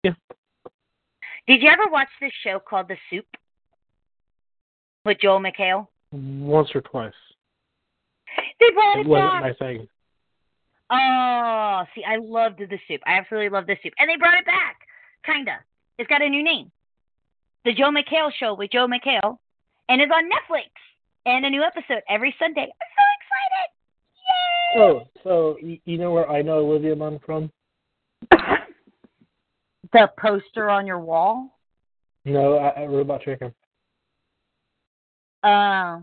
Yeah. 0.03 0.13
Did 1.47 1.63
you 1.63 1.69
ever 1.69 1.87
watch 1.91 2.09
this 2.21 2.33
show 2.43 2.59
called 2.59 2.89
The 2.89 2.97
Soup 3.11 3.27
with 5.07 5.19
Joel 5.21 5.41
McHale? 5.41 5.87
Once 6.13 6.69
or 6.75 6.81
twice. 6.83 7.13
They 8.61 8.71
brought 8.75 8.99
It 8.99 9.07
it 9.07 9.09
wasn't 9.09 9.31
back. 9.31 9.43
my 9.43 9.53
thing. 9.67 9.89
Oh, 10.91 11.85
see, 11.95 12.05
I 12.05 12.17
loved 12.21 12.59
the 12.59 12.79
soup. 12.87 13.01
I 13.07 13.15
absolutely 13.19 13.49
love 13.49 13.67
the 13.67 13.77
soup, 13.83 13.93
and 13.99 14.09
they 14.09 14.17
brought 14.17 14.35
it 14.39 14.45
back. 14.47 14.77
Kinda. 15.25 15.59
It's 15.99 16.09
got 16.09 16.23
a 16.23 16.29
new 16.29 16.43
name. 16.45 16.71
The 17.65 17.73
Joe 17.75 17.91
McHale 17.91 18.31
Show 18.39 18.55
with 18.55 18.71
Joe 18.71 18.87
McHale, 18.87 19.39
and 19.89 20.01
it's 20.01 20.13
on 20.15 20.25
Netflix. 20.31 20.69
And 21.25 21.45
a 21.45 21.51
new 21.51 21.63
episode 21.65 22.03
every 22.09 22.33
Sunday. 22.39 22.69
I'm 22.71 22.91
so 22.95 23.05
excited! 23.19 23.69
Yay! 24.77 24.83
Oh, 24.83 25.09
so 25.25 25.59
you 25.85 25.99
know 25.99 26.13
where 26.13 26.31
I 26.31 26.41
know 26.43 26.59
Olivia 26.59 26.95
Munn 26.95 27.19
from? 27.25 27.51
The 29.93 30.11
poster 30.19 30.69
on 30.69 30.87
your 30.87 30.99
wall. 30.99 31.57
No, 32.25 32.59
I, 32.59 32.83
I 32.83 32.85
Robot 32.87 33.23
Chicken. 33.23 33.55
Uh, 35.47 36.01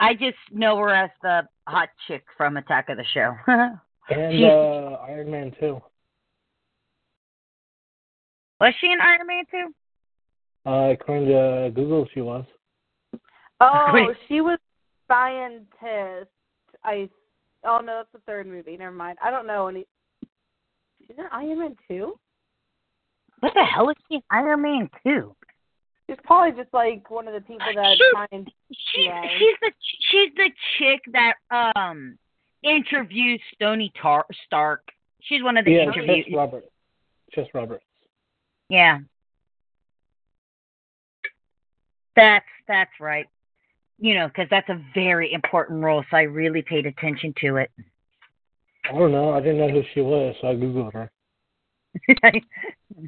I 0.00 0.14
just 0.14 0.38
know 0.50 0.78
her 0.78 0.88
as 0.88 1.10
the 1.22 1.42
hot 1.68 1.90
chick 2.08 2.24
from 2.38 2.56
Attack 2.56 2.88
of 2.88 2.96
the 2.96 3.04
Show. 3.12 3.34
And 4.10 4.44
uh, 4.44 4.98
Iron 5.06 5.30
Man 5.30 5.52
too. 5.60 5.80
Was 8.60 8.74
she 8.80 8.88
in 8.88 8.98
Iron 9.00 9.26
Man 9.28 9.44
too? 9.48 10.68
Uh, 10.68 10.92
according 10.92 11.28
to 11.28 11.70
Google, 11.72 12.08
she 12.12 12.20
was. 12.20 12.44
Oh, 13.60 14.12
she 14.26 14.40
was 14.40 14.58
scientist. 15.06 16.30
I. 16.84 17.08
Oh 17.64 17.78
no, 17.78 17.98
that's 17.98 18.08
the 18.12 18.18
third 18.26 18.48
movie. 18.48 18.76
Never 18.76 18.90
mind. 18.90 19.18
I 19.22 19.30
don't 19.30 19.46
know 19.46 19.68
any. 19.68 19.86
She's 21.06 21.16
in 21.16 21.26
Iron 21.30 21.60
Man 21.60 21.76
two. 21.86 22.18
What 23.38 23.54
the 23.54 23.64
hell 23.64 23.88
is 23.88 23.96
she 24.08 24.16
in 24.16 24.22
Iron 24.32 24.62
Man 24.62 24.90
two? 25.04 25.36
She's 26.08 26.18
probably 26.24 26.60
just 26.60 26.72
like 26.74 27.08
one 27.10 27.28
of 27.28 27.34
the 27.34 27.40
people 27.40 27.66
that 27.74 27.96
She- 27.96 28.10
find. 28.12 28.52
She, 28.72 29.04
Yeah. 29.04 29.22
she's 29.38 29.56
the 29.60 29.72
she's 30.10 30.34
the 30.34 30.50
chick 30.78 31.00
that 31.12 31.34
um 31.50 32.18
interviews 32.62 33.40
Stony 33.54 33.92
Tar- 34.00 34.26
Stark. 34.46 34.88
She's 35.22 35.42
one 35.42 35.56
of 35.56 35.64
the 35.64 35.72
yeah, 35.72 35.82
interviews. 35.82 36.24
Chess 36.26 36.34
Robert. 36.34 36.64
Chess 37.32 37.46
Robert. 37.54 37.82
Yeah, 38.68 38.98
that's 42.16 42.46
that's 42.68 42.92
right. 43.00 43.26
You 43.98 44.14
know, 44.14 44.26
because 44.28 44.48
that's 44.50 44.68
a 44.68 44.82
very 44.94 45.32
important 45.32 45.82
role, 45.82 46.04
so 46.10 46.16
I 46.16 46.22
really 46.22 46.62
paid 46.62 46.86
attention 46.86 47.32
to 47.40 47.56
it. 47.56 47.70
I 48.84 48.92
don't 48.92 49.12
know. 49.12 49.30
I 49.32 49.40
didn't 49.40 49.58
know 49.58 49.68
who 49.68 49.82
she 49.94 50.00
was, 50.00 50.34
so 50.40 50.48
I 50.48 50.54
googled 50.54 50.92
her. 50.92 51.10
That's 52.08 52.44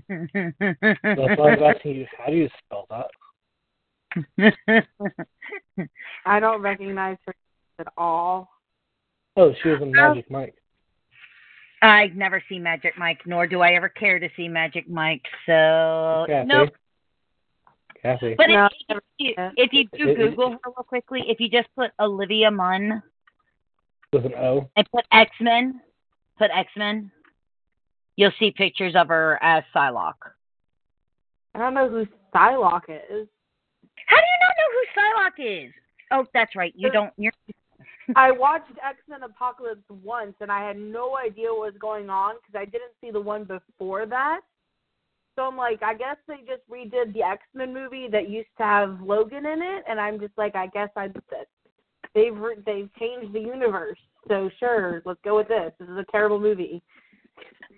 why 0.09 1.53
I 1.53 1.57
was 1.57 1.75
asking 1.77 1.97
you. 1.97 2.07
How 2.19 2.27
do 2.31 2.37
you 2.37 2.49
spell 2.65 2.87
that? 2.91 4.85
I 6.27 6.41
don't 6.41 6.63
recognize 6.63 7.17
her 7.27 7.35
at 7.79 7.89
all. 7.97 8.49
Oh, 9.37 9.53
she 9.63 9.69
was 9.71 9.83
in 9.83 9.91
Magic 9.91 10.31
Mike. 10.31 10.55
I 11.83 12.07
never 12.15 12.43
see 12.49 12.59
Magic 12.59 12.95
Mike, 12.97 13.21
nor 13.27 13.47
do 13.47 13.61
I 13.61 13.73
ever 13.75 13.89
care 13.89 14.19
to 14.19 14.29
see 14.37 14.49
Magic 14.49 14.89
Mike. 14.89 15.25
So 15.45 16.25
Kathy. 16.29 16.49
nope. 16.49 16.71
Kathy. 18.01 18.35
But 18.37 18.47
No, 18.49 18.67
if, 18.67 18.73
if, 18.89 19.03
you, 19.19 19.35
if 19.57 19.73
you 19.73 19.85
do 19.99 20.09
It- 20.11 20.21
it- 20.21 20.31
Google 20.31 20.51
her 20.53 20.59
real 20.67 20.85
quickly, 20.87 21.25
if 21.29 21.41
you 21.41 21.49
just 21.49 21.69
put 21.75 21.91
Olivia 22.01 22.51
Munn 22.51 23.03
With 24.13 24.27
an 24.27 24.35
O. 24.35 24.71
and 24.77 24.91
put 24.93 25.05
X 25.13 25.31
Men, 25.41 25.81
put 26.39 26.51
X 26.55 26.71
Men, 26.77 27.11
you'll 28.17 28.33
see 28.39 28.51
pictures 28.51 28.95
of 28.97 29.09
her 29.09 29.39
as 29.43 29.65
Psylocke. 29.75 30.15
I 31.55 31.59
don't 31.59 31.75
know 31.75 31.89
who 31.89 32.07
Psylocke 32.35 32.89
is. 32.89 33.29
How 34.07 34.17
do 34.17 34.27
you 34.27 34.39
not 34.41 34.55
know 34.59 34.71
who 34.73 35.43
Psylocke 35.45 35.67
is? 35.67 35.73
Oh, 36.11 36.27
that's 36.35 36.57
right. 36.57 36.73
You 36.77 36.91
don't. 36.91 37.13
You're. 37.17 37.33
I 38.17 38.31
watched 38.31 38.71
X 38.87 38.99
Men 39.09 39.23
Apocalypse 39.23 39.83
once, 39.89 40.35
and 40.41 40.51
I 40.51 40.67
had 40.67 40.77
no 40.77 41.17
idea 41.17 41.49
what 41.49 41.73
was 41.73 41.81
going 41.81 42.11
on 42.11 42.35
because 42.37 42.61
I 42.61 42.65
didn't 42.67 42.93
see 43.01 43.11
the 43.11 43.21
one 43.21 43.45
before 43.45 44.07
that. 44.07 44.41
So 45.37 45.43
I'm 45.43 45.57
like, 45.57 45.83
I 45.83 45.95
guess 45.95 46.17
they 46.29 46.39
just 46.47 46.69
redid 46.71 47.13
the 47.13 47.23
X 47.23 47.43
Men 47.55 47.73
movie 47.73 48.09
that 48.13 48.29
used 48.29 48.49
to 48.59 48.65
have 48.65 49.01
Logan 49.01 49.47
in 49.47 49.63
it, 49.63 49.85
and 49.89 50.01
I'm 50.01 50.21
just 50.21 50.37
like, 50.37 50.55
I 50.55 50.67
guess 50.69 50.91
I 50.97 51.09
they've 52.15 52.37
re- 52.37 52.63
they've 52.65 52.91
changed 52.99 53.33
the 53.33 53.41
universe. 53.41 53.99
So 54.29 54.51
sure, 54.59 55.03
let's 55.05 55.21
go 55.25 55.37
with 55.37 55.49
this. 55.49 55.73
This 55.79 55.89
is 55.89 55.97
a 55.97 56.05
terrible 56.13 56.41
movie. 56.41 56.83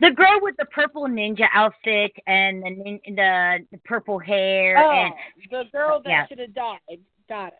The 0.00 0.10
girl 0.10 0.40
with 0.42 0.56
the 0.58 0.66
purple 0.66 1.04
ninja 1.06 1.46
outfit 1.54 2.12
and 2.26 2.62
the 2.62 2.70
nin- 2.70 3.00
the, 3.16 3.58
the 3.72 3.78
purple 3.84 4.18
hair 4.18 4.76
and 4.76 5.14
the 5.50 5.64
girl 5.72 6.00
that 6.04 6.10
Yeah. 6.10 6.26
should 6.26 6.38
have 6.38 6.52
died. 6.54 7.00
Got 7.28 7.48
it. 7.48 7.54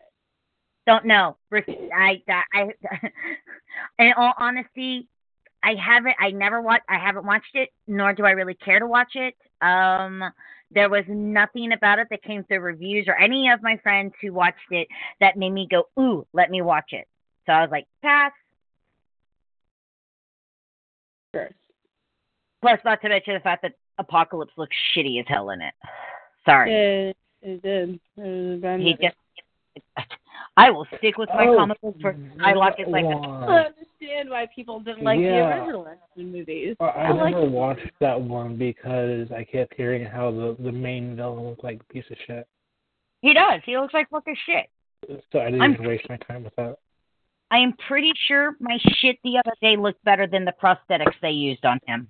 don't 0.85 1.05
know. 1.05 1.37
Ref- 1.49 1.65
I, 1.67 2.21
I, 2.53 2.69
in 3.99 4.13
all 4.17 4.33
honesty, 4.37 5.07
I 5.63 5.73
haven't. 5.73 6.15
I 6.19 6.29
never 6.31 6.61
watched. 6.61 6.83
I 6.87 6.99
haven't 6.99 7.25
watched 7.25 7.55
it, 7.55 7.69
nor 7.87 8.13
do 8.13 8.23
I 8.23 8.31
really 8.31 8.53
care 8.53 8.79
to 8.79 8.85
watch 8.87 9.15
it. 9.15 9.33
Um, 9.61 10.23
there 10.69 10.89
was 10.89 11.03
nothing 11.07 11.71
about 11.73 11.97
it 11.99 12.07
that 12.11 12.21
came 12.23 12.43
through 12.43 12.59
reviews 12.59 13.05
or 13.07 13.15
any 13.17 13.49
of 13.49 13.61
my 13.63 13.77
friends 13.77 14.13
who 14.21 14.31
watched 14.31 14.57
it 14.71 14.87
that 15.19 15.35
made 15.37 15.49
me 15.51 15.67
go, 15.69 15.85
"Ooh, 15.99 16.25
let 16.33 16.51
me 16.51 16.61
watch 16.61 16.91
it." 16.93 17.07
So 17.47 17.53
I 17.53 17.61
was 17.61 17.71
like, 17.71 17.87
pass. 18.03 18.31
Sure. 21.33 21.49
Plus, 22.61 22.79
not 22.83 23.01
to 23.01 23.09
mention 23.09 23.33
the 23.35 23.39
fact 23.39 23.61
that 23.61 23.73
Apocalypse 23.97 24.53
looks 24.57 24.75
shitty 24.95 25.19
as 25.19 25.25
hell 25.27 25.49
in 25.51 25.61
it. 25.61 25.73
Sorry, 26.45 26.71
It, 26.73 27.17
it 27.41 27.61
did. 27.61 27.99
It 28.17 28.63
was 28.63 28.81
he 28.81 28.95
just. 29.01 29.15
I 30.55 30.71
will 30.71 30.87
stick 30.97 31.17
with 31.19 31.29
my 31.29 31.45
Oh, 31.47 31.55
comic 31.57 31.79
book 31.81 31.95
for 32.01 32.15
I 32.43 32.53
like 32.53 32.79
it 32.79 32.87
like 32.87 33.05
I 33.05 33.09
that. 33.09 33.21
don't 33.21 33.43
understand 33.43 34.29
why 34.29 34.47
people 34.55 34.79
didn't 34.79 35.03
like 35.03 35.19
the 35.19 35.23
Yeah. 35.25 35.59
original 35.63 35.85
X 35.87 35.99
Men 36.15 36.31
movies. 36.31 36.75
I, 36.79 36.85
I 36.85 37.03
I 37.07 37.11
like 37.11 37.35
never 37.35 37.45
watched 37.47 37.91
that 37.99 38.19
one 38.19 38.55
because 38.57 39.31
I 39.31 39.43
kept 39.43 39.75
hearing 39.75 40.03
how 40.03 40.31
the 40.31 40.55
the 40.59 40.71
main 40.71 41.15
villain 41.15 41.45
looked 41.49 41.63
like 41.63 41.81
a 41.81 41.93
piece 41.93 42.05
of 42.09 42.17
shit. 42.25 42.47
He 43.21 43.33
does. 43.33 43.61
He 43.65 43.77
looks 43.77 43.93
like 43.93 44.09
fucking 44.09 44.35
shit. 44.47 44.67
So 45.31 45.39
I 45.41 45.45
didn't 45.45 45.61
I'm- 45.61 45.73
even 45.73 45.87
waste 45.87 46.09
my 46.09 46.17
time 46.17 46.43
with 46.43 46.55
that. 46.55 46.77
I 47.51 47.59
am 47.59 47.73
pretty 47.87 48.11
sure 48.27 48.55
my 48.59 48.77
shit 48.95 49.17
the 49.23 49.37
other 49.37 49.53
day 49.61 49.77
looked 49.77 50.03
better 50.03 50.27
than 50.27 50.43
the 50.43 50.53
prosthetics 50.61 51.15
they 51.21 51.31
used 51.31 51.63
on 51.65 51.79
him. 51.87 52.09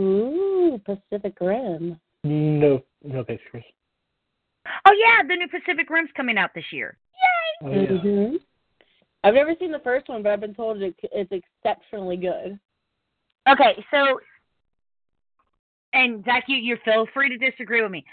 Ooh, 0.00 0.80
Pacific 0.84 1.34
Rim. 1.40 2.00
No, 2.24 2.82
no 3.02 3.24
pictures. 3.24 3.64
Oh 4.66 4.92
yeah, 4.92 5.22
the 5.26 5.36
new 5.36 5.48
Pacific 5.48 5.88
Rim's 5.90 6.10
coming 6.16 6.38
out 6.38 6.50
this 6.54 6.64
year. 6.72 6.96
Oh, 7.62 7.70
yeah. 7.70 7.86
hmm 7.86 8.36
I've 9.22 9.34
never 9.34 9.54
seen 9.58 9.70
the 9.70 9.80
first 9.80 10.08
one, 10.08 10.22
but 10.22 10.32
I've 10.32 10.40
been 10.40 10.54
told 10.54 10.80
it, 10.80 10.94
it's 11.02 11.30
exceptionally 11.30 12.16
good. 12.16 12.58
Okay, 13.48 13.84
so 13.90 14.20
and 15.92 16.24
Zach, 16.24 16.44
you 16.48 16.56
you 16.56 16.78
feel 16.84 17.06
free 17.12 17.28
to 17.28 17.50
disagree 17.50 17.82
with 17.82 17.90
me. 17.90 18.04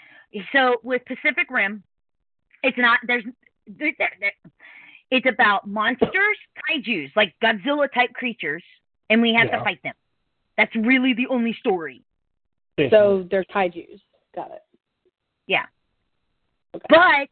So 0.51 0.75
with 0.83 1.03
Pacific 1.05 1.49
Rim, 1.49 1.83
it's 2.63 2.77
not 2.77 2.99
there's 3.07 3.23
there, 3.67 3.93
there, 3.97 4.11
there, 4.19 4.31
it's 5.11 5.27
about 5.27 5.67
monsters, 5.67 6.37
kaiju's, 6.69 7.11
like 7.15 7.33
Godzilla 7.41 7.91
type 7.93 8.13
creatures, 8.13 8.63
and 9.09 9.21
we 9.21 9.33
have 9.33 9.47
Yeah. 9.47 9.59
to 9.59 9.63
fight 9.63 9.81
them. 9.83 9.93
That's 10.57 10.75
really 10.75 11.13
the 11.13 11.27
only 11.29 11.55
story. 11.59 12.03
So 12.89 13.25
there's 13.29 13.45
kaiju's. 13.53 14.01
Got 14.35 14.51
it. 14.51 14.61
Yeah. 15.47 15.65
Okay. 16.75 16.85
But 16.89 17.29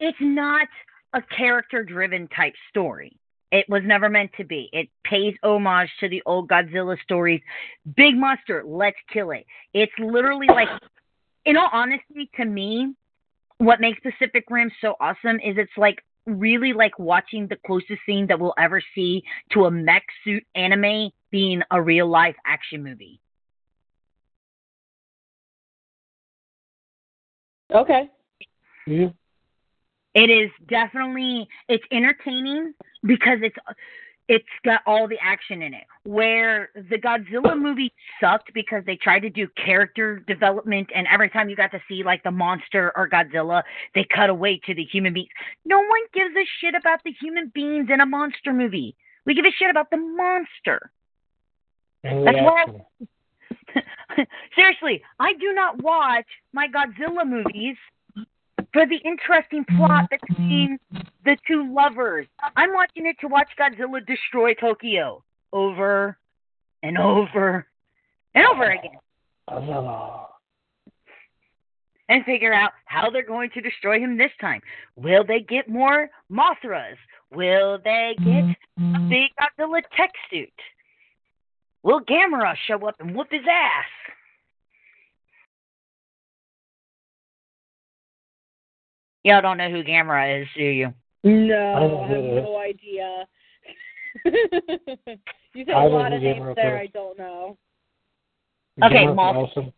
it's 0.00 0.18
not 0.20 0.68
a 1.12 1.22
character 1.22 1.84
driven 1.84 2.28
type 2.28 2.54
story. 2.70 3.16
It 3.52 3.66
was 3.68 3.82
never 3.84 4.08
meant 4.08 4.30
to 4.38 4.44
be. 4.44 4.68
It 4.72 4.88
pays 5.04 5.34
homage 5.42 5.90
to 6.00 6.08
the 6.08 6.22
old 6.26 6.48
Godzilla 6.48 6.96
stories. 7.02 7.40
Big 7.96 8.16
monster, 8.16 8.62
let's 8.66 8.96
kill 9.12 9.30
it. 9.30 9.46
It's 9.72 9.92
literally 9.98 10.46
like, 10.48 10.68
in 11.44 11.56
all 11.56 11.68
honesty, 11.72 12.28
to 12.36 12.44
me, 12.44 12.94
what 13.58 13.80
makes 13.80 14.00
Pacific 14.00 14.44
Rim 14.50 14.70
so 14.80 14.94
awesome 15.00 15.36
is 15.36 15.56
it's 15.56 15.70
like 15.76 16.02
really 16.26 16.72
like 16.72 16.98
watching 16.98 17.46
the 17.46 17.56
closest 17.66 18.00
thing 18.04 18.26
that 18.26 18.38
we'll 18.38 18.54
ever 18.58 18.82
see 18.94 19.22
to 19.52 19.64
a 19.64 19.70
mech 19.70 20.04
suit 20.24 20.44
anime 20.54 21.10
being 21.30 21.62
a 21.70 21.80
real 21.80 22.08
life 22.08 22.36
action 22.44 22.82
movie. 22.82 23.20
Okay. 27.72 28.08
Yeah. 28.86 29.08
It 30.14 30.30
is 30.30 30.50
definitely 30.68 31.46
it's 31.68 31.84
entertaining 31.92 32.72
because 33.02 33.38
it's 33.42 33.56
it's 34.28 34.44
got 34.64 34.80
all 34.86 35.06
the 35.06 35.18
action 35.22 35.62
in 35.62 35.72
it. 35.74 35.84
Where 36.04 36.70
the 36.74 36.98
Godzilla 36.98 37.58
movie 37.58 37.92
sucked 38.20 38.52
because 38.54 38.82
they 38.84 38.96
tried 38.96 39.20
to 39.20 39.30
do 39.30 39.48
character 39.64 40.20
development 40.26 40.88
and 40.94 41.06
every 41.12 41.30
time 41.30 41.48
you 41.48 41.56
got 41.56 41.70
to 41.72 41.80
see 41.88 42.02
like 42.04 42.22
the 42.22 42.30
monster 42.30 42.92
or 42.96 43.08
Godzilla, 43.08 43.62
they 43.94 44.06
cut 44.14 44.30
away 44.30 44.60
to 44.66 44.74
the 44.74 44.84
human 44.84 45.12
beings. 45.12 45.28
No 45.64 45.78
one 45.78 46.02
gives 46.12 46.34
a 46.36 46.44
shit 46.60 46.74
about 46.74 47.00
the 47.04 47.12
human 47.20 47.52
beings 47.54 47.88
in 47.92 48.00
a 48.00 48.06
monster 48.06 48.52
movie. 48.52 48.96
We 49.24 49.34
give 49.34 49.44
a 49.44 49.52
shit 49.56 49.70
about 49.70 49.90
the 49.90 49.96
monster. 49.96 50.90
And 52.04 52.26
That's 52.26 52.38
why 52.38 52.64
reaction. 52.64 52.86
Seriously, 54.56 55.02
I 55.18 55.34
do 55.34 55.52
not 55.52 55.82
watch 55.82 56.26
my 56.52 56.68
Godzilla 56.68 57.26
movies 57.26 57.76
for 58.72 58.86
the 58.86 58.96
interesting 59.04 59.64
plot 59.76 60.08
mm-hmm. 60.10 60.32
between 60.34 60.78
the 61.24 61.36
two 61.46 61.72
lovers. 61.72 62.26
I'm 62.56 62.72
watching 62.72 63.06
it 63.06 63.16
to 63.20 63.28
watch 63.28 63.48
Godzilla 63.58 64.04
destroy 64.06 64.54
Tokyo 64.54 65.22
over 65.52 66.18
and 66.82 66.98
over 66.98 67.66
and 68.34 68.46
over 68.46 68.70
again 68.70 68.98
and 72.08 72.24
figure 72.24 72.52
out 72.52 72.72
how 72.84 73.10
they're 73.10 73.26
going 73.26 73.50
to 73.54 73.60
destroy 73.60 73.98
him 73.98 74.16
this 74.16 74.30
time. 74.40 74.60
Will 74.96 75.24
they 75.24 75.40
get 75.40 75.68
more 75.68 76.08
Mothras? 76.30 76.96
Will 77.32 77.78
they 77.82 78.14
get 78.18 78.44
a 78.44 78.80
mm-hmm. 78.80 79.08
big 79.08 79.30
Godzilla 79.40 79.82
tech 79.96 80.12
suit? 80.30 80.48
Will 81.82 82.00
Gamera 82.00 82.54
show 82.66 82.86
up 82.86 82.96
and 83.00 83.14
whoop 83.14 83.28
his 83.30 83.42
ass? 83.50 84.14
Y'all 89.26 89.42
don't 89.42 89.56
know 89.56 89.68
who 89.68 89.82
Gamera 89.82 90.40
is, 90.40 90.48
do 90.54 90.62
you? 90.62 90.94
No, 91.24 91.74
I 91.74 91.80
don't 91.80 92.04
I 92.04 92.14
have 92.14 92.44
no 92.44 92.58
idea. 92.60 93.26
you 95.52 95.64
said 95.64 95.74
I 95.74 95.82
a 95.82 95.88
lot 95.88 96.12
of 96.12 96.22
names 96.22 96.46
it, 96.48 96.54
there 96.54 96.76
okay. 96.76 96.82
I 96.82 96.86
don't 96.86 97.18
know. 97.18 97.58
Okay, 98.84 99.04
Gamera's 99.04 99.16
Moth- 99.16 99.36
awesome. 99.36 99.72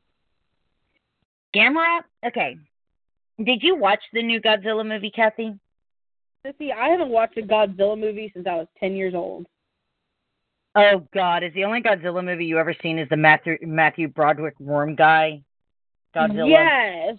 Gamera? 1.56 2.00
Okay. 2.26 2.58
Did 3.42 3.62
you 3.62 3.76
watch 3.76 4.02
the 4.12 4.22
new 4.22 4.38
Godzilla 4.38 4.86
movie, 4.86 5.10
Kathy? 5.10 5.54
See, 6.58 6.70
I 6.70 6.88
haven't 6.90 7.08
watched 7.08 7.38
a 7.38 7.42
Godzilla 7.42 7.98
movie 7.98 8.30
since 8.34 8.46
I 8.46 8.56
was 8.56 8.66
ten 8.78 8.96
years 8.96 9.14
old. 9.14 9.46
Oh 10.74 11.08
God, 11.14 11.42
is 11.42 11.54
the 11.54 11.64
only 11.64 11.80
Godzilla 11.80 12.22
movie 12.22 12.44
you 12.44 12.58
ever 12.58 12.74
seen 12.82 12.98
is 12.98 13.08
the 13.08 13.16
Matthew 13.16 13.56
Matthew 13.62 14.08
Broderick 14.08 14.60
worm 14.60 14.94
guy? 14.94 15.40
Godzilla. 16.14 16.50
Yes. 16.50 17.18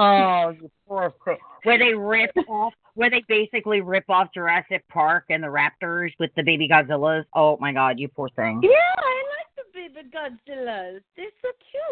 Oh, 0.00 0.50
you 0.50 0.70
poor 0.86 1.10
cro- 1.18 1.36
where 1.64 1.76
they 1.76 1.92
rip 1.92 2.30
off, 2.48 2.72
where 2.94 3.10
they 3.10 3.24
basically 3.26 3.80
rip 3.80 4.08
off 4.08 4.28
Jurassic 4.32 4.84
Park 4.88 5.24
and 5.28 5.42
the 5.42 5.48
raptors 5.48 6.12
with 6.20 6.30
the 6.36 6.42
baby 6.44 6.68
Godzillas. 6.68 7.24
Oh 7.34 7.56
my 7.60 7.72
God, 7.72 7.98
you 7.98 8.06
poor 8.06 8.28
thing. 8.36 8.60
Yeah, 8.62 8.70
I 8.96 9.24
like 9.34 9.56
the 9.56 9.64
baby 9.74 10.08
Godzillas. 10.08 11.00
They're 11.16 11.26
so 11.42 11.48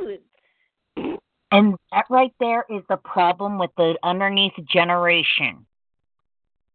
cute. 0.07 1.21
And 1.51 1.75
that 1.91 2.05
right 2.09 2.33
there 2.39 2.65
is 2.71 2.83
the 2.89 2.97
problem 2.99 3.59
with 3.59 3.71
the 3.77 3.97
underneath 4.05 4.55
generation. 4.73 5.67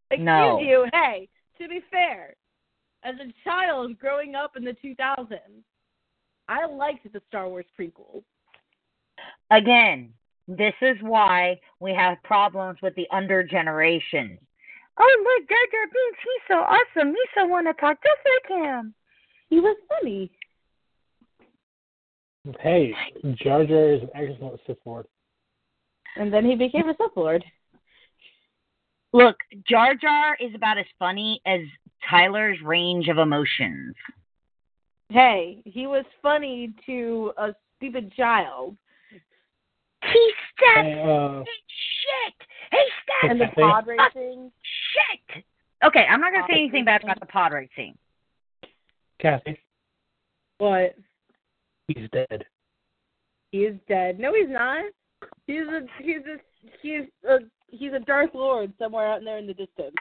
Excuse 0.09 0.25
No. 0.25 0.59
you. 0.59 0.87
Hey, 0.91 1.29
to 1.61 1.69
be 1.69 1.79
fair, 1.89 2.35
as 3.03 3.15
a 3.15 3.31
child 3.49 3.97
growing 3.99 4.35
up 4.35 4.57
in 4.57 4.65
the 4.65 4.75
2000s, 4.83 5.39
I 6.49 6.65
liked 6.65 7.11
the 7.11 7.21
Star 7.29 7.47
Wars 7.47 7.65
prequels. 7.79 8.23
Again, 9.49 10.11
this 10.47 10.73
is 10.81 10.97
why 11.01 11.59
we 11.79 11.93
have 11.93 12.17
problems 12.23 12.79
with 12.81 12.95
the 12.95 13.07
under 13.11 13.43
generation. 13.43 14.37
Oh 14.99 15.23
look, 15.23 15.49
Jar 15.49 15.65
Jar 15.71 15.87
Binks, 15.87 16.19
he's 16.23 16.47
so 16.47 16.59
awesome. 16.59 17.09
You 17.09 17.25
so 17.35 17.45
want 17.45 17.67
to 17.67 17.73
talk 17.73 17.97
just 18.03 18.19
like 18.25 18.63
him. 18.63 18.93
He 19.49 19.59
was 19.59 19.77
funny. 19.87 20.31
Hey, 22.59 22.93
Jar 23.35 23.65
Jar 23.65 23.93
is 23.93 24.01
an 24.01 24.09
excellent 24.15 24.59
Sith 24.65 24.77
Lord. 24.85 25.05
And 26.17 26.33
then 26.33 26.45
he 26.45 26.55
became 26.55 26.89
a 26.89 26.93
Sith 26.93 27.15
Lord. 27.15 27.43
Look, 29.13 29.37
Jar 29.69 29.93
Jar 29.93 30.37
is 30.39 30.55
about 30.55 30.77
as 30.77 30.85
funny 30.97 31.41
as 31.45 31.61
Tyler's 32.09 32.57
range 32.63 33.09
of 33.09 33.17
emotions. 33.17 33.95
Hey, 35.09 35.61
he 35.65 35.87
was 35.87 36.05
funny 36.21 36.73
to 36.85 37.33
a 37.37 37.53
stupid 37.77 38.13
child. 38.13 38.77
He 40.03 40.33
steps 40.51 40.87
Hey, 40.87 41.01
uh, 41.03 41.43
shit. 41.67 42.33
He 42.71 42.77
steps 43.03 43.29
And 43.29 43.39
the 43.41 43.45
Okay. 43.45 43.61
pod 43.61 43.87
racing. 43.87 44.51
shit. 44.61 45.43
Okay, 45.83 46.05
I'm 46.09 46.19
not 46.21 46.31
gonna 46.33 46.45
say 46.49 46.57
anything 46.59 46.85
bad 46.85 47.03
about 47.03 47.19
the 47.19 47.25
pod 47.25 47.53
racing. 47.53 47.97
Kathy, 49.19 49.59
What? 50.57 50.95
he's 51.87 52.09
dead. 52.11 52.45
He 53.51 53.65
is 53.65 53.79
dead. 53.87 54.19
No, 54.19 54.33
he's 54.33 54.49
not. 54.49 54.85
He's 55.45 55.67
a 55.67 55.85
he's 56.01 56.25
a 56.25 56.39
he's 56.81 57.03
a 57.27 57.39
he's 57.67 57.93
a 57.93 57.99
Darth 57.99 58.33
Lord 58.33 58.73
somewhere 58.79 59.07
out 59.07 59.23
there 59.23 59.37
in 59.37 59.45
the 59.47 59.53
distance. 59.53 59.95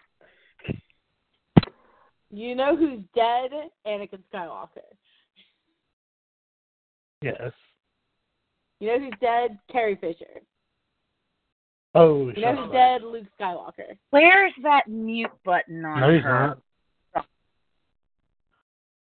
You 2.31 2.55
know 2.55 2.77
who's 2.77 3.01
dead? 3.15 3.51
Anakin 3.87 4.23
Skywalker. 4.33 4.81
Yes. 7.23 7.53
You 8.81 8.87
know 8.89 8.99
who's 8.99 9.13
dead? 9.21 9.59
Carrie 9.71 9.97
Fisher. 10.01 10.41
Oh, 11.95 12.31
You 12.31 12.43
know 12.43 12.55
who's 12.57 12.67
up. 12.67 12.73
dead? 12.73 13.03
Luke 13.03 13.27
Skywalker. 13.39 13.99
Where's 14.11 14.53
that 14.63 14.89
mute 14.89 15.31
button 15.45 15.85
on 15.85 16.01
No, 16.01 16.13
he's 16.13 16.23
her? 16.23 16.57
not. 17.15 17.27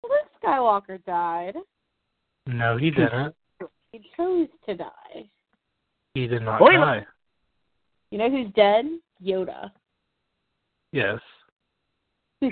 Luke 0.05 0.31
Skywalker 0.43 1.05
died. 1.05 1.55
No, 2.47 2.77
he 2.77 2.91
didn't. 2.91 3.35
He 3.93 4.01
chose 4.17 4.47
to 4.69 4.75
die. 4.77 5.29
He 6.15 6.27
did 6.29 6.43
not 6.43 6.59
Spoiler. 6.61 7.01
die. 7.01 7.07
You 8.11 8.19
know 8.19 8.31
who's 8.31 8.53
dead? 8.55 8.85
Yoda. 9.25 9.71
Yes. 10.93 11.19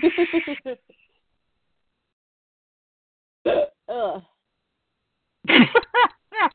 Ugh. 3.47 4.23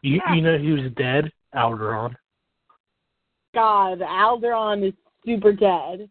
You 0.01 0.21
you 0.33 0.41
know 0.41 0.57
who's 0.57 0.91
dead? 0.95 1.31
Alderaan. 1.55 2.15
God, 3.53 3.99
Alderaan 3.99 4.87
is 4.87 4.93
super 5.25 5.51
dead. 5.51 6.09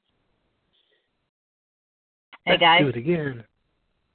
hey 2.45 2.53
Let's 2.53 2.61
guys, 2.61 2.81
do 2.83 2.89
it 2.89 2.97
again. 2.97 3.45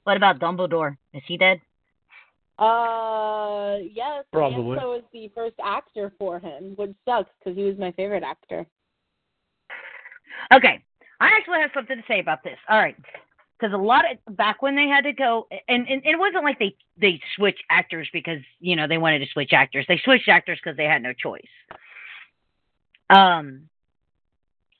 what 0.04 0.16
about 0.16 0.38
Dumbledore? 0.40 0.96
Is 1.14 1.22
he 1.26 1.36
dead? 1.36 1.60
Uh, 2.58 3.78
yes. 3.92 4.24
Probably. 4.32 4.72
And 4.72 4.80
so 4.80 4.94
is 4.94 5.02
the 5.12 5.28
first 5.34 5.56
actor 5.64 6.12
for 6.18 6.38
him, 6.38 6.74
which 6.76 6.92
sucks 7.04 7.30
because 7.38 7.56
he 7.56 7.64
was 7.64 7.76
my 7.78 7.90
favorite 7.92 8.22
actor. 8.22 8.64
Okay, 10.52 10.80
I 11.20 11.28
actually 11.36 11.60
have 11.60 11.70
something 11.74 11.96
to 11.96 12.02
say 12.06 12.20
about 12.20 12.44
this. 12.44 12.58
All 12.68 12.78
right, 12.78 12.96
because 13.64 13.74
a 13.74 13.82
lot 13.82 14.04
of 14.10 14.36
back 14.36 14.60
when 14.60 14.76
they 14.76 14.88
had 14.88 15.04
to 15.04 15.12
go, 15.12 15.46
and, 15.68 15.88
and 15.88 16.02
it 16.04 16.18
wasn't 16.18 16.44
like 16.44 16.58
they 16.58 16.76
they 17.00 17.20
switched 17.34 17.62
actors 17.70 18.08
because 18.12 18.40
you 18.60 18.76
know 18.76 18.86
they 18.86 18.98
wanted 18.98 19.20
to 19.20 19.26
switch 19.32 19.52
actors. 19.52 19.86
They 19.88 20.00
switched 20.04 20.28
actors 20.28 20.58
because 20.62 20.76
they 20.76 20.84
had 20.84 21.02
no 21.02 21.12
choice. 21.14 21.40
Um, 23.08 23.68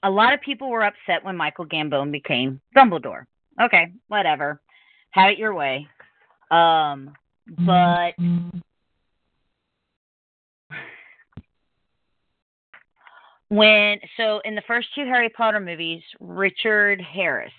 a 0.02 0.10
lot 0.10 0.34
of 0.34 0.40
people 0.42 0.68
were 0.68 0.84
upset 0.84 1.24
when 1.24 1.36
Michael 1.36 1.64
Gambon 1.66 2.12
became 2.12 2.60
Dumbledore. 2.76 3.24
Okay, 3.60 3.92
whatever. 4.08 4.60
Have 5.12 5.30
it 5.30 5.38
your 5.38 5.54
way. 5.54 5.88
Um, 6.50 7.14
but 7.58 8.14
when 13.48 13.98
so 14.18 14.40
in 14.44 14.54
the 14.54 14.62
first 14.66 14.88
two 14.94 15.06
Harry 15.06 15.30
Potter 15.30 15.60
movies, 15.60 16.02
Richard 16.20 17.00
Harris 17.00 17.52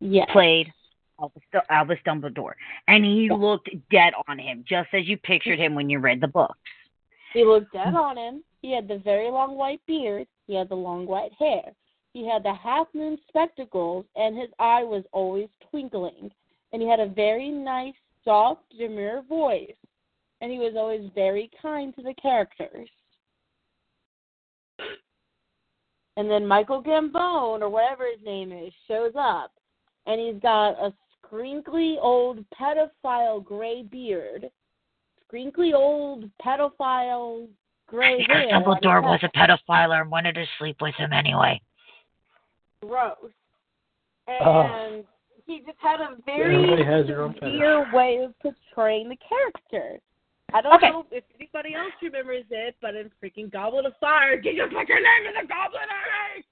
Yes. 0.00 0.28
played 0.32 0.72
Albus, 1.20 1.42
Albus 1.68 1.98
Dumbledore, 2.06 2.54
and 2.88 3.04
he 3.04 3.28
looked 3.30 3.68
dead 3.90 4.14
on 4.28 4.38
him, 4.38 4.64
just 4.66 4.88
as 4.94 5.06
you 5.06 5.18
pictured 5.18 5.58
him 5.58 5.74
when 5.74 5.90
you 5.90 5.98
read 5.98 6.20
the 6.20 6.28
books. 6.28 6.58
He 7.34 7.44
looked 7.44 7.72
dead 7.72 7.94
on 7.94 8.16
him. 8.16 8.42
He 8.62 8.74
had 8.74 8.88
the 8.88 8.98
very 8.98 9.30
long 9.30 9.56
white 9.56 9.80
beard. 9.86 10.26
He 10.46 10.54
had 10.54 10.68
the 10.68 10.74
long 10.74 11.06
white 11.06 11.32
hair. 11.38 11.62
He 12.12 12.26
had 12.26 12.42
the 12.42 12.54
half 12.54 12.88
moon 12.94 13.18
spectacles, 13.28 14.04
and 14.16 14.36
his 14.36 14.48
eye 14.58 14.82
was 14.82 15.04
always 15.12 15.48
twinkling. 15.70 16.30
And 16.72 16.82
he 16.82 16.88
had 16.88 17.00
a 17.00 17.06
very 17.06 17.50
nice, 17.50 17.94
soft, 18.24 18.62
demure 18.76 19.22
voice. 19.22 19.76
And 20.40 20.50
he 20.50 20.58
was 20.58 20.74
always 20.76 21.10
very 21.14 21.50
kind 21.60 21.94
to 21.96 22.02
the 22.02 22.14
characters. 22.14 22.88
And 26.16 26.30
then 26.30 26.46
Michael 26.46 26.82
Gambone, 26.82 27.60
or 27.60 27.68
whatever 27.68 28.04
his 28.10 28.24
name 28.24 28.52
is, 28.52 28.72
shows 28.88 29.12
up. 29.16 29.52
And 30.06 30.20
he's 30.20 30.40
got 30.42 30.70
a 30.70 30.92
crinkly 31.22 31.96
old 32.00 32.44
pedophile 32.50 33.44
gray 33.44 33.82
beard, 33.82 34.50
crinkly 35.28 35.72
old 35.72 36.28
pedophile 36.44 37.48
gray 37.86 38.24
hair. 38.28 38.48
and 38.48 38.64
Dumbledore 38.64 39.02
was 39.02 39.20
a 39.22 39.28
pedophile 39.36 40.00
and 40.00 40.10
wanted 40.10 40.34
to 40.34 40.44
sleep 40.58 40.76
with 40.80 40.94
him 40.96 41.12
anyway. 41.12 41.60
gross. 42.82 43.16
Ah. 44.28 44.86
And 44.86 45.04
Oh. 45.04 45.06
he 45.46 45.60
just 45.60 45.78
had 45.80 46.00
a 46.00 46.16
very 46.24 46.82
has 46.84 47.06
their 47.06 47.22
own 47.22 47.34
severe 47.34 47.90
way 47.92 48.18
of 48.18 48.38
portraying 48.40 49.08
the 49.08 49.16
character. 49.16 50.00
I 50.52 50.60
don't 50.62 50.74
Okay. 50.74 50.90
know 50.90 51.06
if 51.10 51.24
anybody 51.34 51.74
else 51.74 51.92
remembers 52.02 52.44
it, 52.50 52.76
but 52.80 52.96
in 52.96 53.10
freaking 53.22 53.50
Goblet 53.50 53.86
of 53.86 53.96
Fire, 53.98 54.40
did 54.40 54.56
you 54.56 54.66
put 54.66 54.88
your 54.88 55.00
name 55.00 55.26
in 55.26 55.34
the 55.34 55.46
goblet 55.46 55.82
already? 55.82 56.44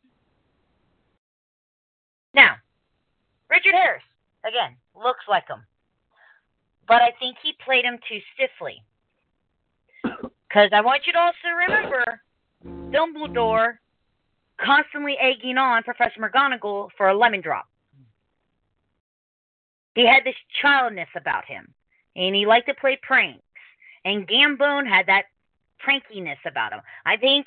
Now, 2.35 2.57
Richard 3.51 3.75
Harris, 3.75 4.03
again, 4.45 4.77
looks 4.95 5.25
like 5.29 5.49
him. 5.49 5.65
But 6.87 7.03
I 7.03 7.13
think 7.19 7.37
he 7.43 7.53
played 7.65 7.85
him 7.85 7.99
too 8.09 8.21
stiffly. 8.35 8.83
Because 10.49 10.71
I 10.73 10.81
want 10.81 11.03
you 11.07 11.13
to 11.13 11.19
also 11.19 11.49
remember 11.55 12.23
Dumbledore 12.65 13.77
constantly 14.59 15.15
egging 15.21 15.59
on 15.59 15.83
Professor 15.83 16.21
McGonagall 16.21 16.89
for 16.97 17.09
a 17.09 17.15
lemon 17.15 17.43
drop. 17.43 17.67
He 19.95 20.07
had 20.07 20.25
this 20.25 20.35
childness 20.63 21.09
about 21.17 21.45
him, 21.45 21.69
and 22.17 22.35
he 22.35 22.47
liked 22.47 22.67
to 22.69 22.75
play 22.75 22.99
pranks. 23.03 23.43
And 24.07 24.27
Gambone 24.27 24.89
had 24.89 25.07
that 25.07 25.25
prankiness 25.87 26.39
about 26.47 26.73
him. 26.73 26.81
I 27.05 27.17
think 27.17 27.47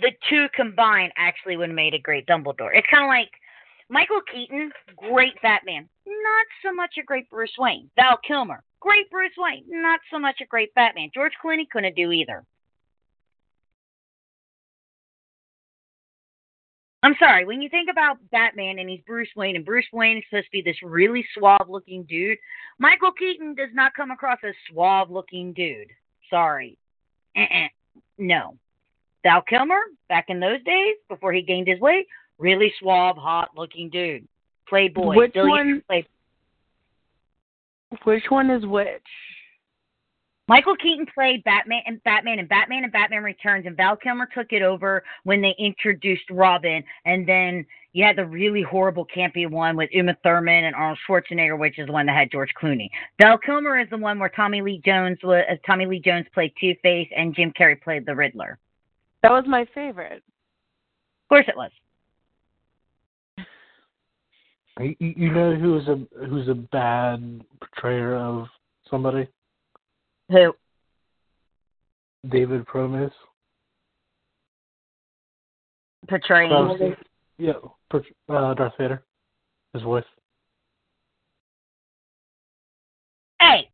the 0.00 0.12
two 0.28 0.46
combined 0.54 1.12
actually 1.16 1.56
would 1.56 1.70
have 1.70 1.76
made 1.76 1.94
a 1.94 1.98
great 1.98 2.26
Dumbledore. 2.26 2.70
It's 2.74 2.86
kind 2.90 3.04
of 3.04 3.08
like 3.08 3.30
Michael 3.88 4.20
Keaton, 4.32 4.72
great 4.96 5.40
Batman. 5.42 5.88
Not 6.06 6.46
so 6.64 6.74
much 6.74 6.94
a 6.98 7.04
great 7.04 7.30
Bruce 7.30 7.54
Wayne. 7.58 7.90
Val 7.96 8.18
Kilmer, 8.26 8.62
great 8.80 9.10
Bruce 9.10 9.34
Wayne. 9.38 9.64
Not 9.68 10.00
so 10.10 10.18
much 10.18 10.40
a 10.40 10.46
great 10.46 10.74
Batman. 10.74 11.10
George 11.14 11.32
Clooney 11.42 11.68
couldn't 11.70 11.94
do 11.94 12.10
either. 12.10 12.44
I'm 17.02 17.14
sorry, 17.20 17.44
when 17.44 17.62
you 17.62 17.68
think 17.68 17.88
about 17.88 18.18
Batman 18.32 18.80
and 18.80 18.90
he's 18.90 19.00
Bruce 19.06 19.28
Wayne, 19.36 19.54
and 19.54 19.64
Bruce 19.64 19.86
Wayne 19.92 20.16
is 20.16 20.24
supposed 20.28 20.46
to 20.46 20.50
be 20.50 20.62
this 20.62 20.82
really 20.82 21.24
suave 21.34 21.68
looking 21.68 22.02
dude, 22.02 22.38
Michael 22.80 23.12
Keaton 23.12 23.54
does 23.54 23.68
not 23.72 23.94
come 23.94 24.10
across 24.10 24.38
as 24.42 24.54
suave 24.68 25.08
looking 25.08 25.52
dude. 25.52 25.92
Sorry. 26.28 26.76
Uh-uh. 27.36 27.68
No. 28.18 28.56
Val 29.22 29.42
Kilmer, 29.42 29.78
back 30.08 30.26
in 30.28 30.40
those 30.40 30.60
days, 30.64 30.96
before 31.08 31.32
he 31.32 31.42
gained 31.42 31.68
his 31.68 31.78
weight, 31.78 32.06
really 32.38 32.72
suave, 32.78 33.16
hot 33.16 33.50
looking 33.56 33.90
dude. 33.90 34.26
Playboy. 34.68 35.14
Which 35.14 35.34
one- 35.34 35.82
Play- 35.86 36.06
Which 38.04 38.24
one 38.30 38.50
is 38.50 38.66
which? 38.66 39.02
Michael 40.48 40.76
Keaton 40.76 41.06
played 41.12 41.42
Batman 41.42 41.82
and 41.86 42.02
Batman 42.04 42.38
and 42.38 42.48
Batman 42.48 42.84
and 42.84 42.92
Batman 42.92 43.24
Returns, 43.24 43.66
and 43.66 43.76
Val 43.76 43.96
Kilmer 43.96 44.28
took 44.32 44.52
it 44.52 44.62
over 44.62 45.02
when 45.24 45.40
they 45.40 45.56
introduced 45.58 46.30
Robin, 46.30 46.84
and 47.04 47.26
then 47.26 47.66
you 47.92 48.04
had 48.04 48.14
the 48.16 48.24
really 48.24 48.62
horrible 48.62 49.04
campy 49.06 49.50
one 49.50 49.76
with 49.76 49.90
Uma 49.92 50.16
Thurman 50.22 50.64
and 50.64 50.74
Arnold 50.76 50.98
Schwarzenegger, 51.08 51.58
which 51.58 51.80
is 51.80 51.86
the 51.86 51.92
one 51.92 52.06
that 52.06 52.16
had 52.16 52.30
George 52.30 52.52
Clooney. 52.60 52.88
Val 53.20 53.38
Kilmer 53.38 53.80
is 53.80 53.90
the 53.90 53.96
one 53.98 54.20
where 54.20 54.28
Tommy 54.28 54.62
Lee 54.62 54.80
Jones 54.84 55.18
was 55.24 55.42
uh, 55.50 55.54
Tommy 55.66 55.86
Lee 55.86 56.00
Jones 56.00 56.26
played 56.32 56.52
Two 56.60 56.74
Face 56.80 57.08
and 57.16 57.34
Jim 57.34 57.52
Carrey 57.58 57.80
played 57.80 58.06
the 58.06 58.14
Riddler. 58.14 58.58
That 59.22 59.32
was 59.32 59.44
my 59.48 59.66
favorite. 59.74 60.22
Of 60.22 61.28
course, 61.28 61.46
it 61.48 61.56
was. 61.56 61.72
You, 64.78 65.32
know 65.32 65.54
who's 65.54 65.88
a 65.88 66.00
who's 66.26 66.48
a 66.48 66.54
bad 66.54 67.42
portrayer 67.60 68.14
of 68.14 68.46
somebody? 68.90 69.26
Who? 70.30 70.54
David 72.28 72.66
Promise. 72.66 73.12
Portraying. 76.08 76.50
Promise. 76.50 76.96
Yeah, 77.38 77.52
uh, 78.28 78.54
Darth 78.54 78.72
Vader. 78.78 79.02
His 79.72 79.82
voice. 79.82 80.04
Hey. 83.40 83.70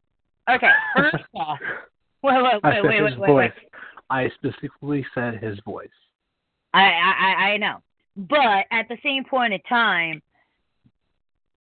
Okay. 0.48 0.70
First 0.96 1.16
off. 1.34 1.58
Wait, 2.22 2.42
wait, 2.42 2.60
I 2.62 2.80
wait, 2.80 2.84
wait, 2.84 2.94
his 2.94 3.02
wait, 3.02 3.18
wait, 3.18 3.26
voice. 3.26 3.52
wait. 3.56 3.70
I 4.10 4.30
specifically 4.34 5.04
said 5.14 5.42
his 5.42 5.58
voice. 5.64 5.88
I, 6.74 6.84
I 6.84 7.12
I 7.18 7.44
I 7.52 7.56
know, 7.56 7.78
but 8.16 8.66
at 8.70 8.88
the 8.88 8.96
same 9.02 9.24
point 9.24 9.52
in 9.52 9.60
time, 9.68 10.22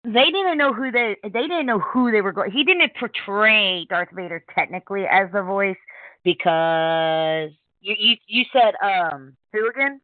they 0.04 0.30
didn't 0.30 0.58
know 0.58 0.72
who 0.72 0.90
they 0.90 1.16
they 1.22 1.42
didn't 1.42 1.66
know 1.66 1.78
who 1.78 2.10
they 2.10 2.20
were 2.20 2.32
going. 2.32 2.50
He 2.50 2.64
didn't 2.64 2.92
portray 2.98 3.86
Darth 3.88 4.08
Vader 4.12 4.44
technically 4.54 5.04
as 5.06 5.30
the 5.32 5.42
voice 5.42 5.76
because 6.24 7.50
you 7.80 7.94
you 7.98 8.16
you 8.26 8.44
said 8.52 8.74
um 8.82 9.36
who 9.52 9.68
again? 9.68 10.00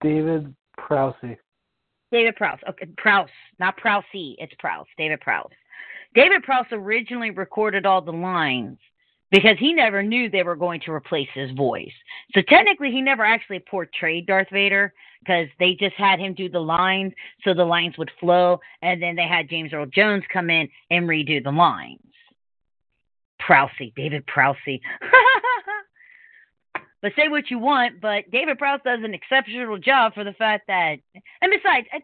David 0.00 0.54
Prowse. 0.76 1.14
David 2.10 2.36
Prowse. 2.36 2.58
Okay, 2.68 2.86
Prowse, 2.96 3.30
not 3.58 3.76
Prowse. 3.76 4.04
It's 4.12 4.54
Prowse. 4.58 4.86
David 4.98 5.20
Prowse. 5.20 5.50
David 6.14 6.42
Prowse 6.42 6.66
originally 6.72 7.30
recorded 7.30 7.86
all 7.86 8.02
the 8.02 8.12
lines 8.12 8.78
because 9.32 9.56
he 9.58 9.72
never 9.72 10.02
knew 10.02 10.28
they 10.30 10.42
were 10.42 10.54
going 10.54 10.80
to 10.82 10.92
replace 10.92 11.28
his 11.34 11.50
voice. 11.52 11.92
So 12.34 12.42
technically, 12.42 12.92
he 12.92 13.00
never 13.00 13.24
actually 13.24 13.60
portrayed 13.60 14.26
Darth 14.26 14.50
Vader 14.52 14.92
because 15.20 15.48
they 15.58 15.74
just 15.74 15.94
had 15.96 16.20
him 16.20 16.34
do 16.34 16.48
the 16.48 16.60
lines 16.60 17.14
so 17.42 17.54
the 17.54 17.64
lines 17.64 17.96
would 17.96 18.10
flow, 18.20 18.60
and 18.82 19.02
then 19.02 19.16
they 19.16 19.26
had 19.26 19.48
James 19.48 19.72
Earl 19.72 19.86
Jones 19.86 20.22
come 20.32 20.50
in 20.50 20.68
and 20.90 21.08
redo 21.08 21.42
the 21.42 21.50
lines. 21.50 21.98
Prowse, 23.40 23.70
David 23.96 24.24
Prowse. 24.26 24.56
But 27.02 27.12
say 27.16 27.26
what 27.26 27.50
you 27.50 27.58
want, 27.58 28.00
but 28.00 28.30
David 28.30 28.58
Prowse 28.58 28.78
does 28.84 29.00
an 29.02 29.12
exceptional 29.12 29.76
job 29.76 30.14
for 30.14 30.22
the 30.22 30.34
fact 30.34 30.68
that, 30.68 30.98
and 31.40 31.52
besides, 31.52 31.88
uh, 31.92 31.98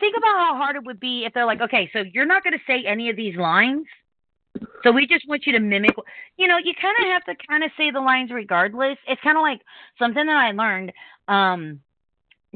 think 0.00 0.16
about 0.16 0.36
how 0.36 0.56
hard 0.56 0.74
it 0.74 0.82
would 0.84 0.98
be 0.98 1.24
if 1.24 1.32
they're 1.32 1.46
like, 1.46 1.60
okay, 1.60 1.88
so 1.92 2.02
you're 2.12 2.26
not 2.26 2.42
going 2.42 2.52
to 2.52 2.64
say 2.66 2.84
any 2.84 3.08
of 3.08 3.14
these 3.14 3.36
lines, 3.36 3.86
so 4.82 4.92
we 4.92 5.06
just 5.06 5.28
want 5.28 5.46
you 5.46 5.52
to 5.52 5.60
mimic. 5.60 5.94
You 6.36 6.48
know, 6.48 6.58
you 6.58 6.72
kind 6.80 6.96
of 7.00 7.12
have 7.12 7.24
to 7.24 7.46
kind 7.46 7.64
of 7.64 7.70
say 7.76 7.90
the 7.90 8.00
lines 8.00 8.30
regardless. 8.30 8.98
It's 9.06 9.20
kind 9.22 9.36
of 9.36 9.42
like 9.42 9.60
something 9.98 10.26
that 10.26 10.36
I 10.36 10.52
learned 10.52 10.92
um, 11.28 11.80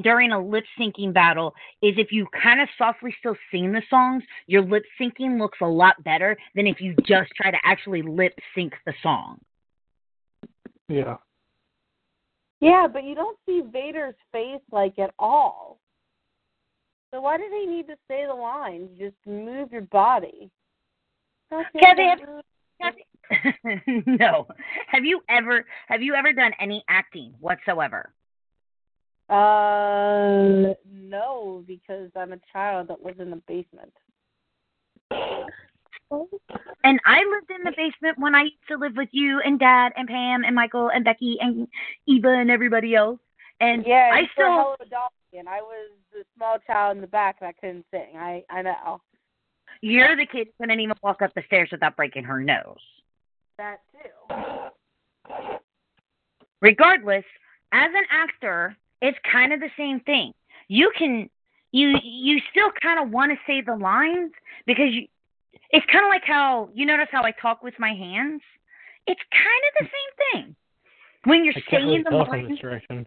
during 0.03 0.33
a 0.33 0.41
lip 0.41 0.64
syncing 0.79 1.12
battle 1.12 1.55
is 1.83 1.95
if 1.97 2.12
you 2.12 2.27
kind 2.43 2.61
of 2.61 2.68
softly 2.77 3.14
still 3.18 3.37
sing 3.51 3.72
the 3.72 3.83
songs, 3.89 4.22
your 4.47 4.62
lip 4.62 4.85
syncing 5.01 5.39
looks 5.39 5.59
a 5.62 5.66
lot 5.66 6.03
better 6.05 6.37
than 6.55 6.66
if 6.66 6.81
you 6.81 6.95
just 7.07 7.31
try 7.37 7.51
to 7.51 7.59
actually 7.64 8.03
lip 8.03 8.35
sync 8.55 8.74
the 8.85 8.93
song. 9.03 9.39
Yeah. 10.89 11.16
Yeah, 12.61 12.87
but 12.91 13.05
you 13.05 13.14
don't 13.14 13.39
see 13.47 13.62
Vader's 13.70 14.14
face 14.33 14.62
like 14.72 14.99
at 14.99 15.12
all. 15.18 15.79
So 17.12 17.20
why 17.20 17.37
do 17.37 17.45
they 17.51 17.70
need 17.70 17.87
to 17.87 17.97
say 18.09 18.24
the 18.27 18.35
lines? 18.35 18.91
Just 18.99 19.16
move 19.27 19.72
your 19.72 19.83
body. 19.83 20.51
Okay, 21.53 21.81
Kathy, 21.81 22.09
have- 22.81 22.95
no. 24.07 24.47
Have 24.89 25.05
you 25.05 25.21
ever 25.29 25.65
have 25.89 26.03
you 26.03 26.15
ever 26.15 26.33
done 26.33 26.53
any 26.61 26.85
acting 26.89 27.35
whatsoever? 27.41 28.13
Uh, 29.29 30.75
no, 30.89 31.65
because 31.67 32.11
I'm 32.15 32.33
a 32.33 32.39
child 32.53 32.89
that 32.89 33.05
lives 33.05 33.19
in 33.21 33.31
the 33.31 33.43
basement. 33.49 33.93
And 36.85 37.01
I 37.05 37.19
lived 37.25 37.51
in 37.51 37.65
the 37.65 37.73
basement 37.77 38.19
when 38.19 38.37
I 38.37 38.43
used 38.43 38.55
to 38.69 38.77
live 38.77 38.93
with 38.97 39.09
you 39.11 39.41
and 39.45 39.59
Dad 39.59 39.93
and 39.97 40.07
Pam 40.07 40.45
and 40.45 40.55
Michael 40.55 40.91
and 40.95 41.05
Becky 41.05 41.37
and 41.41 41.67
Eva 42.07 42.29
and 42.29 42.51
everybody 42.51 42.95
else. 42.95 43.19
And 43.61 43.85
Yeah, 43.85 44.11
I 44.13 44.19
you 44.21 44.23
were 44.23 44.29
still 44.35 44.53
hell 44.53 44.77
of 44.79 44.87
a 44.87 44.91
dog. 44.91 45.11
and 45.33 45.49
I 45.49 45.61
was 45.61 45.91
the 46.13 46.25
small 46.37 46.59
child 46.65 46.97
in 46.97 47.01
the 47.01 47.09
back 47.09 47.37
and 47.41 47.49
I 47.49 47.53
couldn't 47.53 47.85
sing. 47.91 48.17
I 48.17 48.45
I 48.51 48.63
know 48.63 49.01
You're 49.87 50.16
the 50.16 50.26
kid 50.26 50.49
who 50.49 50.64
couldn't 50.64 50.80
even 50.80 50.97
walk 51.01 51.22
up 51.22 51.32
the 51.34 51.45
stairs 51.47 51.68
without 51.70 51.95
breaking 51.95 52.24
her 52.24 52.41
nose. 52.41 52.76
that 53.57 53.78
too. 53.93 55.30
regardless, 56.61 57.24
as 57.70 57.91
an 57.95 58.05
actor, 58.11 58.76
it's 59.01 59.16
kind 59.30 59.53
of 59.53 59.61
the 59.61 59.70
same 59.76 60.01
thing. 60.01 60.32
You 60.66 60.91
can 60.99 61.30
you 61.70 61.97
you 62.03 62.41
still 62.51 62.70
kind 62.82 62.99
of 62.99 63.12
want 63.12 63.30
to 63.30 63.39
say 63.47 63.61
the 63.61 63.76
lines 63.76 64.32
because 64.66 64.89
you 64.91 65.07
it's 65.70 65.87
kind 65.93 66.05
of 66.05 66.09
like 66.09 66.24
how 66.24 66.68
you 66.74 66.84
notice 66.84 67.07
how 67.12 67.22
I 67.22 67.30
talk 67.41 67.62
with 67.62 67.74
my 67.78 67.95
hands. 67.95 68.43
It's 69.07 69.20
kind 69.30 69.62
of 69.68 69.87
the 69.87 69.89
same 69.97 70.43
thing. 70.43 70.57
When 71.26 71.45
you're 71.45 71.55
I 71.57 71.61
can't 71.61 71.84
really 71.84 71.95
saying 71.95 72.05
the 72.05 72.11
talk 72.11 72.26
in 72.26 72.32
lines, 72.32 72.49
this 72.49 72.59
direction. 72.59 73.07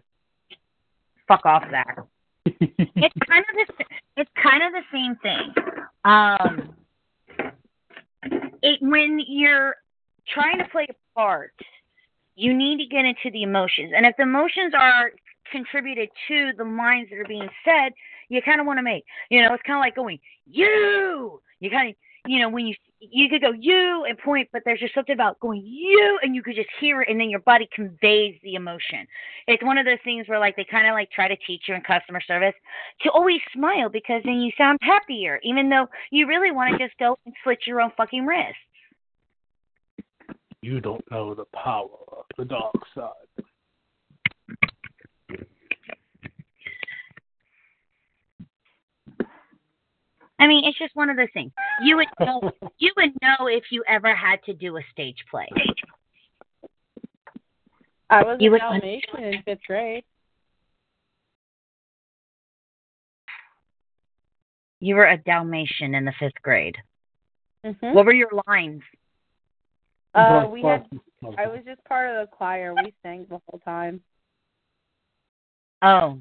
fuck 1.28 1.44
off 1.44 1.64
that. 1.72 2.06
It's 2.46 3.16
kind 3.28 3.44
of 3.48 3.56
the 3.56 3.84
it's 4.16 4.30
kind 4.42 4.62
of 4.62 4.72
the 4.72 4.82
same 4.92 5.16
thing. 5.16 5.54
Um, 6.04 6.74
it 8.62 8.78
when 8.80 9.20
you're 9.26 9.76
trying 10.32 10.58
to 10.58 10.64
play 10.70 10.86
a 10.88 10.94
part, 11.14 11.52
you 12.36 12.54
need 12.54 12.78
to 12.78 12.86
get 12.86 13.04
into 13.04 13.30
the 13.32 13.42
emotions, 13.42 13.92
and 13.94 14.06
if 14.06 14.16
the 14.16 14.22
emotions 14.22 14.72
are 14.78 15.12
contributed 15.50 16.08
to 16.28 16.52
the 16.56 16.64
lines 16.64 17.08
that 17.10 17.18
are 17.18 17.24
being 17.26 17.48
said, 17.64 17.92
you 18.28 18.40
kind 18.40 18.60
of 18.60 18.66
want 18.66 18.78
to 18.78 18.82
make. 18.82 19.04
You 19.30 19.42
know, 19.42 19.52
it's 19.52 19.62
kind 19.66 19.76
of 19.76 19.80
like 19.80 19.96
going 19.96 20.18
you. 20.46 21.40
You 21.60 21.70
kind 21.70 21.90
of 21.90 21.96
you 22.30 22.38
know 22.40 22.48
when 22.48 22.66
you 22.66 22.74
you 23.00 23.28
could 23.28 23.40
go 23.40 23.52
you 23.52 24.04
and 24.08 24.18
point, 24.18 24.48
but 24.52 24.62
there's 24.64 24.80
just 24.80 24.94
something 24.94 25.14
about 25.14 25.40
going 25.40 25.62
you, 25.64 26.18
and 26.22 26.34
you 26.34 26.42
could 26.42 26.56
just 26.56 26.68
hear 26.80 27.02
it, 27.02 27.08
and 27.08 27.20
then 27.20 27.30
your 27.30 27.40
body 27.40 27.68
conveys 27.74 28.36
the 28.42 28.54
emotion 28.54 29.06
it's 29.50 29.62
one 29.64 29.78
of 29.78 29.84
those 29.84 29.98
things 30.04 30.28
where 30.28 30.38
like 30.38 30.56
they 30.56 30.66
kind 30.70 30.86
of 30.86 30.92
like 30.92 31.10
try 31.10 31.28
to 31.28 31.36
teach 31.46 31.62
you 31.68 31.74
in 31.74 31.80
customer 31.82 32.20
service 32.20 32.54
to 33.02 33.10
always 33.10 33.40
smile 33.52 33.88
because 33.88 34.22
then 34.24 34.40
you 34.40 34.52
sound 34.56 34.78
happier, 34.82 35.40
even 35.42 35.68
though 35.68 35.86
you 36.10 36.26
really 36.26 36.52
want 36.52 36.72
to 36.72 36.78
just 36.78 36.96
go 36.98 37.16
and 37.26 37.34
slit 37.42 37.58
your 37.66 37.80
own 37.80 37.90
fucking 37.96 38.24
wrist. 38.24 38.56
You 40.62 40.80
don't 40.80 41.04
know 41.10 41.34
the 41.34 41.46
power 41.46 41.88
of 42.12 42.24
the 42.36 42.44
dark 42.44 42.74
side. 42.94 43.44
I 50.40 50.46
mean, 50.46 50.64
it's 50.64 50.78
just 50.78 50.96
one 50.96 51.10
of 51.10 51.16
those 51.16 51.28
things. 51.34 51.52
You 51.84 51.96
would 51.98 52.08
know, 52.18 52.40
you 52.78 52.92
would 52.96 53.10
know 53.22 53.46
if 53.46 53.64
you 53.70 53.84
ever 53.86 54.14
had 54.14 54.42
to 54.44 54.54
do 54.54 54.76
a 54.78 54.80
stage 54.90 55.18
play. 55.30 55.48
I 58.08 58.22
was 58.24 58.38
You 58.40 58.48
a 58.48 58.52
would- 58.52 58.60
Dalmatian 58.60 59.22
in 59.22 59.42
fifth 59.42 59.60
grade. 59.66 60.04
You 64.80 64.94
were 64.94 65.06
a 65.06 65.18
Dalmatian 65.18 65.94
in 65.94 66.04
the 66.06 66.12
fifth 66.18 66.40
grade. 66.42 66.76
hmm 67.64 67.92
What 67.92 68.06
were 68.06 68.14
your 68.14 68.30
lines? 68.46 68.82
Uh, 70.14 70.46
we 70.50 70.62
had. 70.62 70.86
I 71.38 71.46
was 71.46 71.60
just 71.66 71.84
part 71.84 72.10
of 72.10 72.16
the 72.28 72.34
choir. 72.34 72.74
We 72.74 72.92
sang 73.02 73.26
the 73.28 73.40
whole 73.46 73.60
time. 73.64 74.00
Oh, 75.82 76.18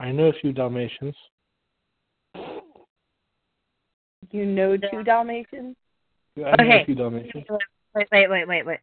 I 0.00 0.10
know 0.12 0.24
a 0.28 0.32
few 0.40 0.52
Dalmatians. 0.52 1.14
You 4.30 4.46
know 4.46 4.76
two 4.76 5.02
Dalmatians? 5.02 5.76
I 6.36 6.40
know 6.40 6.50
Okay. 6.60 6.82
a 6.82 6.84
few 6.86 6.94
Dalmatians. 6.94 7.44
wait, 7.94 8.08
wait, 8.12 8.30
wait, 8.30 8.48
wait, 8.48 8.66
wait. 8.66 8.78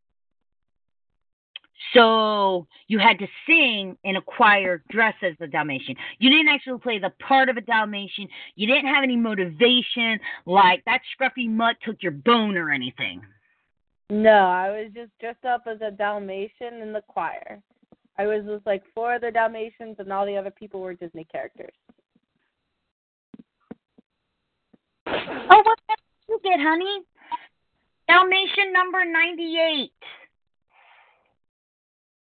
So 1.94 2.68
you 2.88 3.00
had 3.00 3.20
to 3.20 3.28
sing 3.46 3.98
in 4.04 4.16
a 4.16 4.22
choir 4.22 4.84
dressed 4.90 5.24
as 5.24 5.36
a 5.40 5.48
Dalmatian. 5.48 5.96
You 6.20 6.30
didn't 6.30 6.50
actually 6.50 6.80
play 6.80 7.00
the 7.00 7.12
part 7.26 7.50
of 7.50 7.58
a 7.58 7.62
Dalmatian. 7.62 8.28
You 8.56 8.68
didn't 8.68 8.94
have 8.94 9.04
any 9.04 9.16
motivation, 9.16 10.20
like 10.46 10.84
that 10.86 11.02
scruffy 11.16 11.50
mutt 11.50 11.78
took 11.86 12.02
your 12.02 12.12
bone 12.12 12.58
or 12.58 12.72
anything. 12.72 13.22
No, 14.10 14.30
I 14.32 14.70
was 14.70 14.92
just 14.94 15.12
dressed 15.20 15.46
up 15.46 15.64
as 15.68 15.82
a 15.82 15.92
Dalmatian 15.92 16.82
in 16.82 16.94
the 16.94 17.02
choir. 17.08 17.62
I 18.18 18.26
was 18.26 18.44
with 18.46 18.66
like 18.66 18.84
four 18.96 19.14
other 19.14 19.32
Dalmatians, 19.32 19.98
and 20.00 20.12
all 20.12 20.26
the 20.26 20.38
other 20.38 20.52
people 20.52 20.82
were 20.82 20.94
Disney 20.94 21.26
characters. 21.26 21.74
Oh, 25.50 25.62
what 25.64 25.80
did 25.88 25.98
you 26.30 26.40
get, 26.44 26.60
honey? 26.60 27.04
Dalmatian 28.08 28.74
number 28.74 29.04
98. 29.06 29.92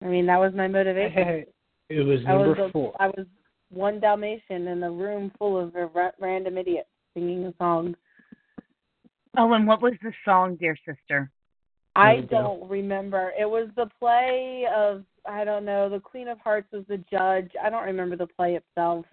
I 0.02 0.06
mean, 0.06 0.26
that 0.26 0.38
was 0.38 0.52
my 0.54 0.68
motivation. 0.68 1.46
It 1.88 2.04
was 2.04 2.18
I 2.26 2.34
was 2.34 2.46
number 2.48 2.64
a, 2.64 2.70
four. 2.72 2.92
I 2.98 3.06
was 3.06 3.26
one 3.70 4.00
Dalmatian 4.00 4.66
in 4.66 4.82
a 4.82 4.90
room 4.90 5.30
full 5.38 5.56
of 5.56 5.72
ra- 5.94 6.10
random 6.20 6.58
idiots 6.58 6.88
singing 7.14 7.46
a 7.46 7.54
song. 7.58 7.94
Oh, 9.38 9.52
and 9.52 9.68
what 9.68 9.80
was 9.80 9.92
the 10.02 10.12
song, 10.24 10.56
dear 10.56 10.76
sister? 10.84 11.30
I 11.94 12.14
There 12.14 12.20
we 12.22 12.26
go. 12.26 12.42
don't 12.42 12.68
remember. 12.68 13.32
It 13.38 13.48
was 13.48 13.68
the 13.76 13.88
play 14.00 14.66
of 14.74 15.04
I 15.28 15.44
don't 15.44 15.64
know. 15.64 15.88
The 15.88 16.00
Queen 16.00 16.26
of 16.26 16.38
Hearts 16.40 16.66
was 16.72 16.84
the 16.88 16.98
judge. 17.08 17.52
I 17.62 17.70
don't 17.70 17.84
remember 17.84 18.16
the 18.16 18.26
play 18.26 18.56
itself. 18.56 19.06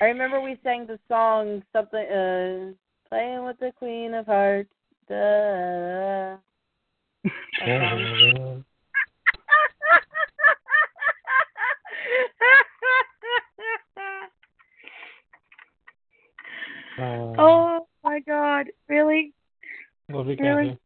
I 0.00 0.04
remember 0.06 0.40
we 0.40 0.58
sang 0.62 0.86
the 0.86 0.98
song 1.08 1.62
something 1.72 1.98
uh 1.98 2.72
playing 3.08 3.44
with 3.44 3.58
the 3.58 3.72
Queen 3.78 4.14
of 4.14 4.26
Hearts. 4.26 4.68
Da, 5.08 6.36
Uh, 16.98 17.02
oh 17.38 17.86
my 18.02 18.20
god, 18.20 18.68
really? 18.88 19.34
love 20.08 20.28
you, 20.28 20.36
really? 20.40 20.68
Kathy. 20.68 20.78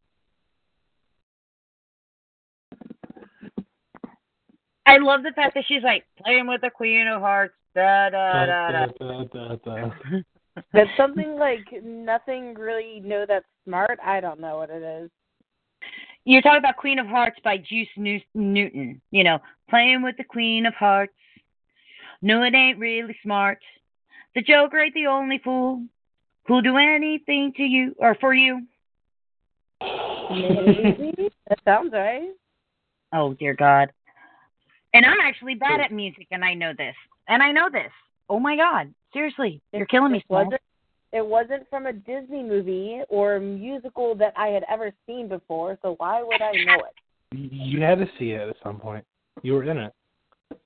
I 4.87 4.97
love 5.11 5.23
the 5.23 5.33
fact 5.33 5.55
that 5.55 5.65
she's 5.67 5.83
like 5.83 6.05
playing 6.23 6.47
with 6.47 6.61
the 6.61 6.71
Queen 6.71 7.07
of 7.09 7.21
Hearts. 7.21 7.55
Da 7.75 8.11
da 8.11 8.47
da 8.47 8.71
da. 8.71 8.87
Da, 8.87 9.25
da, 9.25 9.57
da, 9.57 9.87
da. 9.87 9.91
That's 10.73 10.91
something 10.97 11.37
like 11.37 11.67
nothing 11.83 12.55
really 12.55 13.01
know 13.01 13.25
that's 13.27 13.47
smart. 13.65 13.99
I 14.05 14.21
don't 14.21 14.41
know 14.41 14.59
what 14.59 14.69
it 14.69 14.83
is. 14.83 15.11
You're 16.25 16.43
talking 16.43 16.59
about 16.59 16.77
Queen 16.77 16.99
of 16.99 17.07
Hearts 17.07 17.39
by 17.43 17.57
Juice 17.57 17.89
New- 17.97 18.21
Newton. 18.35 19.01
You 19.11 19.25
know, 19.25 19.39
playing 19.71 20.03
with 20.03 20.17
the 20.17 20.25
Queen 20.25 20.67
of 20.67 20.75
Hearts. 20.75 21.15
No, 22.21 22.43
it 22.43 22.55
ain't 22.55 22.79
really 22.79 23.17
smart. 23.23 23.59
The 24.35 24.43
Joker 24.43 24.81
ain't 24.81 24.95
the 24.95 25.07
only 25.07 25.41
fool 25.43 25.83
who'll 26.47 26.63
do 26.63 26.77
anything 26.77 27.53
to 27.57 27.63
you 27.63 27.95
or 27.99 28.17
for 28.21 28.35
you. 28.35 28.67
Maybe 29.81 31.31
that 31.49 31.59
sounds 31.65 31.93
right. 31.93 32.31
Oh 33.13 33.35
dear 33.35 33.55
God. 33.55 33.93
And 34.95 35.07
I'm 35.07 35.21
actually 35.23 35.55
bad 35.55 35.81
at 35.81 35.93
music, 35.93 36.27
and 36.31 36.45
I 36.45 36.55
know 36.55 36.73
this. 36.77 36.95
And 37.29 37.43
I 37.43 37.53
know 37.53 37.69
this. 37.71 37.93
Oh 38.29 38.41
my 38.41 38.57
God. 38.57 38.93
Seriously, 39.13 39.61
you're 39.73 39.87
killing 39.87 40.13
me, 40.13 40.19
It 40.19 40.25
wasn't. 40.29 40.61
It 41.13 41.27
wasn't 41.27 41.69
from 41.69 41.87
a 41.87 41.93
Disney 41.93 42.45
movie 42.45 43.01
or 43.09 43.37
a 43.37 43.41
musical 43.41 44.15
that 44.17 44.33
I 44.37 44.49
had 44.49 44.65
ever 44.71 44.93
seen 45.07 45.27
before. 45.29 45.77
So 45.83 45.95
why 45.99 46.23
would 46.23 46.41
I 46.41 46.53
know 46.65 46.77
it? 46.85 47.53
You 47.53 47.81
had 47.83 47.99
to 47.99 48.07
see 48.19 48.31
it 48.31 48.49
at 48.49 48.55
some 48.63 48.79
point. 48.79 49.05
You 49.43 49.55
were 49.55 49.65
in 49.65 49.77
it. 49.79 49.93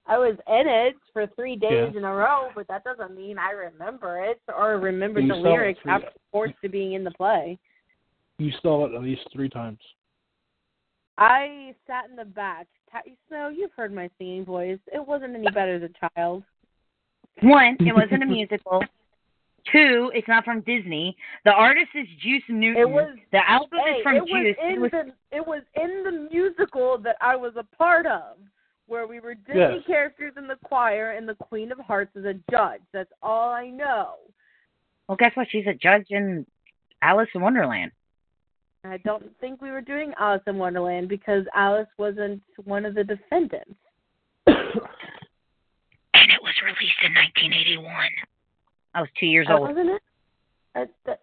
I 0.07 0.19
was 0.19 0.35
in 0.47 0.69
it 0.69 0.97
for 1.15 1.27
three 1.29 1.57
days 1.57 1.91
Yeah. 1.93 1.99
in 1.99 2.05
a 2.05 2.13
row, 2.15 2.51
but 2.55 2.69
that 2.69 2.85
doesn't 2.85 3.17
mean 3.17 3.39
I 3.39 3.53
remember 3.53 4.23
it 4.23 4.41
or 4.55 4.77
remember 4.79 5.21
You 5.21 5.29
the 5.29 5.35
lyrics 5.37 5.81
three- 5.81 5.93
after 5.93 6.11
forced 6.31 6.61
to 6.63 6.69
being 6.69 6.93
in 6.93 7.05
the 7.05 7.11
play. 7.13 7.59
You 8.39 8.51
saw 8.63 8.85
it 8.87 8.95
at 8.95 9.03
least 9.03 9.27
three 9.33 9.49
times. 9.49 9.81
I 11.19 11.75
sat 11.87 12.11
in 12.11 12.17
the 12.17 12.25
back. 12.25 12.67
Ta- 12.91 13.03
Snow, 13.29 13.49
you've 13.49 13.73
heard 13.73 13.93
my 13.93 14.11
singing 14.19 14.45
voice. 14.45 14.79
It 14.93 15.07
wasn't 15.07 15.35
any 15.35 15.51
better 15.51 15.77
as 15.77 15.83
a 15.83 16.09
child. 16.17 16.43
One, 17.43 17.77
it 17.81 17.95
wasn't 17.95 18.23
a 18.23 18.27
musical. 18.27 18.83
Two, 19.73 20.11
it's 20.15 20.29
not 20.29 20.45
from 20.45 20.61
Disney. 20.61 21.17
The 21.45 21.51
artist 21.53 21.89
is 21.95 22.07
Juice 22.23 22.43
Newton. 22.49 22.83
It 22.83 22.89
was 22.89 23.17
the 23.33 23.49
album 23.51 23.79
hey, 23.85 23.93
is 23.99 24.03
from 24.03 24.17
it 24.17 24.23
was 24.23 24.29
Juice. 24.45 24.57
in 24.63 24.73
It 24.75 24.81
was, 24.81 24.91
the 24.91 25.37
it 25.37 25.47
was 25.47 25.63
in 25.75 26.05
the 26.05 26.29
musical 26.31 26.99
that 26.99 27.17
I 27.21 27.35
was 27.35 27.55
a 27.57 27.65
part 27.77 28.05
of, 28.07 28.37
where 28.87 29.07
we 29.07 29.21
were 29.21 29.35
Disney 29.35 29.61
Yes. 29.61 29.83
characters 29.87 30.35
in 30.37 30.47
the 30.47 30.57
choir 30.65 31.13
and 31.13 31.27
the 31.27 31.35
Queen 31.35 31.73
of 31.73 31.79
Hearts 31.79 32.15
is 32.15 32.27
a 32.27 32.35
judge. 32.51 32.83
That's 32.93 33.11
all 33.23 33.51
I 33.51 33.71
know. 33.71 34.11
well, 35.09 35.17
guess 35.17 35.33
what? 35.35 35.49
She's 35.51 35.67
a 35.67 35.75
judge 35.75 36.07
in 36.11 36.45
Alice 37.01 37.29
in 37.35 37.41
Wonderland. 37.41 37.91
I 38.85 38.99
don't 38.99 39.25
think 39.41 39.63
we 39.63 39.71
were 39.71 39.81
doing 39.81 40.13
Alice 40.19 40.43
in 40.47 40.59
Wonderland 40.59 41.09
because 41.09 41.45
Alice 41.55 41.89
wasn't 41.99 42.43
one 42.65 42.85
of 42.85 42.95
the 42.95 43.05
defendants. 43.05 43.75
And 44.47 44.57
it 46.31 46.43
was 46.43 46.55
released 46.65 47.01
in 47.05 47.13
1981. 47.15 47.87
I 48.95 49.01
was 49.01 49.09
two 49.19 49.27
years 49.27 49.47
Oh, 49.51 49.57
old. 49.59 49.69
wasn't 49.69 49.91
it? 49.91 50.03
Uh, 50.75 50.85
that- 51.07 51.21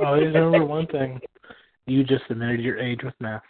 Always 0.00 0.24
remember 0.34 0.64
one 0.64 0.86
thing. 0.86 1.20
You 1.86 2.02
just 2.04 2.24
admitted 2.30 2.60
your 2.60 2.78
age 2.78 3.00
with 3.04 3.14
math. 3.20 3.42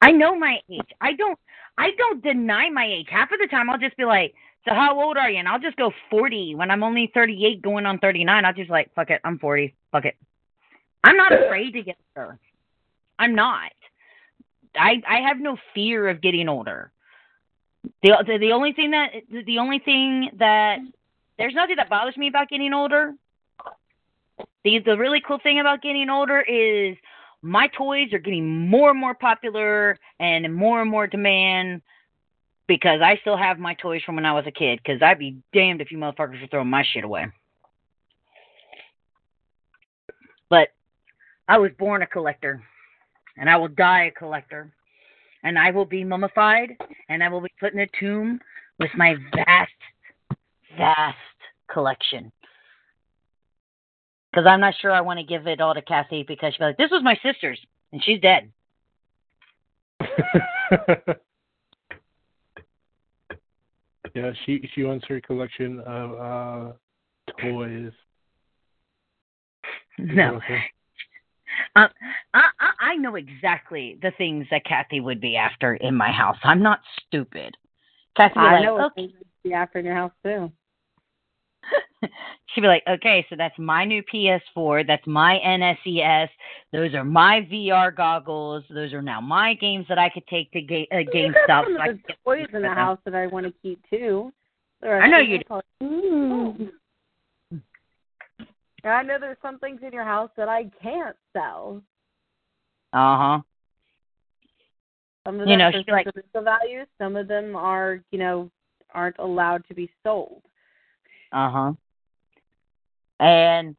I 0.00 0.10
know 0.12 0.36
my 0.36 0.58
age. 0.70 0.80
I 1.00 1.12
don't 1.14 1.38
I 1.76 1.90
don't 1.96 2.22
deny 2.22 2.68
my 2.70 2.84
age. 2.86 3.06
Half 3.10 3.30
of 3.32 3.38
the 3.40 3.46
time 3.48 3.70
I'll 3.70 3.78
just 3.78 3.96
be 3.96 4.04
like, 4.04 4.34
So 4.68 4.74
how 4.74 5.00
old 5.00 5.16
are 5.16 5.30
you? 5.30 5.38
And 5.38 5.48
I'll 5.48 5.58
just 5.58 5.76
go 5.76 5.92
forty 6.10 6.54
when 6.54 6.70
I'm 6.70 6.82
only 6.82 7.10
thirty 7.14 7.46
eight 7.46 7.62
going 7.62 7.86
on 7.86 7.98
thirty 7.98 8.22
nine. 8.22 8.44
I'll 8.44 8.52
just 8.52 8.70
like, 8.70 8.92
fuck 8.94 9.08
it, 9.08 9.20
I'm 9.24 9.38
forty. 9.38 9.74
Fuck 9.92 10.04
it. 10.04 10.16
I'm 11.02 11.16
not 11.16 11.32
afraid 11.32 11.72
to 11.72 11.82
get 11.82 11.96
older. 12.16 12.38
I'm 13.18 13.34
not. 13.34 13.72
I 14.76 15.02
I 15.08 15.26
have 15.26 15.38
no 15.38 15.56
fear 15.74 16.08
of 16.08 16.20
getting 16.20 16.48
older. 16.50 16.90
The 18.02 18.12
the, 18.26 18.38
the 18.38 18.52
only 18.52 18.74
thing 18.74 18.90
that 18.90 19.12
the 19.46 19.58
only 19.58 19.78
thing 19.78 20.30
that 20.38 20.80
there's 21.38 21.54
nothing 21.54 21.76
that 21.76 21.88
bothers 21.88 22.16
me 22.18 22.28
about 22.28 22.50
getting 22.50 22.74
older. 22.74 23.14
The 24.64 24.80
the 24.84 24.98
really 24.98 25.22
cool 25.26 25.38
thing 25.42 25.60
about 25.60 25.80
getting 25.80 26.10
older 26.10 26.42
is 26.42 26.94
my 27.40 27.68
toys 27.68 28.12
are 28.12 28.18
getting 28.18 28.68
more 28.68 28.90
and 28.90 29.00
more 29.00 29.14
popular 29.14 29.96
and 30.20 30.54
more 30.54 30.82
and 30.82 30.90
more 30.90 31.06
demand 31.06 31.80
because 32.68 33.00
I 33.02 33.16
still 33.22 33.36
have 33.36 33.58
my 33.58 33.74
toys 33.74 34.02
from 34.04 34.14
when 34.14 34.26
I 34.26 34.32
was 34.32 34.44
a 34.46 34.52
kid. 34.52 34.78
Because 34.78 35.02
I'd 35.02 35.18
be 35.18 35.38
damned 35.52 35.80
if 35.80 35.90
you 35.90 35.98
motherfuckers 35.98 36.40
were 36.40 36.46
throwing 36.48 36.70
my 36.70 36.84
shit 36.92 37.02
away. 37.02 37.26
But 40.50 40.68
I 41.48 41.58
was 41.58 41.72
born 41.78 42.02
a 42.02 42.06
collector, 42.06 42.62
and 43.36 43.50
I 43.50 43.56
will 43.56 43.68
die 43.68 44.04
a 44.04 44.10
collector, 44.10 44.72
and 45.42 45.58
I 45.58 45.70
will 45.70 45.84
be 45.86 46.04
mummified, 46.04 46.76
and 47.08 47.24
I 47.24 47.28
will 47.28 47.40
be 47.40 47.52
put 47.58 47.72
in 47.72 47.80
a 47.80 47.88
tomb 47.98 48.38
with 48.78 48.90
my 48.94 49.16
vast, 49.34 49.72
vast 50.76 51.16
collection. 51.70 52.30
Because 54.30 54.46
I'm 54.46 54.60
not 54.60 54.74
sure 54.80 54.92
I 54.92 55.00
want 55.00 55.18
to 55.18 55.24
give 55.24 55.46
it 55.46 55.60
all 55.60 55.74
to 55.74 55.82
Kathy 55.82 56.22
because 56.22 56.52
she'll 56.54 56.66
be 56.66 56.68
like, 56.68 56.76
this 56.76 56.90
was 56.90 57.02
my 57.02 57.18
sister's, 57.22 57.58
and 57.92 58.02
she's 58.04 58.20
dead. 58.20 58.50
yeah, 64.14 64.32
she 64.44 64.68
she 64.74 64.84
wants 64.84 65.06
her 65.08 65.20
collection 65.20 65.80
of 65.80 66.12
uh 66.14 66.72
toys. 67.40 67.92
No. 69.98 70.36
Okay. 70.36 70.60
Uh, 71.74 71.88
I, 72.34 72.42
I 72.60 72.70
I 72.80 72.96
know 72.96 73.16
exactly 73.16 73.98
the 74.02 74.12
things 74.16 74.46
that 74.50 74.64
Kathy 74.64 75.00
would 75.00 75.20
be 75.20 75.36
after 75.36 75.74
in 75.74 75.94
my 75.94 76.12
house. 76.12 76.36
I'm 76.44 76.62
not 76.62 76.80
stupid. 77.06 77.56
Kathy 78.16 78.34
I 78.36 78.52
like, 78.52 78.64
know 78.64 78.74
what 78.74 78.92
okay. 78.92 79.02
things 79.02 79.12
would 79.18 79.28
be 79.42 79.54
after 79.54 79.78
in 79.78 79.86
your 79.86 79.94
house 79.94 80.12
too. 80.22 80.52
She'd 82.54 82.60
be 82.60 82.66
like, 82.66 82.82
okay, 82.88 83.26
so 83.28 83.36
that's 83.36 83.58
my 83.58 83.84
new 83.84 84.02
PS4. 84.12 84.86
That's 84.86 85.06
my 85.06 85.38
NSES. 85.44 86.28
Those 86.72 86.94
are 86.94 87.04
my 87.04 87.46
VR 87.50 87.94
goggles. 87.94 88.64
Those 88.70 88.92
are 88.92 89.02
now 89.02 89.20
my 89.20 89.54
games 89.54 89.86
that 89.88 89.98
I 89.98 90.08
could 90.08 90.26
take 90.28 90.50
to 90.52 90.60
ga- 90.60 90.88
uh, 90.92 90.96
GameStop. 91.14 91.64
some 91.64 91.76
so 91.84 91.90
of 91.90 91.98
the 92.06 92.14
toys 92.24 92.46
in 92.52 92.62
the 92.62 92.68
them. 92.68 92.76
house 92.76 92.98
that 93.04 93.14
I 93.14 93.26
want 93.26 93.46
to 93.46 93.52
keep 93.62 93.80
too. 93.90 94.32
I 94.82 95.08
know 95.08 95.18
you 95.18 95.38
do. 95.38 95.44
called- 95.44 95.62
Mm. 95.82 96.70
I 98.84 99.02
know 99.02 99.18
there's 99.18 99.36
some 99.42 99.58
things 99.58 99.80
in 99.84 99.92
your 99.92 100.04
house 100.04 100.30
that 100.36 100.48
I 100.48 100.70
can't 100.82 101.16
sell. 101.32 101.82
Uh 102.92 103.16
huh. 103.18 103.40
Some 105.26 105.40
of 105.40 105.48
You 105.48 105.56
know, 105.56 105.70
for 105.72 105.92
like- 105.92 106.06
value. 106.32 106.84
Some 106.96 107.16
of 107.16 107.26
them 107.28 107.56
are, 107.56 108.00
you 108.12 108.18
know, 108.18 108.50
aren't 108.94 109.18
allowed 109.18 109.66
to 109.68 109.74
be 109.74 109.90
sold. 110.04 110.42
Uh 111.32 111.50
huh. 111.50 111.72
And 113.20 113.76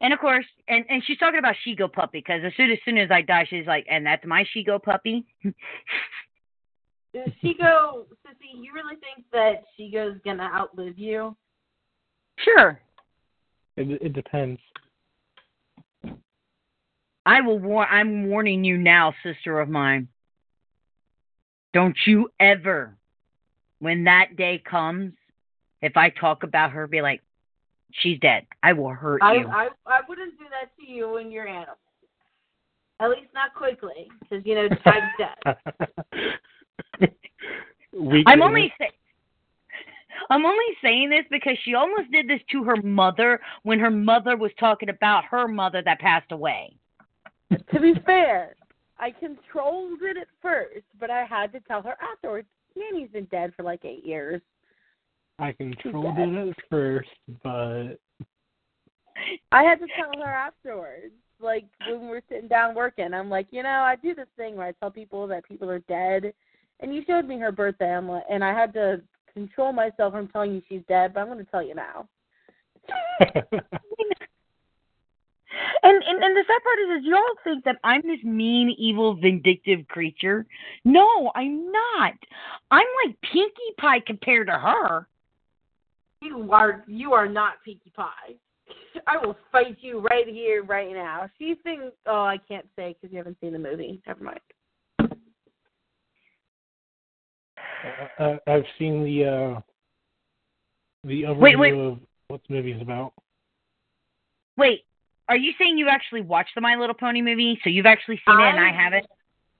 and 0.00 0.12
of 0.12 0.18
course, 0.18 0.46
and 0.68 0.84
and 0.88 1.02
she's 1.06 1.18
talking 1.18 1.38
about 1.38 1.54
Shigo 1.66 1.90
puppy 1.92 2.18
because 2.18 2.42
as 2.44 2.52
soon 2.56 2.70
as 2.70 2.78
soon 2.84 2.98
as 2.98 3.10
I 3.10 3.22
die, 3.22 3.46
she's 3.48 3.66
like, 3.66 3.86
and 3.88 4.04
that's 4.04 4.24
my 4.26 4.44
Shigo 4.54 4.82
puppy. 4.82 5.24
Does 7.14 7.28
Shigo, 7.42 8.06
Sissy, 8.24 8.54
you 8.54 8.72
really 8.72 8.96
think 8.96 9.26
that 9.32 9.64
Shigo's 9.78 10.18
gonna 10.24 10.50
outlive 10.54 10.98
you? 10.98 11.36
Sure. 12.38 12.80
It 13.76 14.02
it 14.02 14.12
depends. 14.12 14.60
I 17.24 17.40
will 17.40 17.58
war 17.58 17.86
I'm 17.86 18.28
warning 18.28 18.64
you 18.64 18.76
now, 18.76 19.14
sister 19.22 19.60
of 19.60 19.68
mine. 19.68 20.08
Don't 21.72 21.96
you 22.06 22.30
ever, 22.40 22.96
when 23.78 24.04
that 24.04 24.36
day 24.36 24.58
comes, 24.58 25.12
if 25.80 25.96
I 25.96 26.10
talk 26.10 26.42
about 26.42 26.72
her, 26.72 26.86
be 26.86 27.00
like, 27.00 27.22
she's 28.00 28.18
dead. 28.20 28.46
I 28.62 28.72
will 28.72 28.90
hurt 28.90 29.22
I, 29.22 29.34
you. 29.34 29.46
I 29.48 29.68
I 29.86 30.00
wouldn't 30.08 30.38
do 30.38 30.44
that 30.50 30.70
to 30.78 30.90
you 30.90 31.12
when 31.12 31.30
you're 31.30 31.46
animal. 31.46 31.76
At 33.00 33.10
least 33.10 33.28
not 33.34 33.54
quickly, 33.54 34.08
because 34.20 34.44
you 34.46 34.54
know 34.54 34.68
time's 34.84 35.10
dead. 35.18 37.10
Weak 37.92 38.26
I'm 38.28 38.42
only 38.42 38.72
saying. 38.78 38.92
I'm 40.30 40.46
only 40.46 40.64
saying 40.82 41.10
this 41.10 41.24
because 41.30 41.58
she 41.64 41.74
almost 41.74 42.10
did 42.12 42.28
this 42.28 42.40
to 42.52 42.62
her 42.64 42.76
mother 42.76 43.40
when 43.64 43.78
her 43.80 43.90
mother 43.90 44.36
was 44.36 44.52
talking 44.58 44.88
about 44.88 45.24
her 45.24 45.48
mother 45.48 45.82
that 45.84 45.98
passed 45.98 46.30
away. 46.32 46.76
to 47.50 47.80
be 47.80 47.94
fair, 48.06 48.54
I 48.98 49.10
controlled 49.10 50.00
it 50.02 50.16
at 50.16 50.28
first, 50.40 50.84
but 51.00 51.10
I 51.10 51.24
had 51.24 51.52
to 51.52 51.60
tell 51.60 51.82
her 51.82 51.96
afterwards. 52.00 52.46
Nanny's 52.76 53.10
been 53.10 53.24
dead 53.26 53.52
for 53.56 53.62
like 53.62 53.84
eight 53.84 54.06
years. 54.06 54.40
I 55.38 55.52
controlled 55.52 56.18
it 56.18 56.48
at 56.48 56.56
first, 56.70 57.08
but 57.42 57.98
I 59.50 59.62
had 59.62 59.80
to 59.80 59.86
tell 59.96 60.12
her 60.22 60.30
afterwards. 60.30 61.14
Like 61.40 61.64
when 61.88 62.08
we're 62.08 62.22
sitting 62.28 62.48
down 62.48 62.74
working, 62.74 63.12
I'm 63.12 63.28
like, 63.28 63.48
you 63.50 63.62
know, 63.64 63.68
I 63.68 63.96
do 63.96 64.14
this 64.14 64.28
thing 64.36 64.56
where 64.56 64.68
I 64.68 64.72
tell 64.72 64.90
people 64.90 65.26
that 65.26 65.48
people 65.48 65.68
are 65.70 65.80
dead, 65.80 66.32
and 66.80 66.94
you 66.94 67.02
showed 67.06 67.26
me 67.26 67.38
her 67.38 67.50
birthday, 67.50 67.94
I'm 67.94 68.08
like, 68.08 68.24
and 68.30 68.44
I 68.44 68.52
had 68.52 68.72
to 68.74 69.00
control 69.34 69.72
myself 69.72 70.12
from 70.12 70.28
telling 70.28 70.52
you 70.52 70.62
she's 70.68 70.82
dead, 70.88 71.14
but 71.14 71.20
I'm 71.20 71.26
going 71.26 71.38
to 71.38 71.50
tell 71.50 71.62
you 71.62 71.74
now. 71.74 72.08
And, 75.82 76.02
and 76.02 76.22
and 76.22 76.36
the 76.36 76.44
sad 76.46 76.62
part 76.62 76.78
is, 76.78 77.00
is 77.00 77.06
you 77.06 77.16
all 77.16 77.34
think 77.42 77.64
that 77.64 77.76
I'm 77.82 78.02
this 78.02 78.22
mean, 78.22 78.74
evil, 78.78 79.14
vindictive 79.16 79.86
creature. 79.88 80.46
No, 80.84 81.32
I'm 81.34 81.70
not. 81.72 82.14
I'm 82.70 82.86
like 83.04 83.16
Pinkie 83.20 83.74
Pie 83.78 84.00
compared 84.00 84.46
to 84.46 84.52
her. 84.52 85.06
You 86.22 86.52
are 86.52 86.84
you 86.86 87.12
are 87.12 87.28
not 87.28 87.54
Pinkie 87.64 87.92
Pie. 87.96 88.36
I 89.08 89.24
will 89.24 89.36
fight 89.50 89.76
you 89.80 89.98
right 89.98 90.26
here, 90.26 90.62
right 90.62 90.92
now. 90.92 91.28
She 91.38 91.56
thinks. 91.64 91.96
Oh, 92.06 92.22
I 92.22 92.38
can't 92.48 92.66
say 92.76 92.94
because 92.94 93.12
you 93.12 93.18
haven't 93.18 93.36
seen 93.40 93.52
the 93.52 93.58
movie. 93.58 94.00
Never 94.06 94.22
mind. 94.22 94.40
uh, 98.18 98.36
I've 98.46 98.64
seen 98.78 99.02
the 99.02 99.24
uh 99.24 99.60
the 101.04 101.22
overview 101.22 101.40
Wait, 101.40 101.58
wait. 101.58 101.74
of 101.74 101.98
what 102.28 102.40
the 102.48 102.54
movie's 102.54 102.80
about. 102.80 103.12
Wait, 104.56 104.84
are 105.28 105.36
you 105.36 105.52
saying 105.58 105.76
you 105.76 105.88
actually 105.88 106.20
watched 106.20 106.54
the 106.54 106.60
My 106.60 106.76
Little 106.76 106.94
Pony 106.94 107.20
movie? 107.20 107.58
So 107.64 107.70
you've 107.70 107.86
actually 107.86 108.20
seen 108.26 108.38
it 108.38 108.44
and 108.44 108.60
I 108.60 108.70
haven't? 108.70 109.06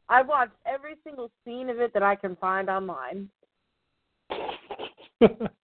I've 0.08 0.28
watched 0.28 0.52
every 0.66 0.94
single 1.02 1.32
scene 1.44 1.70
of 1.70 1.80
it 1.80 1.92
that 1.94 2.02
I 2.04 2.14
can 2.14 2.36
find 2.36 2.68
online. 2.68 3.28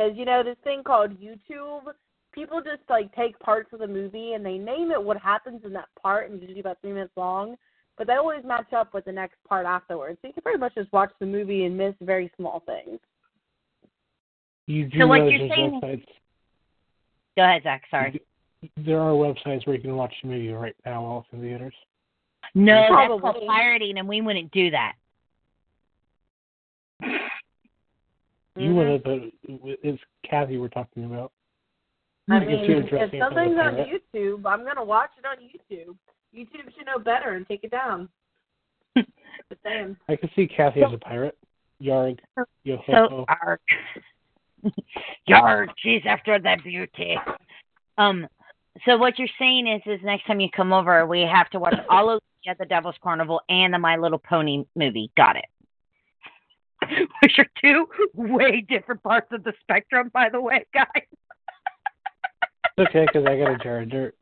Because 0.00 0.16
you 0.16 0.24
know 0.24 0.42
this 0.42 0.56
thing 0.64 0.82
called 0.82 1.10
YouTube, 1.20 1.92
people 2.32 2.62
just 2.62 2.80
like 2.88 3.14
take 3.14 3.38
parts 3.38 3.68
of 3.74 3.80
the 3.80 3.86
movie 3.86 4.32
and 4.32 4.44
they 4.44 4.56
name 4.56 4.90
it 4.90 5.02
what 5.02 5.18
happens 5.18 5.60
in 5.62 5.74
that 5.74 5.88
part, 6.00 6.30
and 6.30 6.34
it's 6.36 6.42
usually 6.42 6.60
about 6.60 6.78
three 6.80 6.92
minutes 6.92 7.12
long. 7.16 7.56
But 7.98 8.06
they 8.06 8.14
always 8.14 8.42
match 8.42 8.72
up 8.72 8.94
with 8.94 9.04
the 9.04 9.12
next 9.12 9.36
part 9.46 9.66
afterwards. 9.66 10.18
So 10.22 10.28
you 10.28 10.32
can 10.34 10.42
pretty 10.42 10.58
much 10.58 10.74
just 10.74 10.90
watch 10.90 11.10
the 11.20 11.26
movie 11.26 11.66
and 11.66 11.76
miss 11.76 11.94
very 12.00 12.32
small 12.36 12.62
things. 12.64 12.98
You 14.66 14.86
do 14.86 15.00
So, 15.00 15.04
like, 15.04 15.30
you're 15.30 15.48
saying- 15.50 15.80
websites. 15.82 16.06
Go 17.36 17.42
ahead, 17.42 17.62
Zach. 17.64 17.82
Sorry. 17.90 18.22
There 18.78 19.00
are 19.00 19.12
websites 19.12 19.66
where 19.66 19.76
you 19.76 19.82
can 19.82 19.96
watch 19.96 20.14
the 20.22 20.28
movie 20.28 20.50
right 20.50 20.76
now 20.86 21.02
while 21.02 21.18
it's 21.20 21.32
in 21.34 21.42
theaters. 21.42 21.74
No, 22.54 22.74
that's 22.74 22.90
Probably. 22.90 23.20
called 23.20 23.46
pirating, 23.46 23.98
and 23.98 24.08
we 24.08 24.22
wouldn't 24.22 24.50
do 24.50 24.70
that. 24.70 24.94
You 28.56 28.70
Mhm. 28.70 28.74
would 28.74 28.86
have, 28.88 29.02
but 29.02 29.78
it's 29.82 30.02
Kathy 30.24 30.58
we're 30.58 30.68
talking 30.68 31.04
about. 31.04 31.32
I 32.28 32.40
Because 32.40 32.68
mean, 32.68 32.70
if 32.82 32.88
dressing 32.90 33.22
up 33.22 33.32
as 33.32 33.36
a 33.36 33.40
something's 33.40 33.58
on 33.60 33.74
pirate. 33.76 34.02
YouTube, 34.14 34.46
I'm 34.46 34.64
gonna 34.64 34.84
watch 34.84 35.10
it 35.18 35.24
on 35.26 35.36
YouTube. 35.38 35.96
YouTube 36.34 36.74
should 36.76 36.86
know 36.86 36.98
better 36.98 37.30
and 37.30 37.46
take 37.46 37.64
it 37.64 37.70
down. 37.70 38.08
Just 38.96 39.62
saying. 39.62 39.96
I 40.08 40.16
can 40.16 40.30
see 40.34 40.46
Kathy 40.46 40.82
as 40.82 40.92
a 40.92 40.98
pirate. 40.98 41.36
Yarg. 41.80 42.20
Yo 42.64 42.76
ho 42.78 42.92
So, 43.08 43.24
arg. 43.28 43.60
Yarg, 45.28 45.68
she's 45.78 46.02
after 46.06 46.38
the 46.38 46.56
beauty. 46.62 47.18
Um, 47.98 48.28
so 48.84 48.96
what 48.96 49.18
you're 49.18 49.28
saying 49.38 49.66
is, 49.66 49.82
is 49.86 50.00
next 50.04 50.26
time 50.26 50.40
you 50.40 50.50
come 50.50 50.72
over, 50.72 51.06
we 51.06 51.20
have 51.22 51.48
to 51.50 51.58
watch 51.58 51.78
all 51.88 52.10
of 52.10 52.20
at 52.46 52.56
the 52.58 52.64
Devil's 52.64 52.96
Carnival 53.02 53.40
and 53.48 53.74
the 53.74 53.78
My 53.78 53.96
Little 53.96 54.18
Pony 54.18 54.64
movie. 54.74 55.10
Got 55.16 55.36
it. 55.36 55.44
Which 57.22 57.38
are 57.38 57.46
two 57.60 57.86
way 58.14 58.64
different 58.68 59.02
parts 59.02 59.28
of 59.32 59.44
the 59.44 59.52
spectrum, 59.60 60.10
by 60.12 60.28
the 60.30 60.40
way, 60.40 60.64
guys. 60.74 60.86
It's 62.76 62.88
okay, 62.88 63.06
because 63.06 63.26
I 63.26 63.36
got 63.36 63.52
a 63.52 63.58
jar 63.58 63.80
of 63.80 63.90
dirt. 63.90 64.16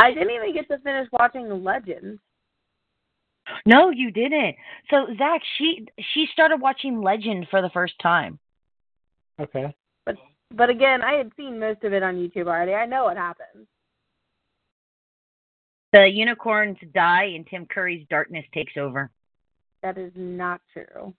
I 0.00 0.12
didn't 0.12 0.30
even 0.30 0.54
get 0.54 0.68
to 0.68 0.78
finish 0.78 1.08
watching 1.12 1.62
Legends. 1.62 2.20
No, 3.66 3.90
you 3.90 4.10
didn't. 4.10 4.56
So 4.90 5.06
Zach, 5.18 5.40
she 5.58 5.86
she 6.12 6.26
started 6.32 6.60
watching 6.60 7.02
Legend 7.02 7.46
for 7.50 7.62
the 7.62 7.70
first 7.70 7.94
time. 8.02 8.38
Okay. 9.40 9.74
But 10.06 10.16
but 10.50 10.70
again, 10.70 11.02
I 11.02 11.14
had 11.14 11.30
seen 11.36 11.60
most 11.60 11.84
of 11.84 11.92
it 11.92 12.02
on 12.02 12.16
YouTube 12.16 12.46
already. 12.46 12.72
I 12.72 12.86
know 12.86 13.04
what 13.04 13.16
happens. 13.16 13.66
The 15.92 16.08
unicorns 16.08 16.78
die 16.92 17.32
and 17.36 17.46
Tim 17.46 17.66
Curry's 17.66 18.06
darkness 18.10 18.44
takes 18.52 18.72
over. 18.76 19.10
That 19.82 19.96
is 19.96 20.12
not 20.16 20.60
true. 20.72 21.14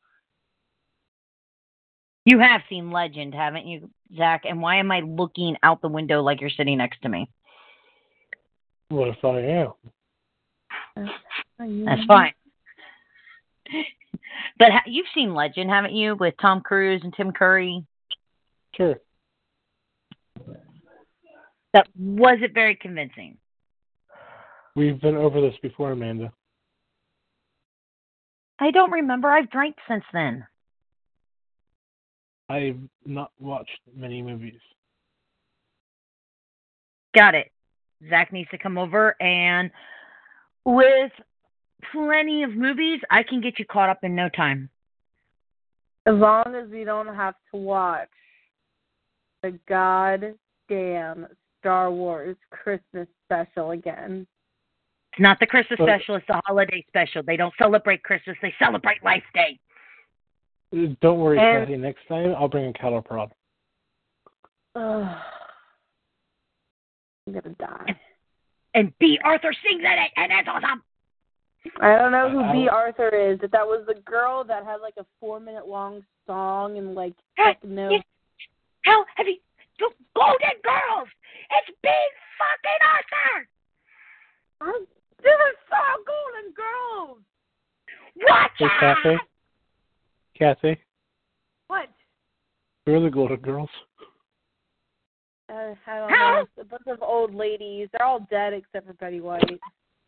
You 2.26 2.40
have 2.40 2.62
seen 2.70 2.92
Legend, 2.92 3.36
haven't 3.36 3.68
you, 3.68 3.90
Zach? 4.18 4.44
And 4.46 4.60
why 4.62 4.78
am 4.78 4.92
I 4.92 5.02
looking 5.02 5.56
out 5.62 5.82
the 5.82 5.88
window 5.88 6.22
like 6.22 6.42
you're 6.42 6.50
sitting 6.50 6.80
next 6.80 7.02
to 7.04 7.10
me? 7.10 7.30
What 8.90 9.10
if 9.10 9.24
I 9.24 9.40
am? 9.40 9.74
That's 11.86 12.06
fine. 12.08 12.34
But 14.58 14.72
ha- 14.72 14.84
you've 14.88 15.06
seen 15.14 15.34
Legend, 15.34 15.70
haven't 15.70 15.94
you, 15.94 16.16
with 16.16 16.34
Tom 16.42 16.62
Cruise 16.62 17.02
and 17.04 17.14
Tim 17.16 17.32
Curry? 17.32 17.86
Sure. 18.76 18.96
That 21.74 21.88
wasn't 21.98 22.54
very 22.54 22.76
convincing. 22.76 23.38
We've 24.76 25.00
been 25.00 25.16
over 25.16 25.42
this 25.42 25.56
before, 25.62 25.92
Amanda. 25.92 26.32
I 28.60 28.72
don't 28.72 28.92
remember. 28.92 29.30
I've 29.30 29.50
drank 29.52 29.76
since 29.88 30.04
then. 30.14 30.48
I've 32.50 32.80
not 33.06 33.32
watched 33.40 33.80
many 33.96 34.22
movies. 34.22 34.60
Got 37.16 37.36
it. 37.36 37.52
Zach 38.10 38.32
needs 38.32 38.50
to 38.52 38.58
come 38.58 38.78
over, 38.78 39.16
and 39.22 39.72
with 40.66 41.12
plenty 41.92 42.44
of 42.44 42.52
movies, 42.52 43.00
I 43.10 43.24
can 43.24 43.42
get 43.42 43.58
you 43.58 43.66
caught 43.66 43.90
up 43.90 44.04
in 44.04 44.16
no 44.16 44.30
time. 44.30 44.70
As 46.06 46.16
long 46.16 46.54
as 46.56 46.70
we 46.70 46.84
don't 46.84 47.14
have 47.16 47.36
to 47.52 47.58
watch 47.60 48.10
the 49.42 49.58
goddamn 49.68 51.28
Star 51.60 51.90
Wars 51.92 52.38
Christmas 52.52 53.08
special 53.26 53.72
again. 53.72 54.28
It's 55.14 55.22
not 55.22 55.40
the 55.40 55.48
Christmas 55.48 55.80
But- 55.80 55.88
special, 55.88 56.16
it's 56.16 56.28
the 56.28 56.42
holiday 56.46 56.84
special. 56.88 57.24
They 57.24 57.38
don't 57.38 57.54
celebrate 57.58 58.04
Christmas, 58.04 58.38
they 58.42 58.54
celebrate 58.60 59.04
Life 59.04 59.24
Day. 59.34 59.60
Don't 61.02 61.20
worry, 61.20 61.40
And- 61.40 61.66
Kathy. 61.68 61.78
Next 61.78 62.06
time 62.08 62.36
I'll 62.36 62.48
bring 62.50 62.66
a 62.68 62.74
cattle 62.74 63.02
prod. 63.02 63.32
Ugh. 64.76 65.18
I'm 67.28 67.34
gonna 67.34 67.56
die. 67.58 68.00
And 68.74 68.98
Bea 69.00 69.20
Arthur 69.24 69.54
sings 69.54 69.80
in 69.80 69.86
it, 69.86 70.12
and 70.18 70.32
that's 70.32 70.48
awesome. 70.48 70.84
I 71.82 71.96
don't 71.98 72.12
know 72.12 72.30
who 72.30 72.42
I- 72.44 72.52
Bea 72.52 72.68
Arthur 72.70 73.10
is, 73.10 73.40
but 73.40 73.52
that 73.52 73.66
was 73.66 73.86
the 73.88 73.96
girl 74.02 74.44
that 74.44 74.66
had 74.66 74.82
like 74.82 74.96
a 74.98 75.06
four 75.20 75.40
minute 75.40 75.68
long 75.68 76.06
song 76.28 76.78
and 76.78 76.94
like 76.94 77.14
Hey, 77.38 77.54
techno. 77.54 77.90
yes. 77.90 78.04
How 78.84 79.06
have 79.16 79.28
you? 79.28 79.38
The 79.80 79.90
Golden 80.16 80.62
Girls! 80.64 81.10
It's 81.52 81.78
Big 81.82 82.12
fucking 82.38 82.82
Arthur! 82.82 83.48
I 84.62 84.86
never 85.24 85.52
saw 85.70 85.98
Golden 86.06 86.54
Girls. 86.54 87.20
Watch 88.30 88.52
Hey, 88.58 88.66
out! 88.66 88.98
Kathy. 89.04 89.18
Kathy, 90.38 90.78
What? 91.68 91.88
who 92.86 92.96
are 92.96 93.00
the 93.00 93.10
Golden 93.10 93.38
Girls? 93.38 93.70
Uh, 95.50 95.74
I 95.88 96.00
don't 96.00 96.10
How? 96.10 96.34
know. 96.36 96.42
It's 96.42 96.52
a 96.60 96.66
bunch 96.66 96.84
of 96.88 97.02
old 97.02 97.34
ladies. 97.34 97.88
They're 97.92 98.06
all 98.06 98.28
dead 98.30 98.54
except 98.54 98.88
for 98.88 98.94
Betty 98.94 99.22
White. 99.22 99.60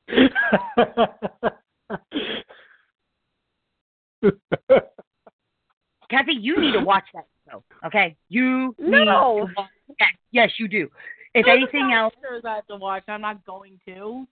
Kathy, 6.10 6.34
you 6.40 6.60
need 6.60 6.74
to 6.74 6.80
watch 6.84 7.04
that 7.14 7.26
show, 7.50 7.64
okay? 7.86 8.16
You 8.30 8.76
No. 8.80 8.88
need 8.88 9.06
to 9.06 9.54
watch 9.58 9.70
that. 10.00 10.12
Yes, 10.32 10.52
you 10.58 10.68
do. 10.68 10.90
If 11.34 11.48
anything 11.48 11.92
else, 11.94 12.14
shows 12.24 12.42
I 12.46 12.56
have 12.56 12.68
to 12.68 12.78
watch. 12.78 13.04
I'm 13.08 13.22
not 13.22 13.46
going 13.46 13.80
to. 13.88 14.26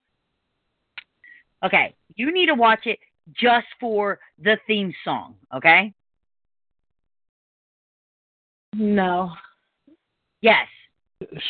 okay, 1.64 1.96
you 2.16 2.32
need 2.32 2.48
to 2.48 2.54
watch 2.56 2.86
it 2.86 3.00
just 3.34 3.68
for 3.80 4.20
the 4.42 4.58
theme 4.68 4.94
song, 5.04 5.36
okay? 5.56 5.94
No. 8.74 9.32
Yes. 10.42 10.68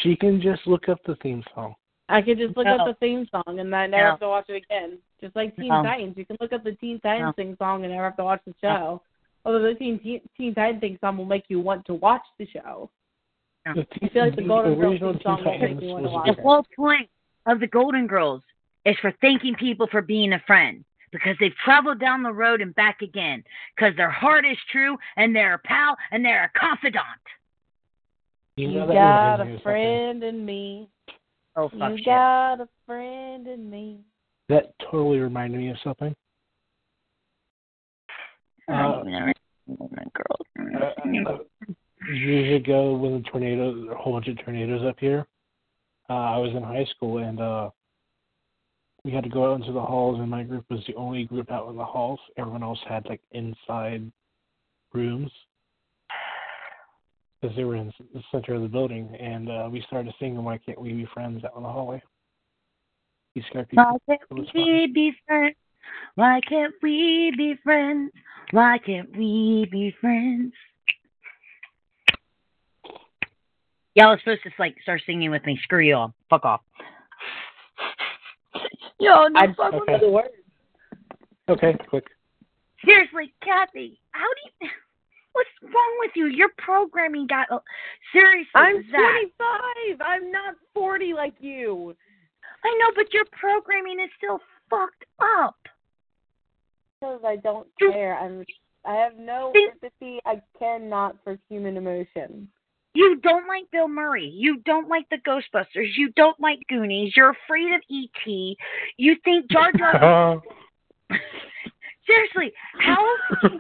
she 0.03 0.15
can 0.15 0.39
just 0.39 0.65
look 0.67 0.88
up 0.89 0.99
the 1.05 1.15
theme 1.15 1.43
song. 1.53 1.73
I 2.07 2.21
could 2.21 2.38
just 2.38 2.55
look 2.55 2.65
No. 2.65 2.78
up 2.78 2.88
the 2.88 2.93
theme 2.99 3.28
song 3.32 3.59
and 3.59 3.76
I 3.76 3.88
never 3.88 4.03
No. 4.03 4.09
have 4.11 4.19
to 4.19 4.28
watch 4.30 4.45
it 4.49 4.63
again. 4.63 4.99
Just 5.19 5.36
like 5.36 5.55
Teen 5.55 5.69
No. 5.69 5.82
Titans, 5.82 6.15
you 6.15 6.26
can 6.26 6.38
look 6.39 6.53
up 6.53 6.63
the 6.63 6.73
Teen 6.73 6.99
Titans 6.99 7.26
No. 7.26 7.32
theme 7.43 7.57
song 7.57 7.84
and 7.84 7.91
never 7.91 8.05
have 8.05 8.15
to 8.17 8.23
watch 8.23 8.41
the 8.45 8.53
show. 8.61 9.01
Although 9.43 9.61
the 9.63 9.73
Teen 9.73 9.97
Teen, 9.99 10.21
Teen 10.38 10.53
Titans 10.53 10.82
theme 10.82 10.99
song 10.99 11.17
will 11.17 11.26
make 11.26 11.45
you 11.49 11.59
want 11.59 11.84
to 11.88 11.95
watch 11.95 12.21
the 12.38 12.45
show. 12.45 12.91
No. 13.65 13.73
The, 13.73 13.88
I 14.03 14.09
feel 14.09 14.26
like 14.26 14.36
the 14.36 14.43
Golden 14.43 14.80
Girls 14.80 14.99
theme 14.99 15.21
song 15.23 15.43
will 15.43 15.51
make 15.51 15.61
Titans 15.61 15.82
me 15.82 15.93
wanna 15.93 16.03
was 16.03 16.13
watch 16.13 16.36
The 16.36 16.41
whole 16.43 16.65
point 16.76 17.09
of 17.47 17.59
the 17.59 17.67
Golden 17.67 18.05
Girls 18.05 18.43
is 18.86 18.95
for 19.01 19.11
thanking 19.19 19.55
people 19.55 19.88
for 19.88 20.03
being 20.03 20.34
a 20.34 20.39
friend 20.45 20.86
because 21.16 21.36
they've 21.39 21.55
traveled 21.63 21.99
down 21.99 22.22
the 22.24 22.32
road 22.34 22.59
and 22.61 22.76
back 22.76 23.01
again 23.01 23.41
because 23.76 23.95
their 23.95 24.09
heart 24.09 24.45
is 24.45 24.57
true 24.72 24.97
and 25.16 25.34
they're 25.36 25.53
a 25.53 25.59
pal 25.59 25.95
and 26.11 26.24
they're 26.26 26.51
a 26.53 26.59
confidant. 26.59 27.03
You, 28.57 28.68
You 28.70 28.80
know 28.80 28.88
that 28.88 28.93
got 28.93 29.39
a 29.39 29.43
of 29.43 29.47
something. 29.47 29.61
friend 29.63 30.24
in 30.24 30.45
me. 30.45 30.89
Oh, 31.55 31.70
fuck 31.70 31.91
You 31.91 31.97
shit. 31.97 32.05
got 32.05 32.55
a 32.61 32.68
friend 32.86 33.47
in 33.47 33.70
me. 33.70 33.99
That 34.49 34.74
totally 34.91 35.20
reminded 35.20 35.59
me 35.61 35.70
of 35.70 35.78
something. 35.84 36.13
Uh, 38.68 39.03
Girls. 39.03 40.82
uh, 40.82 41.30
uh, 41.32 41.38
years 42.13 42.61
ago, 42.61 42.93
when 42.95 43.13
the 43.24 43.30
tornado, 43.30 43.91
a 43.91 43.95
whole 43.95 44.13
bunch 44.13 44.28
of 44.28 44.38
tornadoes 44.43 44.84
up 44.88 44.97
here, 44.99 45.26
uh, 46.09 46.13
I 46.13 46.38
was 46.38 46.51
in 46.55 46.61
high 46.61 46.86
school 46.95 47.20
and 47.20 47.39
uh, 47.39 47.70
we 49.05 49.11
had 49.11 49.23
to 49.23 49.29
go 49.29 49.51
out 49.51 49.61
into 49.61 49.71
the 49.71 49.79
halls, 49.79 50.19
and 50.19 50.27
my 50.27 50.41
group 50.41 50.65
was 50.67 50.83
the 50.87 50.95
only 50.95 51.25
group 51.25 51.51
out 51.51 51.69
in 51.69 51.77
the 51.77 51.85
halls. 51.85 52.19
Everyone 52.37 52.63
else 52.63 52.79
had 52.89 53.05
like 53.05 53.21
inside 53.31 54.11
rooms 54.93 55.31
because 57.39 57.55
they 57.55 57.63
were 57.63 57.75
in 57.75 57.93
the 58.15 58.23
center 58.31 58.55
of 58.55 58.63
the 58.63 58.67
building, 58.67 59.15
and 59.19 59.47
uh, 59.47 59.69
we 59.71 59.83
started 59.85 60.11
singing 60.19 60.43
"Why 60.43 60.57
Can't 60.57 60.81
We 60.81 60.91
Be 60.93 61.07
Friends" 61.13 61.43
out 61.45 61.55
in 61.55 61.61
the 61.61 61.69
hallway. 61.69 62.01
We 63.35 63.45
scared 63.47 63.69
people. 63.69 63.85
Why 63.85 64.17
can't 64.17 64.53
we 64.55 64.87
be 64.91 65.13
friends? 65.27 65.55
Why 66.15 66.39
can't 66.49 66.73
we 66.81 67.31
be 67.37 67.55
friends? 67.63 68.11
Why 68.51 68.79
can't 68.83 69.15
we 69.15 69.67
be 69.71 69.93
friends? 70.01 70.51
Y'all 73.93 74.07
are 74.07 74.19
supposed 74.19 74.41
to 74.43 74.49
like 74.57 74.75
start 74.81 75.03
singing 75.05 75.29
with 75.29 75.45
me. 75.45 75.59
Screw 75.61 75.81
y'all. 75.81 76.13
Fuck 76.27 76.43
off. 76.43 76.61
Yo, 78.99 79.27
no 79.27 79.39
I 79.39 79.47
fuck 79.47 79.71
don't 79.71 79.81
with 79.81 79.89
know 79.89 79.99
the 79.99 80.09
words. 80.09 80.29
Okay, 81.49 81.75
quick. 81.89 82.05
Seriously, 82.83 83.33
Kathy, 83.43 83.99
how 84.11 84.25
do 84.25 84.65
you? 84.65 84.71
What's 85.33 85.49
wrong 85.63 85.97
with 85.99 86.11
you? 86.15 86.27
Your 86.27 86.49
programming 86.57 87.27
got 87.27 87.51
uh, 87.51 87.59
seriously. 88.13 88.47
I'm 88.55 88.77
Zach, 88.89 89.01
25. 89.37 90.01
I'm 90.01 90.31
not 90.31 90.55
40 90.73 91.13
like 91.13 91.33
you. 91.41 91.93
I 92.63 92.77
know, 92.79 92.91
but 92.95 93.13
your 93.13 93.25
programming 93.33 93.99
is 93.99 94.09
still 94.17 94.39
fucked 94.69 95.03
up. 95.19 95.57
Because 96.99 97.19
I 97.25 97.35
don't 97.35 97.67
care. 97.79 98.17
I'm. 98.17 98.45
I 98.85 98.93
have 98.95 99.17
no 99.17 99.51
empathy. 99.71 100.19
I 100.25 100.41
care 100.57 100.79
not 100.79 101.17
for 101.23 101.37
human 101.49 101.75
emotion. 101.75 102.47
You 102.95 103.17
don't 103.21 103.45
like 103.47 103.69
Bill 103.71 103.89
Murray. 103.89 104.31
You 104.33 104.61
don't 104.65 104.87
like 104.87 105.05
the 105.09 105.17
Ghostbusters. 105.17 105.89
You 105.97 106.11
don't 106.15 106.39
like 106.39 106.59
Goonies. 106.69 107.13
You're 107.15 107.35
afraid 107.45 107.73
of 107.75 107.81
E.T. 107.89 108.57
You 108.97 109.15
think 109.23 109.51
Jar 109.51 109.71
Jar. 109.77 110.41
Seriously, 112.07 112.53
how? 112.79 113.05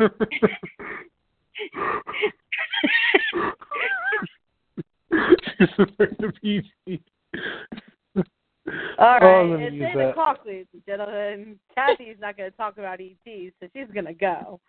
She's 5.57 5.69
afraid 5.77 6.23
of 6.23 6.33
ET. 6.43 6.99
All 8.97 9.19
right, 9.19 9.43
let 9.43 9.59
me 9.59 9.65
it's 9.65 9.75
use 9.75 9.85
eight 9.91 9.97
that. 9.97 10.09
o'clock, 10.09 10.39
ladies 10.45 10.65
and 10.73 10.85
gentlemen. 10.85 11.59
Kathy's 11.75 12.17
not 12.19 12.35
going 12.37 12.49
to 12.49 12.57
talk 12.57 12.77
about 12.77 12.99
ET, 12.99 13.25
so 13.25 13.67
she's 13.73 13.91
going 13.93 14.05
to 14.05 14.13
go. 14.13 14.59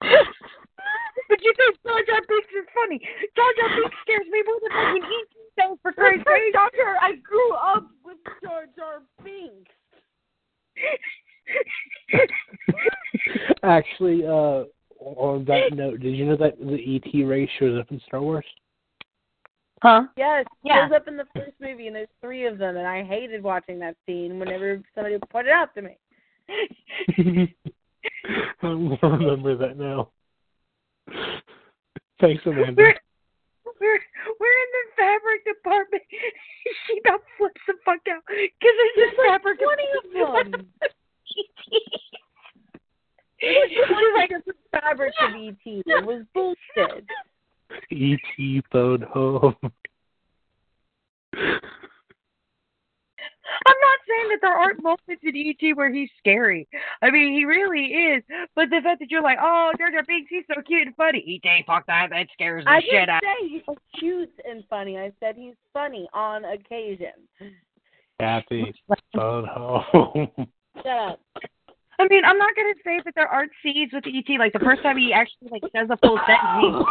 but 0.00 1.40
you 1.40 1.52
think 1.56 1.76
Jar 1.86 2.00
Jar 2.06 2.20
Binks 2.28 2.52
is 2.52 2.68
funny? 2.74 3.00
Jar 3.36 3.50
Jar 3.56 3.68
Binks 3.80 3.96
scares 4.02 4.26
me 4.30 4.42
more 4.44 4.60
than 4.60 4.70
fucking 4.70 5.04
E.T. 5.04 5.36
does 5.56 5.78
for 5.80 5.92
Christ's 5.92 6.24
sake. 6.26 6.52
Doctor, 6.52 6.96
I 7.00 7.16
grew 7.22 7.52
up 7.54 7.88
with 8.04 8.18
Jar 8.42 8.64
Jar 8.76 9.02
Binks. 9.24 9.70
Actually, 13.62 14.26
uh, 14.26 14.64
on 15.00 15.44
that 15.46 15.72
note, 15.72 16.00
did 16.00 16.14
you 16.14 16.26
know 16.26 16.36
that 16.36 16.58
the 16.58 16.76
ET 16.96 17.26
race 17.26 17.48
shows 17.58 17.78
up 17.80 17.90
in 17.90 18.00
Star 18.06 18.20
Wars? 18.20 18.44
Huh? 19.82 20.04
Yes, 20.16 20.44
Yeah. 20.62 20.86
shows 20.88 20.96
up 20.96 21.08
in 21.08 21.16
the 21.16 21.26
first 21.34 21.52
movie, 21.60 21.86
and 21.86 21.96
there's 21.96 22.08
three 22.20 22.46
of 22.46 22.58
them, 22.58 22.76
and 22.76 22.86
I 22.86 23.02
hated 23.02 23.42
watching 23.42 23.78
that 23.78 23.96
scene 24.06 24.38
whenever 24.38 24.82
somebody 24.94 25.18
pointed 25.30 25.50
it 25.50 25.54
out 25.54 25.74
to 25.74 25.82
me. 25.82 25.96
I'll 28.62 28.98
remember 29.02 29.56
that 29.56 29.78
now. 29.78 30.10
Thanks, 32.20 32.44
Amanda. 32.44 32.74
We're, 32.76 32.94
we're, 33.80 34.00
we're 34.38 34.58
in 34.60 34.70
the 34.74 34.84
fabric 34.96 35.44
department. 35.46 36.02
she 36.86 37.00
about 37.06 37.22
flips 37.38 37.60
the 37.66 37.74
fuck 37.84 38.00
out 38.12 38.22
because 38.28 38.52
there's 38.60 38.92
There's 38.96 39.10
just 39.10 39.18
like 39.18 39.28
fabric. 39.30 39.58
20 39.60 39.82
of 39.96 40.52
them. 40.52 40.66
It 43.42 43.88
was 43.88 44.14
like 44.18 44.30
a 44.32 44.78
fabric 44.78 45.14
of 45.22 45.30
ET. 45.34 45.56
It 45.64 46.04
was 46.04 46.24
bullshit. 46.34 47.06
E.T. 47.90 48.62
phone 48.72 49.02
home. 49.02 49.56
I'm 53.66 53.76
not 53.80 53.98
saying 54.08 54.28
that 54.30 54.38
there 54.42 54.54
aren't 54.56 54.82
moments 54.82 55.22
in 55.22 55.36
ET 55.36 55.76
where 55.76 55.92
he's 55.92 56.08
scary. 56.18 56.68
I 57.02 57.10
mean, 57.10 57.32
he 57.32 57.44
really 57.44 57.86
is. 57.86 58.22
But 58.54 58.70
the 58.70 58.80
fact 58.82 59.00
that 59.00 59.10
you're 59.10 59.22
like, 59.22 59.38
oh, 59.40 59.72
Jar 59.76 59.90
Jar 59.90 60.02
Binks, 60.06 60.30
he's 60.30 60.44
so 60.52 60.62
cute 60.62 60.86
and 60.86 60.96
funny. 60.96 61.40
ET, 61.44 61.64
fuck 61.66 61.86
that. 61.86 62.08
That 62.10 62.28
scares 62.32 62.64
the 62.64 62.70
I 62.70 62.80
shit 62.80 62.90
didn't 62.92 63.10
out. 63.10 63.22
say 63.22 63.48
he's 63.48 63.62
cute 63.98 64.32
and 64.48 64.64
funny. 64.70 64.98
I 64.98 65.12
said 65.20 65.36
he's 65.36 65.54
funny 65.72 66.08
on 66.14 66.44
occasion. 66.44 67.12
Kathy, 68.20 68.72
phone 69.14 69.46
home. 69.46 70.28
Shut 70.76 70.86
up. 70.86 71.20
I 71.98 72.08
mean, 72.08 72.24
I'm 72.24 72.38
not 72.38 72.54
gonna 72.56 72.74
say 72.82 73.00
that 73.04 73.14
there 73.14 73.28
aren't 73.28 73.52
seeds 73.62 73.92
with 73.92 74.04
ET. 74.06 74.38
Like 74.38 74.54
the 74.54 74.58
first 74.60 74.82
time 74.82 74.96
he 74.96 75.12
actually 75.12 75.48
like 75.50 75.62
says 75.76 75.88
a 75.90 75.98
full 75.98 76.18
sentence, 76.26 76.86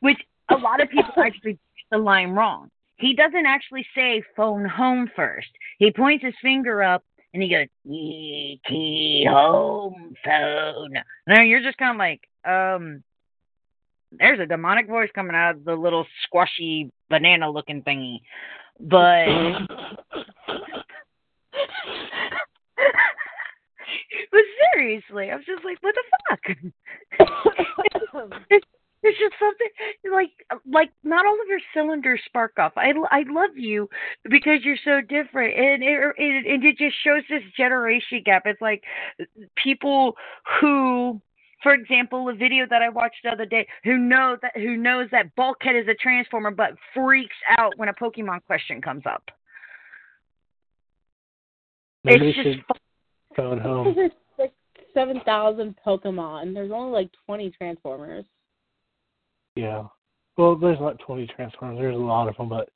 which 0.00 0.18
a 0.50 0.56
lot 0.56 0.82
of 0.82 0.88
people 0.90 1.12
actually 1.16 1.52
get 1.52 1.60
the 1.90 1.98
line 1.98 2.30
wrong. 2.30 2.70
He 2.96 3.14
doesn't 3.14 3.46
actually 3.46 3.86
say 3.94 4.22
phone 4.36 4.64
home 4.64 5.10
first. 5.14 5.48
He 5.78 5.90
points 5.90 6.24
his 6.24 6.34
finger 6.40 6.82
up 6.82 7.04
and 7.34 7.42
he 7.42 7.50
goes 7.50 7.66
ET 7.84 9.30
home 9.30 10.14
phone. 10.24 10.94
Now 11.26 11.42
you're 11.42 11.62
just 11.62 11.76
kind 11.76 11.90
of 11.90 11.98
like, 11.98 12.22
um, 12.44 13.02
there's 14.12 14.40
a 14.40 14.46
demonic 14.46 14.88
voice 14.88 15.10
coming 15.14 15.36
out 15.36 15.56
of 15.56 15.64
the 15.64 15.74
little 15.74 16.06
squashy 16.24 16.90
banana 17.10 17.50
looking 17.50 17.82
thingy, 17.82 18.20
but. 18.80 19.26
but 24.30 24.40
seriously, 24.72 25.30
I 25.30 25.36
was 25.36 25.44
just 25.44 25.64
like, 25.64 25.78
what 25.82 25.94
the 25.94 26.02
fuck? 26.28 26.40
It's 29.16 29.32
just 29.32 29.40
something 29.40 30.12
like 30.12 30.30
like 30.70 30.90
not 31.04 31.26
all 31.26 31.34
of 31.34 31.48
your 31.48 31.60
cylinders 31.74 32.20
spark 32.26 32.52
off. 32.58 32.72
I, 32.76 32.92
I 33.10 33.24
love 33.28 33.56
you 33.56 33.88
because 34.24 34.60
you're 34.62 34.76
so 34.84 35.00
different, 35.00 35.58
and 35.58 35.82
it, 35.82 35.86
er, 35.86 36.14
it 36.16 36.46
and 36.46 36.64
it 36.64 36.78
just 36.78 36.96
shows 37.02 37.22
this 37.28 37.42
generation 37.56 38.22
gap. 38.24 38.42
It's 38.46 38.60
like 38.60 38.82
people 39.62 40.14
who. 40.60 41.20
For 41.62 41.72
example, 41.72 42.28
a 42.28 42.34
video 42.34 42.66
that 42.68 42.82
I 42.82 42.90
watched 42.90 43.16
the 43.24 43.30
other 43.30 43.46
day, 43.46 43.66
who 43.82 43.96
know 43.96 44.36
that 44.42 44.52
who 44.56 44.76
knows 44.76 45.08
that 45.10 45.34
Bulkhead 45.34 45.74
is 45.74 45.88
a 45.88 45.94
transformer, 45.94 46.50
but 46.50 46.72
freaks 46.94 47.34
out 47.58 47.72
when 47.76 47.88
a 47.88 47.94
Pokemon 47.94 48.44
question 48.44 48.80
comes 48.80 49.02
up. 49.04 49.24
Maybe 52.04 52.28
it's 52.28 52.36
just 52.36 52.48
should 52.48 52.64
phone 53.34 53.58
home. 53.58 53.94
There's 53.96 54.12
like 54.38 54.52
7,000 54.94 55.74
Pokemon. 55.84 56.54
There's 56.54 56.70
only 56.72 56.92
like 56.92 57.10
20 57.26 57.50
Transformers. 57.58 58.26
Yeah. 59.56 59.84
Well, 60.36 60.54
there's 60.56 60.78
not 60.78 60.98
20 61.00 61.26
Transformers. 61.28 61.78
There's 61.78 61.94
a 61.96 61.98
lot 61.98 62.28
of 62.28 62.36
them, 62.36 62.48
but 62.48 62.68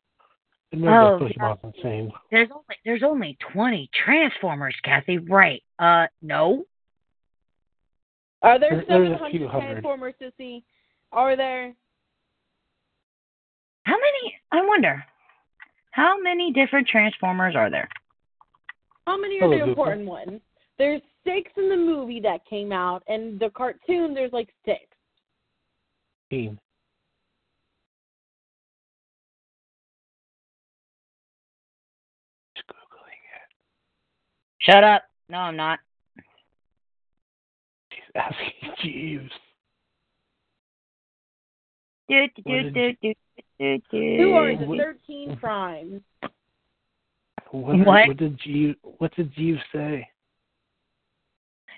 it 0.72 0.78
Oh, 0.82 1.18
makes 1.18 1.36
Pokemon's 1.36 1.58
insane. 1.76 2.10
There's 2.30 2.48
only 2.50 2.76
there's 2.84 3.02
only 3.02 3.36
twenty 3.52 3.90
Transformers, 3.92 4.74
Kathy. 4.84 5.18
Right? 5.18 5.62
Uh, 5.78 6.06
no. 6.22 6.64
Are 8.42 8.58
there 8.58 8.70
There- 8.70 8.84
there's 8.86 9.08
a 9.08 9.12
700 9.18 9.30
few 9.30 9.48
hundred. 9.48 9.66
Transformers, 9.72 10.14
Sissy? 10.20 10.62
Are 11.12 11.36
there? 11.36 11.74
How 13.84 13.96
many? 13.96 14.38
I 14.52 14.64
wonder. 14.64 15.04
How 15.90 16.18
many 16.20 16.52
different 16.52 16.86
Transformers 16.86 17.56
are 17.56 17.68
there? 17.68 17.88
How 19.06 19.18
many 19.18 19.38
are 19.38 19.48
Hello, 19.48 19.50
the 19.58 19.64
Google. 19.66 19.70
important 19.84 20.06
ones? 20.06 20.40
There's 20.78 21.02
six 21.24 21.50
in 21.56 21.68
the 21.68 21.76
movie 21.76 22.20
that 22.20 22.44
came 22.46 22.70
out, 22.72 23.02
and 23.08 23.38
the 23.40 23.50
cartoon 23.50 24.14
there's 24.14 24.32
like 24.32 24.54
six. 24.64 24.80
Team. 26.30 26.58
Shut 34.60 34.84
up. 34.84 35.02
No, 35.28 35.38
I'm 35.38 35.56
not. 35.56 35.78
She's 37.92 38.02
asking 38.14 38.70
Jeeves. 38.82 39.30
Do, 42.08 42.26
do, 42.26 42.42
What 42.42 42.62
do, 42.62 42.70
did 42.70 42.96
do, 43.00 43.14
do, 43.60 43.78
do, 43.90 44.16
Who 44.18 44.32
are 44.32 44.56
the 44.56 44.94
13 45.06 45.36
primes? 45.36 46.02
What, 47.50 47.76
did- 47.76 47.86
What? 47.86 48.08
what 48.08 48.16
did 48.16 48.38
Jeeves 48.38 48.76
what 48.98 49.14
did 49.14 49.32
Jeeves 49.34 49.60
say? 49.72 50.08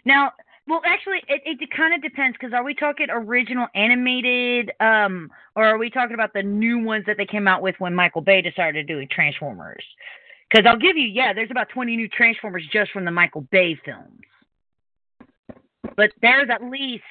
Now, 0.04 0.32
well, 0.66 0.80
actually, 0.84 1.18
it, 1.28 1.42
it 1.60 1.70
kind 1.76 1.92
of 1.94 2.02
depends 2.02 2.36
because 2.38 2.52
are 2.52 2.64
we 2.64 2.74
talking 2.74 3.08
original 3.10 3.66
animated, 3.74 4.70
um, 4.80 5.30
or 5.56 5.64
are 5.64 5.78
we 5.78 5.90
talking 5.90 6.14
about 6.14 6.32
the 6.34 6.42
new 6.42 6.78
ones 6.78 7.04
that 7.06 7.16
they 7.16 7.26
came 7.26 7.48
out 7.48 7.62
with 7.62 7.74
when 7.78 7.94
Michael 7.94 8.20
Bay 8.20 8.42
decided 8.42 8.86
to 8.86 8.94
do 9.00 9.06
Transformers? 9.06 9.84
Because 10.52 10.66
I'll 10.66 10.76
give 10.78 10.98
you, 10.98 11.08
yeah, 11.08 11.32
there's 11.32 11.50
about 11.50 11.70
20 11.70 11.96
new 11.96 12.08
Transformers 12.08 12.66
just 12.70 12.90
from 12.90 13.06
the 13.06 13.10
Michael 13.10 13.40
Bay 13.50 13.78
films. 13.84 14.20
But 15.96 16.12
there's 16.20 16.50
at 16.50 16.62
least, 16.62 17.04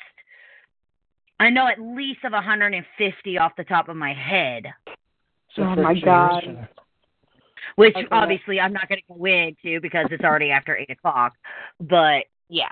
I 1.40 1.50
know 1.50 1.68
at 1.68 1.82
least 1.82 2.24
of 2.24 2.34
150 2.34 3.38
off 3.40 3.56
the 3.58 3.64
top 3.64 3.90
of 3.90 3.96
my 3.96 4.14
head, 4.14 4.66
So 5.56 5.64
Oh 5.64 5.76
my 5.76 5.94
God. 5.96 6.42
generation- 6.42 6.68
which 7.76 7.96
Okay. 7.96 8.08
obviously 8.12 8.60
I'm 8.60 8.74
not 8.74 8.88
going 8.88 9.02
to 9.02 9.14
go 9.14 9.26
into 9.26 9.80
because 9.82 10.08
it's 10.12 10.24
already 10.24 10.52
after 10.52 10.76
8 10.76 10.90
o'clock. 10.90 11.36
But 11.80 12.28
yeah. 12.48 12.72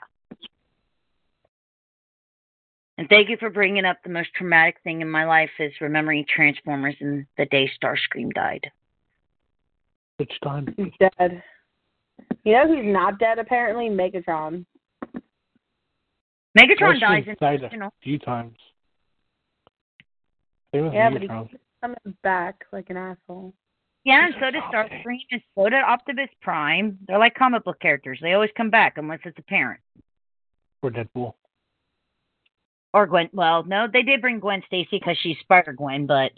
And 2.97 3.07
thank 3.09 3.29
you 3.29 3.37
for 3.37 3.49
bringing 3.49 3.85
up 3.85 4.01
the 4.03 4.09
most 4.09 4.33
traumatic 4.33 4.79
thing 4.83 5.01
in 5.01 5.09
my 5.09 5.25
life 5.25 5.51
is 5.59 5.73
remembering 5.81 6.25
Transformers 6.25 6.95
and 6.99 7.25
the 7.37 7.45
day 7.45 7.69
Starscream 7.81 8.31
died. 8.33 8.71
Which 10.19 10.33
time? 10.43 10.67
He's 10.75 10.91
dead. 10.99 11.41
You 12.43 12.51
know 12.53 12.67
who's 12.67 12.83
not 12.85 13.19
dead 13.19 13.39
apparently? 13.39 13.85
Megatron. 13.87 14.65
Megatron 16.57 16.99
dies 16.99 17.23
in 17.25 17.29
the 17.29 17.35
died 17.39 17.61
original. 17.63 17.87
a 17.87 18.03
few 18.03 18.19
times. 18.19 18.57
Same 20.75 20.83
with 20.85 20.93
Yeah, 20.93 21.09
but 21.09 21.21
Megatron. 21.21 21.47
he's 21.49 21.59
coming 21.81 22.17
back 22.21 22.65
like 22.73 22.89
an 22.89 22.97
asshole. 22.97 23.53
Yeah, 24.03 24.25
and 24.25 24.35
so 24.41 24.47
a 24.47 24.51
does 24.51 24.61
zombie. 24.73 24.95
Starscream, 25.05 25.19
and 25.31 25.41
so 25.55 25.63
did 25.69 25.75
Optimus 25.83 26.29
Prime. 26.41 26.97
They're 27.07 27.17
like 27.19 27.35
comic 27.35 27.63
book 27.63 27.79
characters. 27.79 28.19
They 28.21 28.33
always 28.33 28.49
come 28.57 28.69
back 28.69 28.97
unless 28.97 29.19
it's 29.23 29.39
a 29.39 29.43
parent. 29.43 29.79
Or 30.81 30.91
Deadpool. 30.91 31.33
Or 32.93 33.07
Gwen. 33.07 33.29
Well, 33.31 33.63
no, 33.63 33.87
they 33.91 34.01
did 34.01 34.19
bring 34.19 34.39
Gwen 34.41 34.63
Stacy 34.67 34.99
because 34.99 35.17
she's 35.21 35.37
Spider 35.43 35.71
Gwen, 35.71 36.07
but 36.07 36.31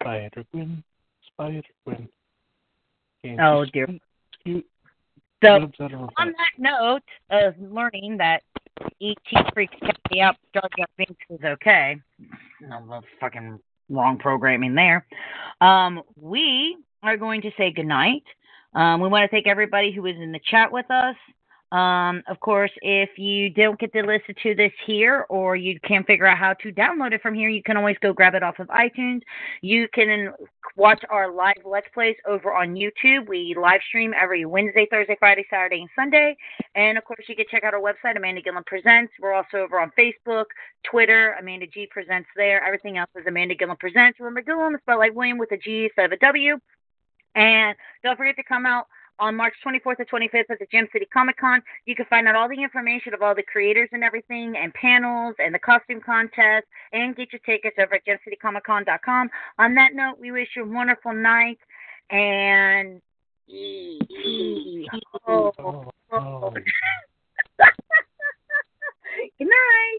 Spider 0.00 0.44
Gwen. 0.52 0.84
Can't 3.22 3.40
oh 3.40 3.64
dear. 3.72 3.88
So 4.44 4.60
rubs 5.42 5.80
out 5.80 5.92
of 5.92 6.00
her 6.00 6.06
on 6.18 6.32
that 6.32 6.58
note 6.58 7.02
of 7.30 7.54
learning 7.58 8.18
that 8.18 8.42
ET 9.00 9.16
freaks 9.54 9.74
Kathy 9.80 10.20
out, 10.20 10.36
Jar 10.52 10.68
Jar 10.76 10.86
Binks 10.98 11.14
is 11.30 11.40
okay. 11.44 11.96
No 12.60 13.02
fucking 13.20 13.58
wrong 13.88 14.18
programming 14.18 14.74
there. 14.74 15.06
Um, 15.60 16.02
we 16.16 16.76
are 17.02 17.16
going 17.16 17.40
to 17.42 17.50
say 17.56 17.72
goodnight. 17.72 18.24
Um, 18.74 19.00
we 19.00 19.08
want 19.08 19.24
to 19.24 19.28
thank 19.28 19.46
everybody 19.46 19.92
who 19.92 20.02
was 20.02 20.16
in 20.16 20.32
the 20.32 20.40
chat 20.50 20.70
with 20.70 20.90
us. 20.90 21.16
Um, 21.72 22.24
of 22.26 22.40
course, 22.40 22.72
if 22.82 23.10
you 23.16 23.48
don't 23.48 23.78
get 23.78 23.92
to 23.92 24.02
listen 24.02 24.34
to 24.42 24.54
this 24.56 24.72
here 24.86 25.24
or 25.28 25.54
you 25.54 25.78
can't 25.80 26.04
figure 26.04 26.26
out 26.26 26.36
how 26.36 26.54
to 26.54 26.72
download 26.72 27.12
it 27.12 27.22
from 27.22 27.32
here, 27.32 27.48
you 27.48 27.62
can 27.62 27.76
always 27.76 27.96
go 28.02 28.12
grab 28.12 28.34
it 28.34 28.42
off 28.42 28.58
of 28.58 28.66
iTunes. 28.68 29.20
You 29.62 29.86
can 29.94 30.32
watch 30.76 31.00
our 31.10 31.32
live 31.32 31.58
Let's 31.64 31.86
Plays 31.94 32.16
over 32.26 32.52
on 32.52 32.74
YouTube. 32.74 33.28
We 33.28 33.54
live 33.60 33.80
stream 33.88 34.12
every 34.20 34.44
Wednesday, 34.46 34.88
Thursday, 34.90 35.16
Friday, 35.20 35.46
Saturday, 35.48 35.80
and 35.80 35.90
Sunday. 35.94 36.36
And 36.74 36.98
of 36.98 37.04
course, 37.04 37.24
you 37.28 37.36
can 37.36 37.46
check 37.48 37.62
out 37.62 37.72
our 37.72 37.80
website, 37.80 38.16
Amanda 38.16 38.42
Gilliam 38.42 38.64
Presents. 38.64 39.12
We're 39.20 39.34
also 39.34 39.58
over 39.58 39.78
on 39.78 39.92
Facebook, 39.96 40.46
Twitter, 40.82 41.36
Amanda 41.38 41.68
G 41.68 41.86
Presents 41.88 42.28
there. 42.36 42.64
Everything 42.64 42.98
else 42.98 43.10
is 43.14 43.26
Amanda 43.28 43.54
Gilliam 43.54 43.76
Presents. 43.76 44.18
Remember, 44.18 44.42
Gilliam 44.42 44.74
is 44.74 44.80
spelled 44.80 44.98
like 44.98 45.14
William 45.14 45.38
with 45.38 45.52
a 45.52 45.56
G 45.56 45.84
instead 45.84 46.06
of 46.06 46.12
a 46.12 46.16
W. 46.16 46.58
And 47.36 47.76
don't 48.02 48.16
forget 48.16 48.34
to 48.36 48.42
come 48.42 48.66
out 48.66 48.88
on 49.20 49.36
March 49.36 49.54
24th 49.64 49.98
to 49.98 50.04
25th 50.06 50.50
at 50.50 50.58
the 50.58 50.66
Gem 50.72 50.88
City 50.92 51.06
Comic 51.12 51.36
Con. 51.36 51.62
You 51.86 51.94
can 51.94 52.06
find 52.06 52.26
out 52.26 52.34
all 52.34 52.48
the 52.48 52.60
information 52.62 53.14
of 53.14 53.22
all 53.22 53.34
the 53.34 53.42
creators 53.42 53.88
and 53.92 54.02
everything, 54.02 54.56
and 54.56 54.74
panels, 54.74 55.36
and 55.38 55.54
the 55.54 55.58
costume 55.58 56.00
contest, 56.00 56.66
and 56.92 57.14
get 57.14 57.32
your 57.32 57.40
tickets 57.46 57.76
over 57.78 57.94
at 57.94 58.02
gemcitycomiccon.com. 58.06 59.30
On 59.58 59.74
that 59.74 59.94
note, 59.94 60.18
we 60.18 60.32
wish 60.32 60.48
you 60.56 60.64
a 60.64 60.66
wonderful 60.66 61.12
night, 61.12 61.58
and 62.10 63.00
Oh, 65.26 65.90
oh. 66.12 66.50
Good 69.38 69.48
night. 69.48 69.98